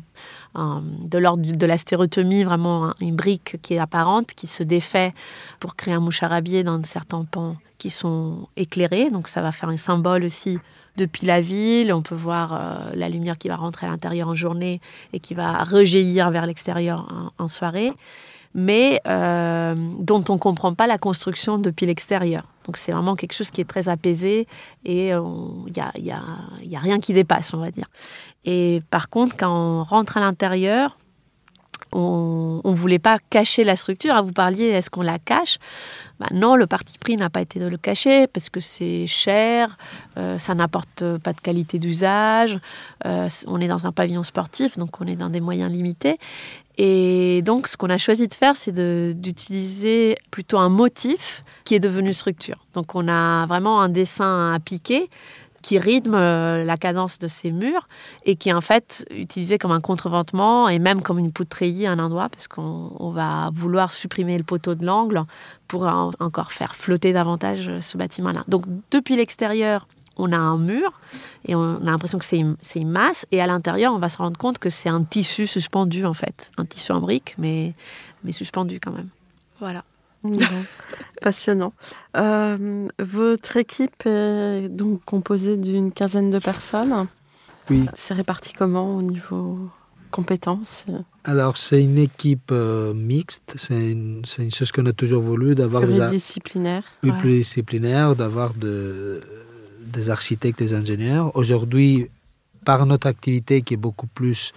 de 0.56 1.18
l'ordre 1.18 1.46
de 1.46 1.66
la 1.66 1.78
stéréotomie, 1.78 2.44
vraiment 2.44 2.88
un- 2.88 2.96
une 3.00 3.16
brique 3.16 3.58
qui 3.62 3.76
est 3.76 3.80
apparente, 3.80 4.34
qui 4.34 4.48
se 4.48 4.64
défait 4.64 5.14
pour 5.60 5.76
créer 5.76 5.94
un 5.94 6.00
moucharabier 6.00 6.64
dans 6.64 6.84
certains 6.84 7.24
pans 7.24 7.56
qui 7.78 7.90
sont 7.90 8.48
éclairés. 8.58 9.10
Donc 9.12 9.28
ça 9.30 9.42
va 9.42 9.52
faire 9.54 9.70
un 9.70 9.78
symbole 9.78 10.26
aussi 10.26 10.58
depuis 11.00 11.26
la 11.26 11.42
ville. 11.42 11.94
On 11.94 12.02
peut 12.02 12.16
voir 12.16 12.54
euh, 12.54 12.92
la 12.94 13.10
lumière 13.10 13.38
qui 13.38 13.48
va 13.48 13.56
rentrer 13.56 13.88
à 13.88 13.90
l'intérieur 13.90 14.28
en 14.28 14.36
journée 14.36 14.82
et 15.14 15.20
qui 15.20 15.34
va 15.34 15.64
rejaillir 15.64 16.30
vers 16.30 16.46
l'extérieur 16.46 17.32
en, 17.38 17.48
soirée, 17.48 17.92
mais 18.54 19.02
euh, 19.08 19.76
dont 20.00 20.24
on 20.30 20.34
ne 20.34 20.40
comprend 20.40 20.74
pas 20.74 20.88
la 20.88 20.98
construction 20.98 21.58
depuis 21.58 21.86
l'extérieur. 21.86 22.44
Donc 22.66 22.78
c'est 22.78 22.92
vraiment 22.92 23.16
quelque 23.16 23.34
chose 23.34 23.50
qui 23.50 23.62
est 23.62 23.70
très 23.70 23.90
apaisé 23.90 24.48
et 24.86 25.10
il 25.10 25.72
n'y 25.72 26.06
y 26.06 26.76
a 26.76 26.80
rien 26.80 27.00
qui 27.00 27.14
dépasse, 27.14 27.54
on 27.54 27.60
va 27.60 27.72
dire. 27.72 27.88
Et 28.46 28.82
par 28.92 29.10
contre, 29.10 29.36
quand 29.36 29.52
on 29.52 29.84
rentre 29.84 30.18
à 30.18 30.20
l'intérieur, 30.20 30.98
on 31.92 32.62
ne 32.64 32.74
voulait 32.74 33.00
pas 33.00 33.18
cacher 33.30 33.64
la 33.64 33.76
structure. 33.76 34.14
Ah, 34.16 34.22
Vous 34.22 34.32
parliez, 34.32 34.66
est-ce 34.66 34.90
qu'on 34.90 35.02
la 35.02 35.20
cache? 35.20 35.58
Bah 36.20 36.28
Non, 36.32 36.56
le 36.56 36.68
parti 36.68 36.98
pris 36.98 37.18
n'a 37.18 37.30
pas 37.30 37.42
été 37.42 37.60
de 37.60 37.68
le 37.68 37.78
cacher 37.78 38.28
parce 38.28 38.50
que 38.50 38.60
c'est 38.60 39.08
cher, 39.08 39.78
euh, 40.18 40.38
ça 40.38 40.54
n'apporte 40.54 41.04
pas 41.24 41.34
de 41.34 41.42
qualité 41.42 41.80
d'usage, 41.80 42.60
euh, 43.06 43.30
on 43.48 43.60
est 43.62 43.68
dans 43.68 43.86
un 43.86 43.92
pavillon 43.92 44.24
sportif, 44.24 44.78
donc 44.78 45.02
on 45.02 45.08
est 45.08 45.16
dans 45.16 45.30
des 45.30 45.42
moyens 45.42 45.72
limités. 45.72 46.18
Et 46.82 47.42
donc, 47.42 47.68
ce 47.68 47.76
qu'on 47.76 47.90
a 47.90 47.98
choisi 47.98 48.30
de 48.30 48.34
faire, 48.34 48.56
c'est 48.56 48.72
d'utiliser 48.72 50.16
plutôt 50.32 50.58
un 50.60 50.70
motif 50.70 51.44
qui 51.66 51.76
est 51.76 51.80
devenu 51.82 52.14
structure. 52.14 52.66
Donc, 52.74 52.96
on 52.96 53.10
a 53.10 53.46
vraiment 53.48 53.82
un 53.82 53.90
dessin 53.90 54.54
à 54.54 54.60
piquer 54.60 55.10
qui 55.62 55.78
rythme 55.80 56.16
euh, 56.16 56.64
la 56.64 56.78
cadence 56.78 57.20
de 57.20 57.28
ces 57.28 57.52
murs 57.52 57.88
et 58.26 58.36
qui 58.36 58.50
est 58.50 58.54
en 58.54 58.62
fait 58.62 59.06
utilisé 59.12 59.58
comme 59.58 59.72
un 59.72 59.82
contreventement 59.82 60.70
et 60.70 60.80
même 60.80 61.02
comme 61.02 61.20
une 61.20 61.32
poutre 61.32 61.50
treillis 61.50 61.86
à 61.86 61.92
un 61.92 62.00
endroit 62.00 62.30
parce 62.30 62.48
qu'on 62.48 62.92
on 63.00 63.12
va 63.12 63.50
vouloir 63.54 63.92
supprimer 63.92 64.38
le 64.38 64.44
poteau 64.44 64.76
de 64.76 64.86
l'angle 64.86 65.24
pour 65.68 65.84
en- 65.84 66.12
encore 66.20 66.52
faire 66.52 66.76
flotter 66.76 67.14
davantage 67.14 67.68
euh, 67.68 67.82
ce 67.82 67.98
bâtiment-là. 67.98 68.44
Donc 68.48 68.64
depuis 68.92 69.16
l'extérieur, 69.16 69.88
on 70.18 70.32
a 70.34 70.38
un 70.38 70.58
mur 70.58 70.92
et 71.48 71.56
on 71.56 71.76
a 71.78 71.92
l'impression 71.92 72.20
que 72.20 72.26
c'est 72.26 72.40
une, 72.40 72.58
une 72.76 72.90
masse 72.90 73.26
et 73.32 73.42
à 73.42 73.48
l'intérieur, 73.48 73.94
on 73.94 74.00
va 74.00 74.10
se 74.10 74.18
rendre 74.18 74.38
compte 74.38 74.60
que 74.60 74.70
c'est 74.70 74.90
un 74.90 75.04
tissu 75.04 75.48
suspendu 75.48 76.06
en 76.06 76.14
fait, 76.14 76.52
un 76.58 76.66
tissu 76.66 76.92
en 76.92 77.00
brique 77.00 77.36
mais, 77.38 77.74
mais 78.24 78.32
suspendu 78.34 78.80
quand 78.80 78.92
même. 78.92 79.10
Voilà. 79.60 79.84
Passionnant. 81.22 81.74
Euh, 82.18 82.88
votre 83.00 83.58
équipe 83.58 84.06
est 84.06 84.70
donc 84.70 85.04
composée 85.06 85.58
d'une 85.58 85.92
quinzaine 85.92 86.32
de 86.32 86.40
personnes. 86.40 87.08
Oui. 87.70 87.86
C'est 87.96 88.14
réparti 88.14 88.54
comment 88.54 88.96
au 88.98 89.02
niveau 89.02 89.60
compétences? 90.12 90.86
Alors, 91.24 91.58
c'est 91.58 91.84
une 91.84 91.98
équipe 92.00 92.50
euh, 92.52 92.94
mixte. 92.94 93.54
C'est 93.56 93.92
une, 93.92 94.24
c'est 94.26 94.44
une 94.44 94.52
chose 94.52 94.72
qu'on 94.72 94.86
a 94.88 94.94
toujours 94.94 95.22
voulu, 95.22 95.54
d'avoir 95.56 95.84
des, 95.86 96.00
oui, 97.04 97.12
Ouais. 97.12 97.20
d'avoir 98.16 98.54
de- 98.54 99.22
des 99.86 100.10
architectes, 100.10 100.58
des 100.60 100.74
ingénieurs. 100.74 101.36
Aujourd'hui, 101.36 102.10
par 102.66 102.86
notre 102.86 103.08
activité 103.08 103.62
qui 103.62 103.76
est 103.76 103.78
beaucoup 103.78 104.08
plus 104.08 104.52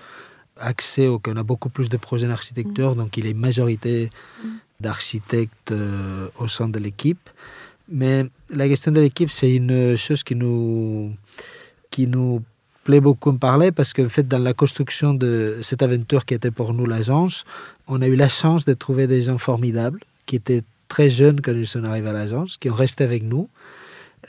axée, 0.59 1.09
qu'on 1.23 1.37
a 1.37 1.43
beaucoup 1.43 1.69
plus 1.71 1.89
de 1.89 1.97
projets 1.97 2.29
d'architecture, 2.29 2.95
donc 2.97 3.17
il 3.17 3.27
est 3.27 3.35
majorité 3.35 4.11
d'architectes 4.83 5.72
euh, 5.72 6.28
au 6.39 6.49
sein 6.49 6.68
de 6.68 6.78
l'équipe. 6.78 7.30
Mais 7.89 8.26
la 8.51 8.68
question 8.68 8.93
de 8.93 9.01
l'équipe, 9.01 9.30
c'est 9.30 9.55
une 9.55 9.97
chose 9.97 10.22
qui 10.22 10.35
nous, 10.35 11.12
qui 11.91 12.07
nous 12.07 12.43
plaît 12.85 13.01
beaucoup 13.01 13.30
en 13.30 13.37
parler 13.37 13.72
parce 13.72 13.93
qu'en 13.93 14.09
fait, 14.09 14.26
dans 14.26 14.39
la 14.39 14.55
construction 14.55 15.14
de 15.14 15.59
cette 15.62 15.83
aventure 15.83 16.24
qui 16.24 16.35
était 16.35 16.51
pour 16.51 16.74
nous 16.74 16.87
l'agence, 16.87 17.45
on 17.89 18.03
a 18.03 18.07
eu 18.07 18.16
la 18.16 18.28
chance 18.28 18.64
de 18.64 18.74
trouver 18.74 19.07
des 19.07 19.22
gens 19.22 19.39
formidables 19.39 20.01
qui 20.26 20.37
étaient 20.37 20.62
très 20.89 21.11
jeunes 21.11 21.41
quand 21.41 21.53
ils 21.53 21.66
sont 21.66 21.85
arrivés 21.85 22.11
à 22.11 22.12
l'agence, 22.12 22.57
qui 22.57 22.68
ont 22.70 22.74
resté 22.74 23.05
avec 23.05 23.22
nous. 23.22 23.49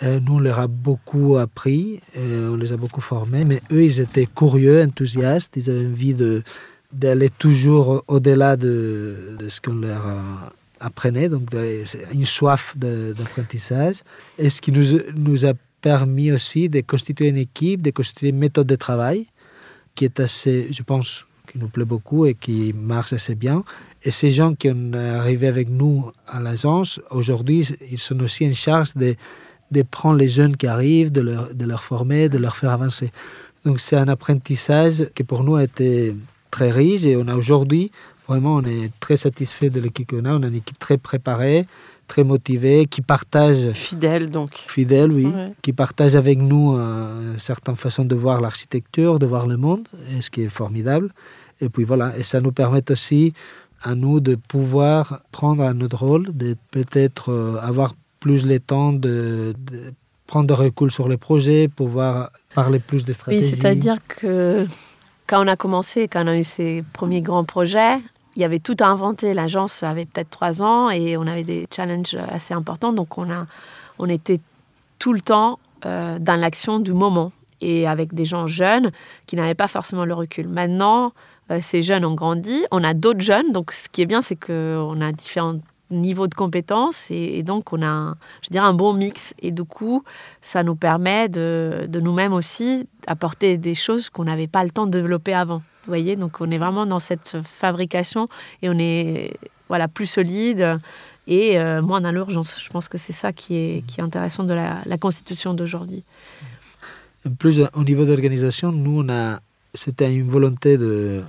Euh, 0.01 0.19
nous, 0.19 0.35
on 0.35 0.39
leur 0.39 0.59
a 0.59 0.67
beaucoup 0.67 1.37
appris, 1.37 2.01
euh, 2.17 2.53
on 2.53 2.55
les 2.55 2.71
a 2.71 2.77
beaucoup 2.77 3.01
formés, 3.01 3.45
mais 3.45 3.61
eux, 3.71 3.83
ils 3.83 3.99
étaient 3.99 4.25
curieux, 4.25 4.81
enthousiastes, 4.81 5.55
ils 5.55 5.69
avaient 5.69 5.85
envie 5.85 6.15
de, 6.15 6.41
d'aller 6.93 7.29
toujours 7.29 8.03
au-delà 8.07 8.55
de, 8.55 9.35
de 9.39 9.49
ce 9.49 9.59
qu'on 9.59 9.75
leur 9.75 10.05
euh, 10.07 10.21
apprenait, 10.79 11.29
donc 11.29 11.49
de- 11.49 11.83
une 12.13 12.25
soif 12.25 12.75
d'apprentissage, 12.77 13.97
et 14.37 14.49
ce 14.49 14.61
qui 14.61 14.71
nous, 14.71 14.99
nous 15.15 15.45
a 15.45 15.53
permis 15.81 16.31
aussi 16.31 16.69
de 16.69 16.81
constituer 16.81 17.27
une 17.27 17.37
équipe, 17.37 17.81
de 17.81 17.91
constituer 17.91 18.29
une 18.29 18.37
méthode 18.37 18.67
de 18.67 18.75
travail 18.75 19.27
qui 19.95 20.05
est 20.05 20.19
assez, 20.19 20.67
je 20.71 20.81
pense, 20.83 21.25
qui 21.51 21.57
nous 21.57 21.67
plaît 21.67 21.85
beaucoup 21.85 22.25
et 22.25 22.35
qui 22.35 22.73
marche 22.73 23.11
assez 23.13 23.35
bien. 23.35 23.63
Et 24.03 24.11
ces 24.11 24.31
gens 24.31 24.53
qui 24.53 24.69
sont 24.69 24.93
arrivés 24.93 25.47
avec 25.47 25.69
nous 25.69 26.11
à 26.27 26.39
l'agence, 26.39 26.99
aujourd'hui, 27.11 27.67
ils 27.91 27.99
sont 27.99 28.19
aussi 28.21 28.47
en 28.47 28.53
charge 28.53 28.95
de, 28.95 29.15
de 29.71 29.81
prendre 29.81 30.17
les 30.17 30.29
jeunes 30.29 30.55
qui 30.57 30.67
arrivent, 30.67 31.11
de 31.11 31.21
leur, 31.21 31.53
de 31.53 31.65
leur 31.65 31.83
former, 31.83 32.29
de 32.29 32.37
leur 32.37 32.55
faire 32.55 32.71
avancer. 32.71 33.11
Donc 33.65 33.79
c'est 33.79 33.95
un 33.95 34.07
apprentissage 34.07 35.09
qui 35.15 35.23
pour 35.23 35.43
nous 35.43 35.55
a 35.55 35.63
été 35.63 36.15
très 36.57 36.71
riche 36.71 37.03
et 37.09 37.15
on 37.23 37.27
a 37.27 37.35
aujourd'hui, 37.43 37.85
vraiment, 38.29 38.53
on 38.61 38.65
est 38.75 38.91
très 39.05 39.17
satisfait 39.27 39.69
de 39.75 39.79
l'équipe 39.83 40.07
qu'on 40.11 40.25
a. 40.29 40.31
On 40.39 40.43
a 40.43 40.47
une 40.53 40.59
équipe 40.63 40.79
très 40.87 40.97
préparée, 41.09 41.65
très 42.07 42.23
motivée, 42.33 42.79
qui 42.93 43.01
partage 43.15 43.61
Fidèle 43.73 44.25
donc. 44.37 44.51
fidèle, 44.77 45.11
oui, 45.17 45.25
Ouais. 45.25 45.51
qui 45.63 45.73
partage 45.73 46.15
avec 46.23 46.37
nous 46.51 46.67
euh, 46.75 47.33
une 47.33 47.39
certaine 47.51 47.75
façon 47.85 48.03
de 48.05 48.15
voir 48.25 48.37
l'architecture, 48.45 49.13
de 49.23 49.27
voir 49.33 49.45
le 49.53 49.57
monde, 49.65 49.85
et 50.11 50.21
ce 50.21 50.29
qui 50.33 50.41
est 50.45 50.49
formidable. 50.61 51.07
Et 51.63 51.69
puis 51.73 51.85
voilà, 51.91 52.07
et 52.19 52.23
ça 52.31 52.39
nous 52.45 52.51
permet 52.61 52.85
aussi 52.95 53.33
à 53.89 53.91
nous 53.95 54.17
de 54.29 54.35
pouvoir 54.35 55.21
prendre 55.37 55.61
à 55.63 55.73
notre 55.81 55.99
rôle, 56.07 56.25
de 56.43 56.49
peut-être 56.77 57.25
euh, 57.31 57.57
avoir 57.71 57.89
plus 58.19 58.41
le 58.45 58.59
temps 58.71 58.93
de, 58.93 59.53
de 59.71 59.79
prendre 60.31 60.47
de 60.53 60.53
recul 60.65 60.89
sur 60.97 61.07
les 61.13 61.17
projets, 61.27 61.67
pouvoir 61.67 62.31
parler 62.59 62.79
plus 62.79 63.03
de 63.05 63.11
Oui, 63.11 63.15
stratégie. 63.19 63.49
c'est-à-dire 63.49 63.97
que 64.07 64.65
quand 65.27 65.43
on 65.43 65.47
a 65.47 65.55
commencé, 65.55 66.07
quand 66.07 66.23
on 66.25 66.27
a 66.27 66.37
eu 66.37 66.43
ces 66.43 66.83
premiers 66.93 67.21
grands 67.21 67.43
projets, 67.43 67.97
il 68.35 68.41
y 68.41 68.45
avait 68.45 68.59
tout 68.59 68.75
à 68.79 68.87
inventer. 68.87 69.33
L'agence 69.33 69.83
avait 69.83 70.05
peut-être 70.05 70.29
trois 70.29 70.61
ans 70.61 70.89
et 70.89 71.17
on 71.17 71.27
avait 71.27 71.43
des 71.43 71.67
challenges 71.73 72.17
assez 72.29 72.53
importants. 72.53 72.93
Donc, 72.93 73.17
on, 73.17 73.29
a, 73.29 73.45
on 73.99 74.09
était 74.09 74.39
tout 74.99 75.13
le 75.13 75.21
temps 75.21 75.59
euh, 75.85 76.17
dans 76.19 76.35
l'action 76.35 76.79
du 76.79 76.93
moment 76.93 77.31
et 77.61 77.87
avec 77.87 78.13
des 78.13 78.25
gens 78.25 78.47
jeunes 78.47 78.91
qui 79.25 79.35
n'avaient 79.35 79.53
pas 79.53 79.67
forcément 79.67 80.05
le 80.05 80.13
recul. 80.13 80.47
Maintenant, 80.47 81.13
euh, 81.51 81.59
ces 81.61 81.81
jeunes 81.81 82.05
ont 82.05 82.15
grandi. 82.15 82.65
On 82.71 82.83
a 82.83 82.93
d'autres 82.93 83.21
jeunes. 83.21 83.51
Donc, 83.51 83.71
ce 83.71 83.87
qui 83.89 84.01
est 84.01 84.05
bien, 84.05 84.21
c'est 84.21 84.35
qu'on 84.35 84.99
a 85.01 85.11
différents 85.11 85.59
niveaux 85.89 86.27
de 86.27 86.33
compétences 86.33 87.11
et, 87.11 87.43
donc 87.43 87.73
on 87.73 87.81
a, 87.81 87.87
un, 87.87 88.17
je 88.41 88.49
dirais, 88.49 88.65
un 88.65 88.73
bon 88.73 88.93
mix. 88.93 89.33
Et 89.39 89.51
du 89.51 89.63
coup, 89.63 90.03
ça 90.41 90.63
nous 90.63 90.75
permet 90.75 91.29
de, 91.29 91.85
de 91.87 91.99
nous-mêmes 91.99 92.33
aussi 92.33 92.87
apporter 93.07 93.57
des 93.57 93.75
choses 93.75 94.09
qu'on 94.09 94.25
n'avait 94.25 94.47
pas 94.47 94.63
le 94.63 94.69
temps 94.69 94.85
de 94.85 94.91
développer 94.91 95.33
avant. 95.33 95.57
Vous 95.57 95.89
voyez, 95.89 96.15
donc 96.15 96.39
on 96.39 96.49
est 96.49 96.57
vraiment 96.57 96.85
dans 96.85 96.99
cette 96.99 97.37
fabrication 97.43 98.29
et 98.61 98.69
on 98.69 98.79
est 98.79 99.33
voilà 99.67 99.87
plus 99.87 100.05
solide 100.05 100.79
et 101.27 101.59
euh, 101.59 101.81
moins 101.81 102.01
dans 102.01 102.11
l'urgence. 102.11 102.55
Je 102.61 102.69
pense 102.69 102.87
que 102.87 102.97
c'est 102.97 103.13
ça 103.13 103.33
qui 103.33 103.55
est, 103.55 103.85
qui 103.85 103.99
est 103.99 104.03
intéressant 104.03 104.43
de 104.43 104.53
la, 104.53 104.97
constitution 104.97 105.53
d'aujourd'hui. 105.53 106.03
En 107.27 107.31
plus, 107.31 107.61
au 107.73 107.83
niveau 107.83 108.05
d'organisation, 108.05 108.71
nous, 108.71 109.03
on 109.03 109.09
a, 109.09 109.39
c'était 109.73 110.13
une 110.13 110.27
volonté 110.27 110.77
de, 110.77 111.23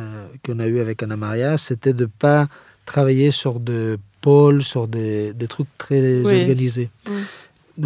euh, 0.00 0.28
qu'on 0.44 0.58
a 0.58 0.66
eue 0.66 0.80
avec 0.80 1.02
Anna 1.02 1.16
Maria, 1.16 1.58
c'était 1.58 1.92
de 1.92 2.04
ne 2.04 2.10
pas 2.10 2.48
travailler 2.88 3.30
sur 3.30 3.60
des 3.60 3.96
pôles, 4.20 4.62
sur 4.62 4.88
des, 4.88 5.32
des 5.34 5.46
trucs 5.46 5.68
très 5.78 6.22
Oui. 6.22 6.40
organisés. 6.40 6.90
Mm. 7.06 7.12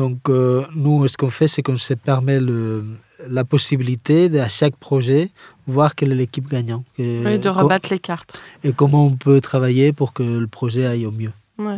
Donc, 0.00 0.18
euh, 0.28 0.64
nous, 0.74 1.06
ce 1.08 1.16
qu'on 1.18 1.28
fait, 1.30 1.48
c'est 1.48 1.62
qu'on 1.62 1.76
se 1.76 1.92
permet 1.94 2.40
le, 2.40 2.84
la 3.28 3.44
possibilité 3.44 4.28
de, 4.30 4.38
à 4.38 4.48
chaque 4.48 4.76
projet 4.76 5.28
voir 5.66 5.94
quelle 5.94 6.12
est 6.12 6.20
l'équipe 6.24 6.48
gagnante 6.48 6.84
et, 6.98 7.20
Oui, 7.24 7.38
de 7.38 7.48
rebattre 7.50 7.90
les 7.90 7.98
cartes. 8.00 8.32
et 8.64 8.72
comment 8.72 9.06
on 9.06 9.16
peut 9.16 9.40
travailler 9.40 9.92
pour 9.92 10.12
que 10.14 10.22
le 10.22 10.46
projet 10.46 10.86
aille 10.86 11.04
au 11.06 11.12
mieux. 11.12 11.32
Ouais. 11.58 11.76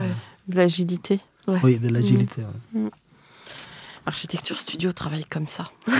De 0.49 0.57
l'agilité. 0.57 1.18
Ouais. 1.49 1.59
Oui, 1.64 1.79
de 1.79 1.89
l'agilité. 1.89 2.43
ouais. 2.75 2.91
Architecture 4.07 4.59
Studio 4.59 4.93
travaille 4.93 5.25
comme 5.25 5.49
ça. 5.49 5.70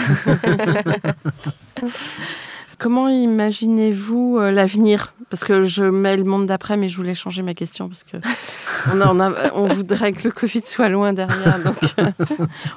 Comment 2.79 3.09
imaginez-vous 3.09 4.39
euh, 4.39 4.51
l'avenir? 4.51 5.14
Parce 5.31 5.45
que 5.45 5.64
je 5.64 5.85
mets 5.85 6.16
le 6.16 6.25
monde 6.25 6.47
d'après, 6.47 6.77
mais 6.77 6.89
je 6.89 6.97
voulais 6.97 7.14
changer 7.14 7.43
ma 7.43 7.55
question 7.55 7.89
parce 7.89 8.05
que 8.05 8.16
on, 8.93 9.01
a- 9.01 9.12
on, 9.12 9.20
a- 9.20 9.53
on 9.55 9.66
voudrait 9.66 10.12
que 10.12 10.25
le 10.25 10.31
Covid 10.33 10.62
soit 10.64 10.89
loin 10.89 11.12
derrière. 11.12 11.59
Donc, 11.61 11.77
euh, 11.99 12.11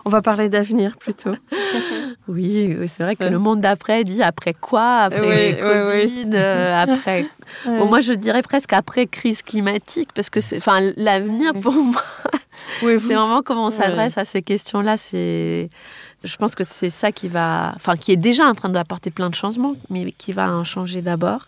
on 0.06 0.10
va 0.10 0.22
parler 0.22 0.50
d'avenir 0.50 0.98
plutôt. 0.98 1.32
Oui, 2.30 2.76
c'est 2.90 3.04
vrai 3.04 3.16
que 3.16 3.24
Ouais. 3.24 3.30
le 3.30 3.40
monde 3.40 3.62
d'après 3.62 4.04
dit 4.04 4.22
après 4.22 4.54
quoi? 4.54 4.98
Après 5.04 5.22
Oui, 5.22 5.56
oui, 5.62 6.12
Covid, 6.26 6.30
euh, 6.34 6.82
après. 6.82 7.26
Bon, 7.66 7.86
moi, 7.86 8.02
je 8.02 8.12
dirais 8.12 8.42
presque 8.42 8.74
après 8.74 9.08
crise 9.08 9.42
climatique, 9.42 10.10
parce 10.14 10.30
que 10.30 10.42
c'est, 10.42 10.58
enfin, 10.58 10.80
l'avenir 10.98 11.54
pour 11.62 11.72
moi, 11.74 12.02
c'est 12.82 12.98
vraiment 13.14 13.42
comment 13.44 13.64
on 13.64 13.70
Ouais. 13.70 13.72
s'adresse 13.72 14.18
à 14.18 14.26
ces 14.26 14.42
questions-là. 14.42 14.98
C'est, 14.98 15.70
je 16.28 16.38
pense 16.38 16.54
que 16.56 16.64
c'est 16.64 16.90
ça 16.90 17.12
qui 17.12 17.28
va, 17.28 17.74
enfin, 17.76 17.96
qui 17.96 18.12
est 18.12 18.18
déjà 18.18 18.46
en 18.46 18.54
train 18.54 18.70
d'apporter 18.70 19.10
plein 19.12 19.30
de 19.30 19.36
changements, 19.36 19.76
mais 19.90 20.12
qui 20.12 20.32
va 20.34 20.52
en 20.52 20.64
changer 20.64 21.02
d'abord. 21.02 21.48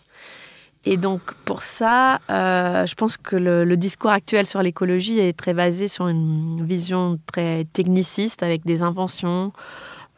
Et 0.86 0.96
donc, 0.96 1.20
pour 1.44 1.60
ça, 1.60 2.20
euh, 2.30 2.86
je 2.86 2.94
pense 2.94 3.18
que 3.18 3.36
le, 3.36 3.64
le 3.64 3.76
discours 3.76 4.10
actuel 4.10 4.46
sur 4.46 4.62
l'écologie 4.62 5.18
est 5.18 5.36
très 5.36 5.52
basé 5.52 5.88
sur 5.88 6.08
une 6.08 6.64
vision 6.64 7.18
très 7.30 7.66
techniciste, 7.72 8.42
avec 8.42 8.64
des 8.64 8.82
inventions 8.82 9.52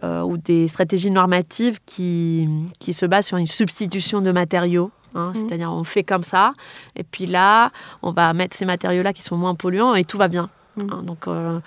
euh, 0.05 0.23
ou 0.23 0.37
des 0.39 0.69
stratégies 0.69 1.11
normatives 1.11 1.81
qui, 1.85 2.49
qui 2.79 2.93
se 2.95 3.07
basent 3.07 3.27
sur 3.27 3.39
une 3.39 3.49
substitution 3.49 4.21
de 4.21 4.31
matériaux. 4.31 4.93
hein. 5.17 5.33
C'est-à-dire, 5.35 5.73
on 5.73 5.83
fait 5.85 6.05
comme 6.05 6.23
ça, 6.25 6.53
et 6.95 7.03
puis 7.03 7.27
là, 7.27 7.73
on 8.03 8.13
va 8.13 8.33
mettre 8.33 8.57
ces 8.57 8.65
matériaux-là 8.65 9.13
qui 9.13 9.23
sont 9.23 9.37
moins 9.37 9.57
polluants, 9.57 9.97
et 9.97 10.05
tout 10.05 10.19
va 10.19 10.29
bien. 10.29 10.49
Mhm. 10.77 10.91
hein. 10.93 11.03
Donc, 11.03 11.27
euh, 11.27 11.59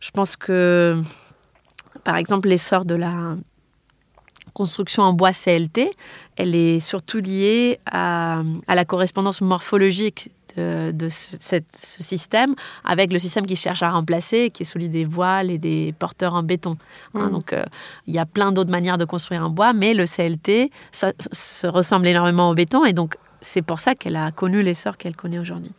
je 0.00 0.10
pense 0.10 0.36
que, 0.36 1.00
par 2.04 2.16
exemple, 2.16 2.48
l'essor 2.48 2.84
de 2.84 2.94
la 2.94 3.36
construction 4.54 5.02
en 5.04 5.12
bois 5.12 5.32
CLT, 5.32 5.90
elle 6.36 6.54
est 6.54 6.80
surtout 6.80 7.18
liée 7.20 7.78
à, 7.86 8.42
à 8.66 8.74
la 8.74 8.84
correspondance 8.84 9.40
morphologique 9.40 10.30
de, 10.56 10.90
de 10.90 11.08
ce, 11.08 11.30
cette- 11.40 11.74
ce 11.74 12.02
système 12.02 12.54
avec 12.84 13.10
le 13.12 13.18
système 13.18 13.46
qui 13.46 13.56
cherche 13.56 13.82
à 13.82 13.90
remplacer, 13.90 14.50
qui 14.50 14.64
est 14.64 14.66
celui 14.66 14.90
des 14.90 15.06
voiles 15.06 15.50
et 15.50 15.56
des 15.56 15.94
porteurs 15.98 16.34
en 16.34 16.42
béton. 16.42 16.76
Hein, 17.14 17.26
Mhm. 17.26 17.30
donc, 17.30 17.52
euh, 17.54 17.64
il 18.06 18.12
y 18.14 18.18
a 18.18 18.26
plein 18.26 18.52
d'autres 18.52 18.70
manières 18.70 18.98
de 18.98 19.06
construire 19.06 19.42
en 19.46 19.48
bois, 19.50 19.72
mais 19.72 19.94
le 19.94 20.04
CLT, 20.04 20.70
ça 20.90 21.12
se 21.32 21.66
ressemble 21.66 22.06
énormément 22.06 22.50
au 22.50 22.54
béton, 22.54 22.84
et 22.84 22.92
donc 22.92 23.16
c'est 23.40 23.62
pour 23.62 23.78
ça 23.80 23.94
qu'elle 23.94 24.16
a 24.16 24.30
connu 24.32 24.62
l'essor 24.62 24.98
qu'elle 24.98 25.16
connaît 25.16 25.38
aujourd'hui. 25.38 25.72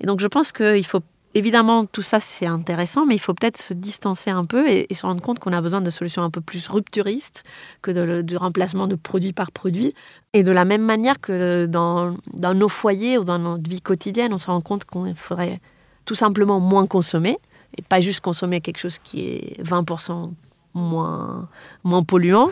Et 0.00 0.06
donc, 0.06 0.20
je 0.20 0.26
pense 0.26 0.52
qu'il 0.52 0.84
faut 0.86 1.00
Évidemment, 1.34 1.86
tout 1.86 2.02
ça, 2.02 2.18
c'est 2.18 2.46
intéressant, 2.46 3.06
mais 3.06 3.14
il 3.14 3.20
faut 3.20 3.34
peut-être 3.34 3.60
se 3.60 3.72
distancer 3.72 4.30
un 4.30 4.44
peu 4.44 4.68
et, 4.68 4.86
se 4.92 5.06
rendre 5.06 5.22
compte 5.22 5.38
qu'on 5.38 5.52
a 5.52 5.60
besoin 5.60 5.80
de 5.80 5.90
solutions 5.90 6.24
un 6.24 6.30
peu 6.30 6.40
plus 6.40 6.66
rupturistes 6.66 7.44
que 7.82 7.92
de, 7.92 8.22
du 8.22 8.36
remplacement 8.36 8.88
de 8.88 8.96
produit 8.96 9.32
par 9.32 9.52
produit. 9.52 9.94
Et 10.32 10.42
de 10.42 10.50
la 10.50 10.64
même 10.64 10.82
manière 10.82 11.20
que 11.20 11.66
dans, 11.66 12.16
dans 12.32 12.54
nos 12.54 12.68
foyers 12.68 13.16
ou 13.16 13.24
dans 13.24 13.38
notre 13.38 13.70
vie 13.70 13.80
quotidienne, 13.80 14.32
on 14.32 14.38
se 14.38 14.46
rend 14.46 14.60
compte 14.60 14.84
qu'il 14.84 15.14
faudrait 15.14 15.60
tout 16.04 16.16
simplement 16.16 16.58
moins 16.58 16.88
consommer 16.88 17.38
et 17.78 17.82
pas 17.82 18.00
juste 18.00 18.20
consommer 18.20 18.60
quelque 18.60 18.78
chose 18.78 18.98
qui 18.98 19.20
est 19.20 19.62
20% 19.62 20.32
moins, 20.74 21.48
moins 21.84 22.02
polluant. 22.02 22.48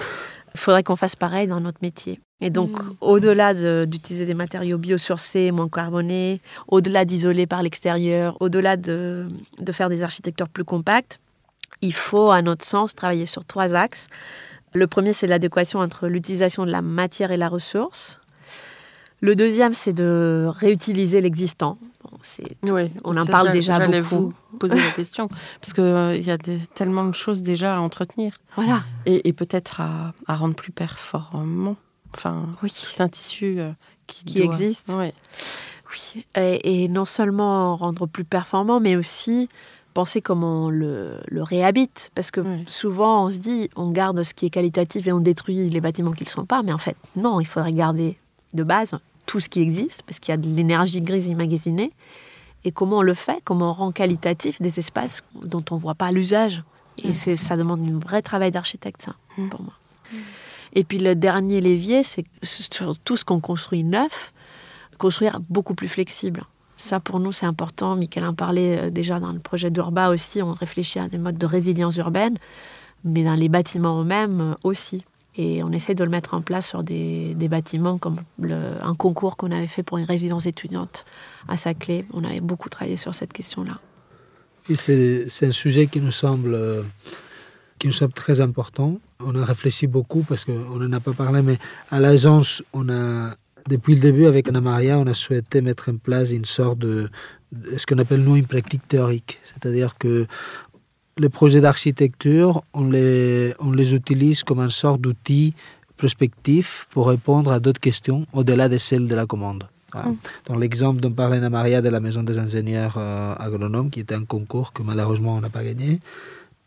Il 0.55 0.61
faudrait 0.61 0.85
qu'on 0.85 0.97
fasse 0.97 1.17
pareil 1.17 1.49
dans 1.49 1.61
notre 1.61 1.79
métier. 1.83 2.21
Et 2.41 2.51
donc, 2.51 2.71
au-delà 3.01 3.53
de- 3.53 3.85
d'utiliser 3.89 4.25
des 4.25 4.35
matériaux 4.35 4.79
biosourcés, 4.79 5.51
moins 5.51 5.69
carbonés, 5.69 6.41
au-delà 6.69 7.05
d'isoler 7.05 7.47
par 7.47 7.63
l'extérieur, 7.65 8.37
au-delà 8.41 8.77
de, 8.77 9.27
de 9.59 9.73
faire 9.73 9.89
des 9.89 10.03
architectures 10.05 10.49
plus 10.49 10.65
compactes, 10.65 11.19
il 11.83 11.93
faut, 11.93 12.31
à 12.31 12.41
notre 12.43 12.65
sens, 12.65 12.95
travailler 12.95 13.27
sur 13.27 13.45
trois 13.45 13.75
axes. 13.75 14.07
Le 14.73 14.87
premier, 14.87 15.15
c'est 15.15 15.27
l'adéquation 15.27 15.81
entre 15.81 16.07
l'utilisation 16.07 16.65
de 16.65 16.71
la 16.71 16.83
matière 16.83 17.33
et 17.33 17.37
la 17.37 17.49
ressource. 17.49 18.21
Le 19.21 19.35
deuxième, 19.35 19.75
c'est 19.75 19.93
de 19.93 20.47
réutiliser 20.49 21.21
l'existant. 21.21 21.77
Bon, 22.05 22.19
c'est 22.23 22.45
Oui, 22.71 22.91
On 23.03 23.17
en 23.17 23.27
parle 23.27 23.51
déjà 23.51 23.81
beaucoup. 23.85 24.33
vous 24.53 24.59
poser 24.61 24.77
la 24.77 24.91
question 24.95 25.29
parce 25.61 25.73
qu'il 25.73 26.25
y 26.25 26.31
a 26.31 26.37
des- 26.39 26.61
tellement 26.77 27.05
de 27.05 27.15
choses 27.15 27.43
déjà 27.43 27.77
à 27.77 27.81
entretenir 27.81 28.39
Voilà. 28.55 28.85
et, 29.07 29.29
et 29.29 29.33
peut-être 29.33 29.81
à, 29.81 30.13
à 30.29 30.37
rendre 30.37 30.55
plus 30.55 30.71
performant. 30.71 31.75
Enfin, 32.15 32.47
Oui. 32.63 32.71
c'est 32.73 33.01
un 33.01 33.09
tissu 33.09 33.61
euh, 33.61 33.73
qui, 34.07 34.25
Qui 34.25 34.35
doit- 34.39 34.47
existe. 34.47 34.89
Ouais. 34.91 35.13
Oui, 35.91 36.25
et, 36.37 36.85
et 36.85 36.89
non 36.89 37.05
seulement 37.05 37.77
rendre 37.77 38.07
plus 38.07 38.25
performant, 38.25 38.79
mais 38.81 38.97
aussi 38.97 39.49
penser 39.95 40.21
comment 40.21 40.67
on 40.67 40.71
le, 40.71 41.15
le 41.29 41.43
réhabite. 41.43 42.11
Parce 42.15 42.31
que 42.31 42.41
Oui. 42.41 42.65
souvent, 42.69 43.27
on 43.27 43.31
se 43.31 43.39
dit, 43.39 43.71
on 43.77 43.91
garde 43.91 44.23
ce 44.23 44.35
qui 44.35 44.47
est 44.47 44.51
qualitatif 44.51 45.07
et 45.07 45.13
on 45.13 45.21
détruit 45.21 45.69
les 45.71 45.81
bâtiments 45.81 46.13
qui 46.13 46.25
ne 46.25 46.29
le 46.29 46.33
sont 46.33 46.45
pas. 46.47 46.63
Mais 46.63 46.73
en 46.73 46.79
fait, 46.79 46.97
non, 47.17 47.41
il 47.41 47.47
faudrait 47.47 47.73
garder 47.73 48.17
de 48.55 48.63
base 48.63 48.93
tout 49.27 49.41
ce 49.41 49.49
qui 49.49 49.61
existe, 49.61 50.03
parce 50.05 50.19
qu'il 50.19 50.33
y 50.33 50.35
a 50.35 50.39
de 50.39 50.49
l'énergie 50.49 51.01
grise 51.03 51.27
immagasinée. 51.27 51.93
Et 52.65 52.73
comment 52.73 52.99
on 52.99 53.03
le 53.03 53.15
fait 53.15 53.41
Comment 53.45 53.71
on 53.71 53.75
rend 53.75 53.93
qualitatif 53.93 54.61
des 54.61 54.79
espaces 54.79 55.23
dont 55.43 55.65
on 55.71 55.77
ne 55.77 55.81
voit 55.81 55.95
pas 55.95 56.11
l'usage 56.13 56.63
Et 57.03 57.15
c'est, 57.15 57.37
ça 57.37 57.57
demande 57.57 57.81
un 57.83 57.99
vrai 57.99 58.21
travail 58.23 58.51
d'architecte, 58.51 59.03
ça, 59.03 59.15
Mm. 59.37 59.49
pour 59.49 59.63
moi. 59.63 59.73
Et 60.75 60.85
puis 60.85 60.99
le 60.99 61.15
dernier 61.15 61.61
levier, 61.61 62.03
c'est 62.03 62.25
sur 62.43 62.99
tout 62.99 63.17
ce 63.17 63.25
qu'on 63.25 63.41
construit 63.41 63.85
neuf, 63.85 64.33
construire 64.99 65.41
beaucoup 65.49 65.75
plus 65.75 65.89
flexible. 65.89 66.45
Ça, 66.77 67.01
pour 67.01 67.19
nous, 67.19 67.33
c'est 67.33 67.47
important. 67.47 67.97
Michael 67.97 68.25
en 68.25 68.35
parlait 68.35 68.79
euh, 68.79 68.91
déjà 68.91 69.19
dans 69.19 69.33
le 69.33 69.41
projet 69.41 69.71
d'Urba 69.71 70.11
aussi. 70.11 70.43
On 70.43 70.53
réfléchit 70.53 71.01
à 71.01 71.09
des 71.09 71.19
modes 71.19 71.39
de 71.39 71.47
résilience 71.47 71.97
urbaine, 71.97 72.39
mais 73.05 73.25
dans 73.25 73.35
les 73.35 73.49
bâtiments 73.49 74.01
eux-mêmes 74.01 74.41
euh, 74.41 74.55
aussi. 74.63 75.05
Et 75.37 75.63
on 75.63 75.71
essaie 75.71 75.95
de 75.95 76.03
le 76.05 76.11
mettre 76.11 76.35
en 76.35 76.41
place 76.41 76.69
sur 76.69 76.83
des, 76.83 77.35
des 77.35 77.49
bâtiments 77.49 77.99
comme 77.99 78.17
un 78.43 78.95
concours 78.95 79.37
qu'on 79.37 79.53
avait 79.53 79.69
fait 79.69 79.85
pour 79.85 79.99
une 79.99 80.05
résidence 80.05 80.47
étudiante 80.47 81.05
à 81.47 81.57
Saclay. 81.57 82.05
On 82.13 82.25
avait 82.25 82.41
beaucoup 82.41 82.69
travaillé 82.69 82.97
sur 82.97 83.15
cette 83.15 83.33
question-là. 83.33 83.79
C'est 84.75 85.47
un 85.47 85.53
sujet 85.53 85.87
qui 85.87 86.01
nous 86.01 86.11
semble 86.11 86.55
euh, 86.55 86.83
qui 87.79 87.87
nous 87.87 87.93
semble 87.93 88.13
très 88.13 88.41
important. 88.41 88.99
On 89.21 89.35
a 89.35 89.45
réfléchi 89.45 89.89
beaucoup 89.89 90.23
parce 90.23 90.45
qu'on 90.45 90.79
n'en 90.79 90.93
a 90.93 91.01
pas 91.01 91.13
parlé, 91.13 91.43
mais 91.43 91.59
à 91.91 91.99
l'agence, 91.99 92.63
on 92.73 92.89
a 92.89 93.35
depuis 93.69 93.97
le 93.97 94.01
début 94.01 94.27
avec 94.27 94.49
Anna 94.49 94.61
Maria, 94.61 94.97
on 94.99 95.07
a 95.07 95.15
souhaité 95.15 95.61
mettre 95.61 95.91
en 95.91 95.97
place 95.97 96.31
une 96.31 96.45
sorte 96.45 96.79
de, 96.79 97.11
de 97.51 97.77
ce 97.77 97.85
qu'on 97.85 97.99
appelle 97.99 98.23
nous 98.23 98.37
une 98.37 98.47
pratique 98.47 98.87
théorique, 98.87 99.41
c'est-à-dire 99.43 99.99
que 99.99 100.27
les 101.19 101.29
projets 101.29 101.61
d'architecture, 101.61 102.63
on 102.73 102.89
les, 102.89 103.55
on 103.59 103.73
les 103.73 103.93
utilise 103.93 104.45
comme 104.45 104.61
une 104.61 104.71
sorte 104.71 105.01
d'outil 105.01 105.55
prospectif 105.97 106.87
pour 106.91 107.09
répondre 107.09 107.51
à 107.51 107.59
d'autres 107.59 107.81
questions 107.81 108.25
au-delà 108.33 108.69
de 108.69 108.79
celles 108.79 109.09
de 109.09 109.15
la 109.17 109.27
commande. 109.27 109.65
Voilà. 109.93 110.11
Dans 110.47 110.57
l'exemple 110.57 111.01
dont 111.01 111.11
parlait 111.11 111.39
Anna 111.39 111.51
Maria 111.51 111.83
de 111.83 111.89
la 111.89 111.99
maison 111.99 112.23
des 112.23 112.39
ingénieurs 112.39 112.95
euh, 112.99 113.35
agronomes, 113.39 113.91
qui 113.91 114.01
était 114.01 114.15
un 114.15 114.25
concours 114.25 114.73
que 114.73 114.83
malheureusement 114.83 115.35
on 115.37 115.41
n'a 115.41 115.51
pas 115.51 115.65
gagné, 115.65 116.01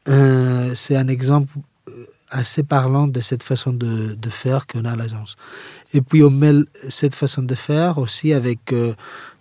euh, 0.09 0.73
c'est 0.75 0.97
un 0.97 1.07
exemple 1.07 1.53
assez 2.31 2.63
parlant 2.63 3.07
de 3.07 3.21
cette 3.21 3.43
façon 3.43 3.73
de, 3.73 4.17
faire 4.29 4.65
qu'on 4.65 4.85
a 4.85 4.91
à 4.91 4.95
l'agence. 4.95 5.35
Et 5.93 6.01
puis 6.01 6.23
on 6.23 6.31
mêle 6.31 6.65
cette 6.89 7.13
façon 7.13 7.43
de 7.43 7.55
faire 7.55 7.97
aussi 7.97 8.33
avec 8.33 8.71
euh, 8.71 8.93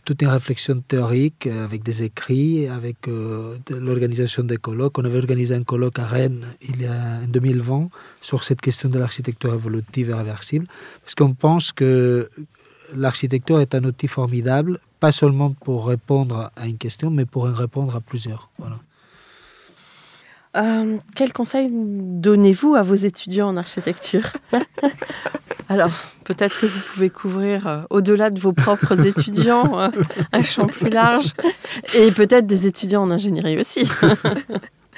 toute 0.05 0.23
une 0.23 0.29
réflexion 0.29 0.81
théorique, 0.81 1.47
euh, 1.47 1.65
avec 1.65 1.83
des 1.85 2.03
écrits, 2.03 2.67
avec 2.67 3.07
euh, 3.07 3.57
l'organisation 3.71 4.43
des 4.43 4.57
colloques. 4.57 4.99
On 4.99 5.05
avait 5.05 5.19
organisé 5.19 5.55
un 5.55 5.63
colloque 5.63 5.99
à 6.01 6.07
Rennes 6.07 6.45
il 6.69 6.83
y 6.83 6.87
a 6.87 7.21
en 7.25 7.29
2020 7.29 7.89
sur 8.21 8.43
cette 8.43 8.61
question 8.61 8.89
de 8.89 8.99
l'architecture 8.99 9.55
évolutive 9.55 10.11
et 10.11 10.15
réversible, 10.15 10.67
parce 11.03 11.15
qu'on 11.15 11.35
pense 11.35 11.73
que 11.73 12.29
l'architecture 12.95 13.61
est 13.61 13.75
un 13.75 13.85
outil 13.85 14.09
formidable, 14.09 14.81
pas 14.99 15.13
seulement 15.13 15.53
pour 15.53 15.87
répondre 15.87 16.51
à 16.57 16.67
une 16.67 16.77
question, 16.79 17.11
mais 17.11 17.25
pour 17.25 17.45
en 17.45 17.55
répondre 17.55 17.95
à 17.95 18.01
plusieurs. 18.01 18.51
Voilà. 18.59 18.79
Euh, 20.57 20.99
quel 21.15 21.33
conseil 21.33 21.69
donnez-vous 21.71 22.75
à 22.75 22.83
vos 22.83 22.95
étudiants 22.95 23.49
en 23.49 23.57
architecture? 23.57 24.33
Alors, 25.69 25.93
peut-être 26.25 26.61
que 26.61 26.67
vous 26.67 26.81
pouvez 26.93 27.11
couvrir 27.11 27.67
euh, 27.69 27.83
au-delà 27.91 28.31
de 28.31 28.41
vos 28.41 28.53
propres 28.53 29.07
étudiants 29.07 29.79
euh, 29.79 29.91
un 30.33 30.43
champ 30.43 30.67
plus 30.67 30.91
large 30.91 31.35
et 31.95 32.11
peut-être 32.11 32.47
des 32.47 32.67
étudiants 32.67 33.03
en 33.03 33.11
ingénierie 33.13 33.59
aussi. 33.59 33.89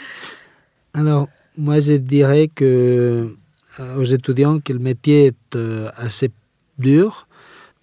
Alors, 0.95 1.29
moi, 1.59 1.81
je 1.81 1.93
dirais 1.93 2.49
que 2.49 3.37
euh, 3.81 3.97
aux 3.97 4.05
étudiants 4.05 4.61
que 4.61 4.73
le 4.73 4.79
métier 4.79 5.27
est 5.27 5.57
euh, 5.57 5.91
assez 5.97 6.31
dur, 6.79 7.27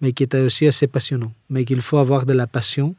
mais 0.00 0.12
qui 0.12 0.22
est 0.22 0.34
aussi 0.34 0.66
assez 0.66 0.86
passionnant, 0.86 1.32
mais 1.48 1.64
qu'il 1.64 1.82
faut 1.82 1.98
avoir 1.98 2.26
de 2.26 2.32
la 2.32 2.46
passion 2.46 2.94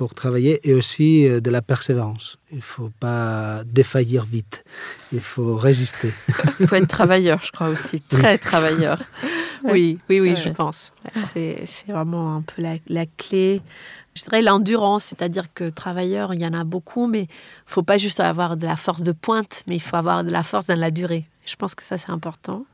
pour 0.00 0.14
travailler 0.14 0.66
et 0.66 0.72
aussi 0.72 1.28
euh, 1.28 1.40
de 1.42 1.50
la 1.50 1.60
persévérance. 1.60 2.38
Il 2.50 2.56
ne 2.56 2.62
faut 2.62 2.90
pas 3.00 3.64
défaillir 3.66 4.24
vite, 4.24 4.64
il 5.12 5.20
faut 5.20 5.56
résister. 5.56 6.10
Il 6.58 6.66
faut 6.66 6.76
être 6.76 6.88
travailleur, 6.88 7.42
je 7.42 7.52
crois 7.52 7.68
aussi, 7.68 8.00
très 8.00 8.38
travailleur. 8.38 8.96
Oui, 9.62 9.98
oui, 10.08 10.20
oui, 10.20 10.30
Ouais. 10.30 10.36
je 10.36 10.48
pense. 10.48 10.92
C'est 11.34 11.64
c'est 11.66 11.92
vraiment 11.92 12.36
un 12.36 12.40
peu 12.40 12.62
la, 12.62 12.76
la 12.88 13.04
clé. 13.04 13.60
Je 14.14 14.22
dirais 14.22 14.40
l'endurance, 14.40 15.04
c'est-à-dire 15.04 15.52
que 15.52 15.68
travailleurs, 15.68 16.32
il 16.32 16.40
y 16.40 16.46
en 16.46 16.54
a 16.54 16.64
beaucoup, 16.64 17.06
mais 17.06 17.24
il 17.24 17.28
faut 17.66 17.82
pas 17.82 17.98
juste 17.98 18.20
avoir 18.20 18.56
de 18.56 18.64
la 18.64 18.76
force 18.76 19.02
de 19.02 19.12
pointe, 19.12 19.64
mais 19.66 19.76
il 19.76 19.82
faut 19.82 19.96
avoir 19.96 20.24
de 20.24 20.30
la 20.30 20.42
force 20.44 20.64
dans 20.64 20.78
la 20.78 20.90
durée. 20.90 21.26
Je 21.44 21.56
pense 21.56 21.74
que 21.74 21.84
ça, 21.84 21.98
c'est 21.98 22.10
important. 22.10 22.64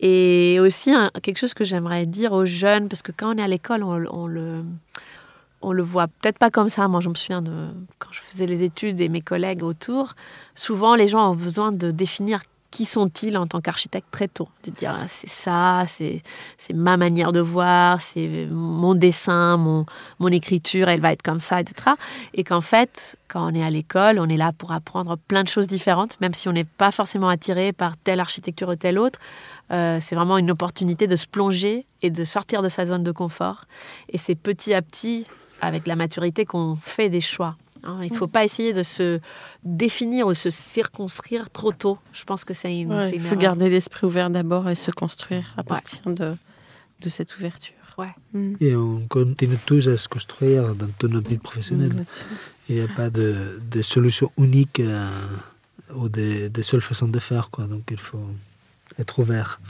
Et 0.00 0.58
aussi, 0.60 0.92
quelque 1.22 1.38
chose 1.38 1.52
que 1.52 1.64
j'aimerais 1.64 2.06
dire 2.06 2.32
aux 2.32 2.46
jeunes, 2.46 2.88
parce 2.88 3.02
que 3.02 3.12
quand 3.12 3.34
on 3.34 3.38
est 3.38 3.42
à 3.42 3.48
l'école, 3.48 3.82
on, 3.84 4.02
on 4.10 4.26
le, 4.26 4.64
on 5.62 5.72
le 5.72 5.82
voit 5.82 6.08
peut-être 6.08 6.38
pas 6.38 6.50
comme 6.50 6.68
ça. 6.68 6.88
Moi, 6.88 7.00
je 7.00 7.08
me 7.08 7.14
souviens 7.14 7.42
de 7.42 7.68
quand 7.98 8.12
je 8.12 8.20
faisais 8.20 8.46
les 8.46 8.62
études 8.62 9.00
et 9.00 9.08
mes 9.08 9.22
collègues 9.22 9.62
autour, 9.62 10.14
souvent 10.54 10.94
les 10.94 11.08
gens 11.08 11.30
ont 11.30 11.36
besoin 11.36 11.72
de 11.72 11.90
définir 11.90 12.40
qui 12.72 12.86
sont-ils 12.86 13.36
en 13.36 13.46
tant 13.46 13.60
qu'architecte 13.60 14.08
très 14.10 14.26
tôt. 14.26 14.48
De 14.64 14.70
dire 14.70 14.96
ah, 14.98 15.06
c'est 15.06 15.28
ça, 15.28 15.84
c'est 15.86 16.22
ma 16.74 16.96
manière 16.96 17.30
de 17.30 17.38
voir, 17.38 18.00
c'est 18.00 18.48
mon 18.50 18.94
dessin, 18.94 19.58
mon, 19.58 19.84
mon 20.18 20.28
écriture, 20.28 20.88
elle 20.88 21.00
va 21.00 21.12
être 21.12 21.22
comme 21.22 21.38
ça, 21.38 21.60
etc. 21.60 21.90
Et 22.34 22.42
qu'en 22.42 22.62
fait, 22.62 23.16
quand 23.28 23.52
on 23.52 23.54
est 23.54 23.62
à 23.62 23.70
l'école, 23.70 24.18
on 24.18 24.28
est 24.28 24.38
là 24.38 24.52
pour 24.56 24.72
apprendre 24.72 25.16
plein 25.16 25.44
de 25.44 25.48
choses 25.48 25.68
différentes, 25.68 26.18
même 26.20 26.34
si 26.34 26.48
on 26.48 26.52
n'est 26.52 26.64
pas 26.64 26.90
forcément 26.90 27.28
attiré 27.28 27.72
par 27.72 27.96
telle 27.98 28.20
architecture 28.20 28.70
ou 28.70 28.74
telle 28.74 28.98
autre. 28.98 29.20
Euh, 29.70 29.98
c'est 30.00 30.14
vraiment 30.14 30.38
une 30.38 30.50
opportunité 30.50 31.06
de 31.06 31.16
se 31.16 31.26
plonger 31.26 31.86
et 32.00 32.10
de 32.10 32.24
sortir 32.24 32.62
de 32.62 32.68
sa 32.68 32.86
zone 32.86 33.04
de 33.04 33.12
confort. 33.12 33.66
Et 34.08 34.18
c'est 34.18 34.34
petit 34.34 34.72
à 34.72 34.80
petit, 34.80 35.26
avec 35.62 35.86
la 35.86 35.96
maturité, 35.96 36.44
qu'on 36.44 36.74
fait 36.76 37.08
des 37.08 37.22
choix. 37.22 37.56
hein. 37.84 38.00
Il 38.02 38.12
ne 38.12 38.16
faut 38.16 38.26
pas 38.26 38.44
essayer 38.44 38.74
de 38.74 38.82
se 38.82 39.20
définir 39.64 40.26
ou 40.26 40.34
se 40.34 40.50
circonscrire 40.50 41.48
trop 41.48 41.72
tôt. 41.72 41.98
Je 42.12 42.24
pense 42.24 42.44
que 42.44 42.52
c'est 42.52 42.76
une. 42.78 42.92
Ouais, 42.92 43.08
c'est 43.08 43.14
il 43.16 43.20
faut 43.20 43.28
erreur. 43.28 43.38
garder 43.38 43.70
l'esprit 43.70 44.06
ouvert 44.06 44.28
d'abord 44.28 44.68
et 44.68 44.74
se 44.74 44.90
construire 44.90 45.54
à 45.56 45.62
partir 45.62 46.00
de, 46.06 46.36
de 47.00 47.08
cette 47.08 47.34
ouverture. 47.36 47.74
Ouais. 47.96 48.14
Mm. 48.32 48.54
Et 48.60 48.74
on 48.76 49.06
continue 49.08 49.58
tous 49.64 49.86
à 49.88 49.96
se 49.96 50.08
construire 50.08 50.74
dans 50.74 50.88
toute 50.98 51.12
notre 51.12 51.28
vie 51.28 51.38
professionnelle. 51.38 51.92
Mm. 51.92 52.04
Il 52.68 52.74
n'y 52.76 52.80
a 52.82 52.88
pas 52.88 53.10
de, 53.10 53.60
de 53.70 53.82
solution 53.82 54.30
unique 54.38 54.80
euh, 54.80 55.08
ou 55.94 56.08
de, 56.08 56.48
de 56.48 56.62
seule 56.62 56.80
façon 56.80 57.06
de 57.08 57.18
faire. 57.18 57.50
Quoi. 57.50 57.64
Donc 57.66 57.82
il 57.90 57.98
faut 57.98 58.26
être 58.98 59.18
ouvert. 59.18 59.60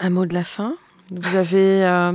Un 0.00 0.10
mot 0.10 0.26
de 0.26 0.34
la 0.34 0.44
fin. 0.44 0.74
Vous 1.10 1.36
avez 1.36 1.84
euh, 1.84 2.12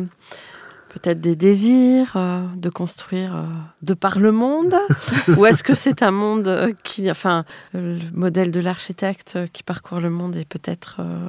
peut-être 0.98 1.22
des 1.22 1.36
désirs 1.36 2.14
euh, 2.16 2.46
de 2.56 2.70
construire 2.70 3.36
euh, 3.36 3.44
de 3.82 3.94
par 3.94 4.20
le 4.20 4.32
monde 4.32 4.76
Ou 5.38 5.46
est-ce 5.46 5.64
que 5.64 5.74
c'est 5.74 6.02
un 6.02 6.12
monde 6.12 6.48
euh, 6.48 6.74
qui, 6.84 7.10
enfin, 7.10 7.46
le 7.74 8.00
modèle 8.14 8.52
de 8.52 8.60
l'architecte 8.60 9.38
qui 9.54 9.64
parcourt 9.64 10.00
le 10.00 10.10
monde 10.10 10.36
est 10.36 10.48
peut-être 10.48 10.98
euh, 11.00 11.28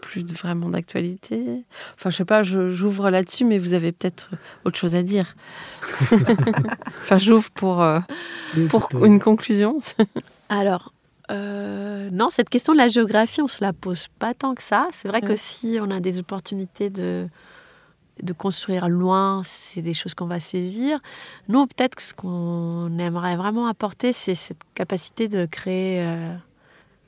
plus 0.00 0.24
vraiment 0.24 0.68
d'actualité? 0.68 1.64
Enfin, 1.96 2.10
je 2.10 2.16
sais 2.16 2.24
pas, 2.24 2.42
j'ouvre 2.42 3.10
là-dessus, 3.10 3.44
mais 3.44 3.58
vous 3.58 3.74
avez 3.74 3.92
peut-être 3.92 4.30
autre 4.64 4.78
chose 4.78 4.94
à 4.94 5.02
dire. 5.02 5.34
enfin, 7.02 7.18
j'ouvre 7.18 7.50
pour, 7.50 7.82
euh, 7.82 8.00
pour 8.68 9.04
une 9.04 9.20
conclusion. 9.20 9.78
Alors, 10.48 10.92
euh, 11.30 12.08
non, 12.10 12.28
cette 12.30 12.48
question 12.48 12.72
de 12.72 12.78
la 12.78 12.88
géographie, 12.88 13.40
on 13.40 13.48
se 13.48 13.62
la 13.62 13.72
pose 13.72 14.08
pas 14.18 14.34
tant 14.34 14.54
que 14.54 14.62
ça. 14.62 14.88
C'est 14.92 15.08
vrai 15.08 15.20
que 15.20 15.36
si 15.36 15.78
on 15.80 15.90
a 15.90 16.00
des 16.00 16.18
opportunités 16.18 16.90
de, 16.90 17.28
de 18.22 18.32
construire 18.32 18.88
loin, 18.88 19.42
c'est 19.44 19.82
des 19.82 19.94
choses 19.94 20.14
qu'on 20.14 20.26
va 20.26 20.40
saisir. 20.40 21.00
Nous, 21.48 21.66
peut-être 21.66 21.94
que 21.94 22.02
ce 22.02 22.14
qu'on 22.14 22.98
aimerait 22.98 23.36
vraiment 23.36 23.66
apporter, 23.66 24.12
c'est 24.12 24.34
cette 24.34 24.62
capacité 24.74 25.28
de 25.28 25.46
créer 25.46 26.00
euh, 26.02 26.34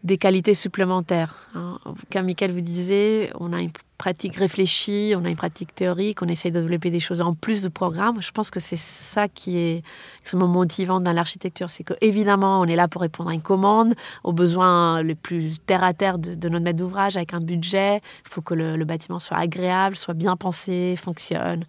des 0.05 0.19
qualités 0.19 0.55
supplémentaires. 0.55 1.49
hein. 1.55 1.79
Comme 2.11 2.27
Michael 2.27 2.53
vous 2.53 2.61
disait, 2.61 3.31
on 3.39 3.53
a 3.53 3.61
une 3.61 3.73
pratique 3.99 4.37
réfléchie, 4.37 5.15
on 5.17 5.25
a 5.25 5.29
une 5.29 5.37
pratique 5.37 5.75
théorique, 5.75 6.23
on 6.23 6.29
essaie 6.29 6.51
de 6.51 6.61
développer 6.61 6.91
des 6.91 7.01
choses 7.01 7.21
en 7.21 7.35
plus 7.35 7.63
de 7.63 7.69
programmes. 7.69 8.21
Je 8.21 8.33
pense 8.33 8.51
que 8.51 8.59
c'est 8.59 8.79
ça 8.79 9.29
qui 9.29 9.59
est 9.59 9.83
extrêmement 10.21 10.49
motivant 10.49 11.01
dans 11.01 11.13
l'architecture. 11.13 11.71
C'est 11.71 11.85
que 11.85 11.95
évidemment, 12.01 12.61
on 12.61 12.65
est 12.65 12.75
là 12.75 12.89
pour 12.89 13.03
répondre 13.03 13.31
à 13.31 13.35
une 13.35 13.43
commande, 13.43 13.95
aux 14.25 14.33
besoins 14.33 15.03
les 15.03 15.15
plus 15.15 15.61
terre 15.61 15.85
à 15.85 15.95
terre 15.95 16.19
de, 16.19 16.35
de 16.35 16.49
notre 16.49 16.65
maître 16.65 16.79
d'ouvrage 16.79 17.17
avec 17.17 17.33
un 17.33 17.41
budget. 17.41 18.01
Il 18.27 18.31
faut 18.31 18.43
que 18.43 18.55
le, 18.55 18.85
bâtiment 18.85 19.21
soit 19.21 19.37
agréable, 19.37 19.95
soit 19.95 20.15
bien 20.15 20.37
pensé, 20.37 20.97
fonctionne. 20.97 21.65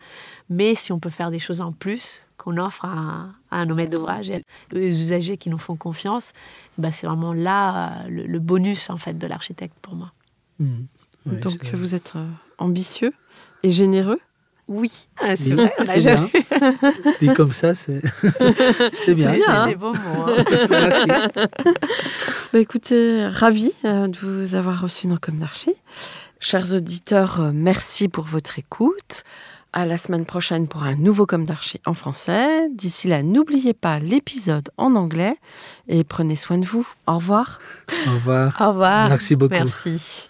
Mais 0.50 0.76
si 0.76 0.92
on 0.92 1.00
peut 1.00 1.10
faire 1.10 1.32
des 1.32 1.40
choses 1.40 1.62
en 1.62 1.72
plus 1.72 2.24
qu'on 2.38 2.58
offre 2.58 2.86
à, 3.52 3.66
nos 3.66 3.76
maîtres 3.76 3.92
d'ouvrage 3.92 4.30
et 4.32 4.44
aux 4.74 4.78
usagers 4.78 5.38
qui 5.38 5.50
nous 5.50 5.58
font 5.58 5.76
confiance, 5.76 6.34
bah 6.78 6.92
c'est 6.92 7.06
vraiment 7.06 7.34
là 7.34 8.06
euh, 8.06 8.10
le, 8.10 8.40
bonus 8.40 8.90
en 8.90 8.98
fait 8.98 9.18
de 9.18 9.28
l'architecte 9.28 9.76
pour 9.82 9.96
moi. 9.96 10.12
Mm. 10.60 10.86
Ouais, 11.26 11.38
Donc, 11.38 11.64
vous 11.74 11.96
êtes 11.96 12.14
euh, 12.16 12.26
ambitieux 12.58 13.14
et 13.64 13.72
généreux. 13.72 14.20
Oui, 14.70 15.08
Ah, 15.20 15.36
c'est 15.36 15.50
vrai. 15.52 15.74
On 15.80 15.90
a 15.90 15.98
jamais... 16.00 16.28
Dit 17.20 17.34
comme 17.34 17.52
ça, 17.52 17.76
c'est 17.76 18.02
c'est 18.94 19.14
bien. 19.14 19.34
c'est 19.36 19.46
hein. 19.50 19.68
des 19.68 19.76
beaux 19.76 19.92
mots. 19.94 20.26
hein. 20.28 20.44
Merci. 20.70 21.06
Bah, 22.54 22.60
écoutez, 22.60 23.28
ravi 23.28 23.72
euh, 23.84 24.08
de 24.08 24.18
vous 24.18 24.56
avoir 24.56 24.82
reçu 24.82 25.08
dans 25.08 25.18
Comme 25.18 25.40
d'Archie. 25.40 25.74
Chers 26.40 26.74
auditeurs, 26.74 27.42
euh, 27.42 27.52
merci 27.54 28.08
pour 28.08 28.26
votre 28.26 28.58
écoute. 28.60 29.24
À 29.74 29.86
la 29.86 29.98
semaine 29.98 30.26
prochaine 30.26 30.68
pour 30.68 30.84
un 30.84 30.96
nouveau 30.96 31.26
Comme 31.26 31.46
d'Archie 31.46 31.82
en 31.86 31.94
français. 31.94 32.70
D'ici 32.74 33.08
là, 33.08 33.24
n'oubliez 33.24 33.74
pas 33.74 34.00
l'épisode 34.00 34.70
en 34.78 34.96
anglais 34.96 35.36
et 35.88 36.04
prenez 36.04 36.36
soin 36.36 36.58
de 36.60 36.66
vous. 36.66 36.88
Au 37.08 37.16
revoir. 37.16 37.60
Au 38.08 38.12
revoir. 38.14 38.56
Au 38.62 38.68
revoir. 38.70 39.10
Merci 39.10 39.36
beaucoup. 39.36 39.54
Merci. 39.56 40.30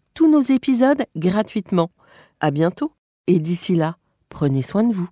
tous 0.13 0.29
nos 0.29 0.41
épisodes 0.41 1.03
gratuitement. 1.15 1.91
À 2.39 2.51
bientôt 2.51 2.93
et 3.27 3.39
d'ici 3.39 3.75
là, 3.75 3.97
prenez 4.29 4.61
soin 4.61 4.83
de 4.83 4.93
vous. 4.93 5.09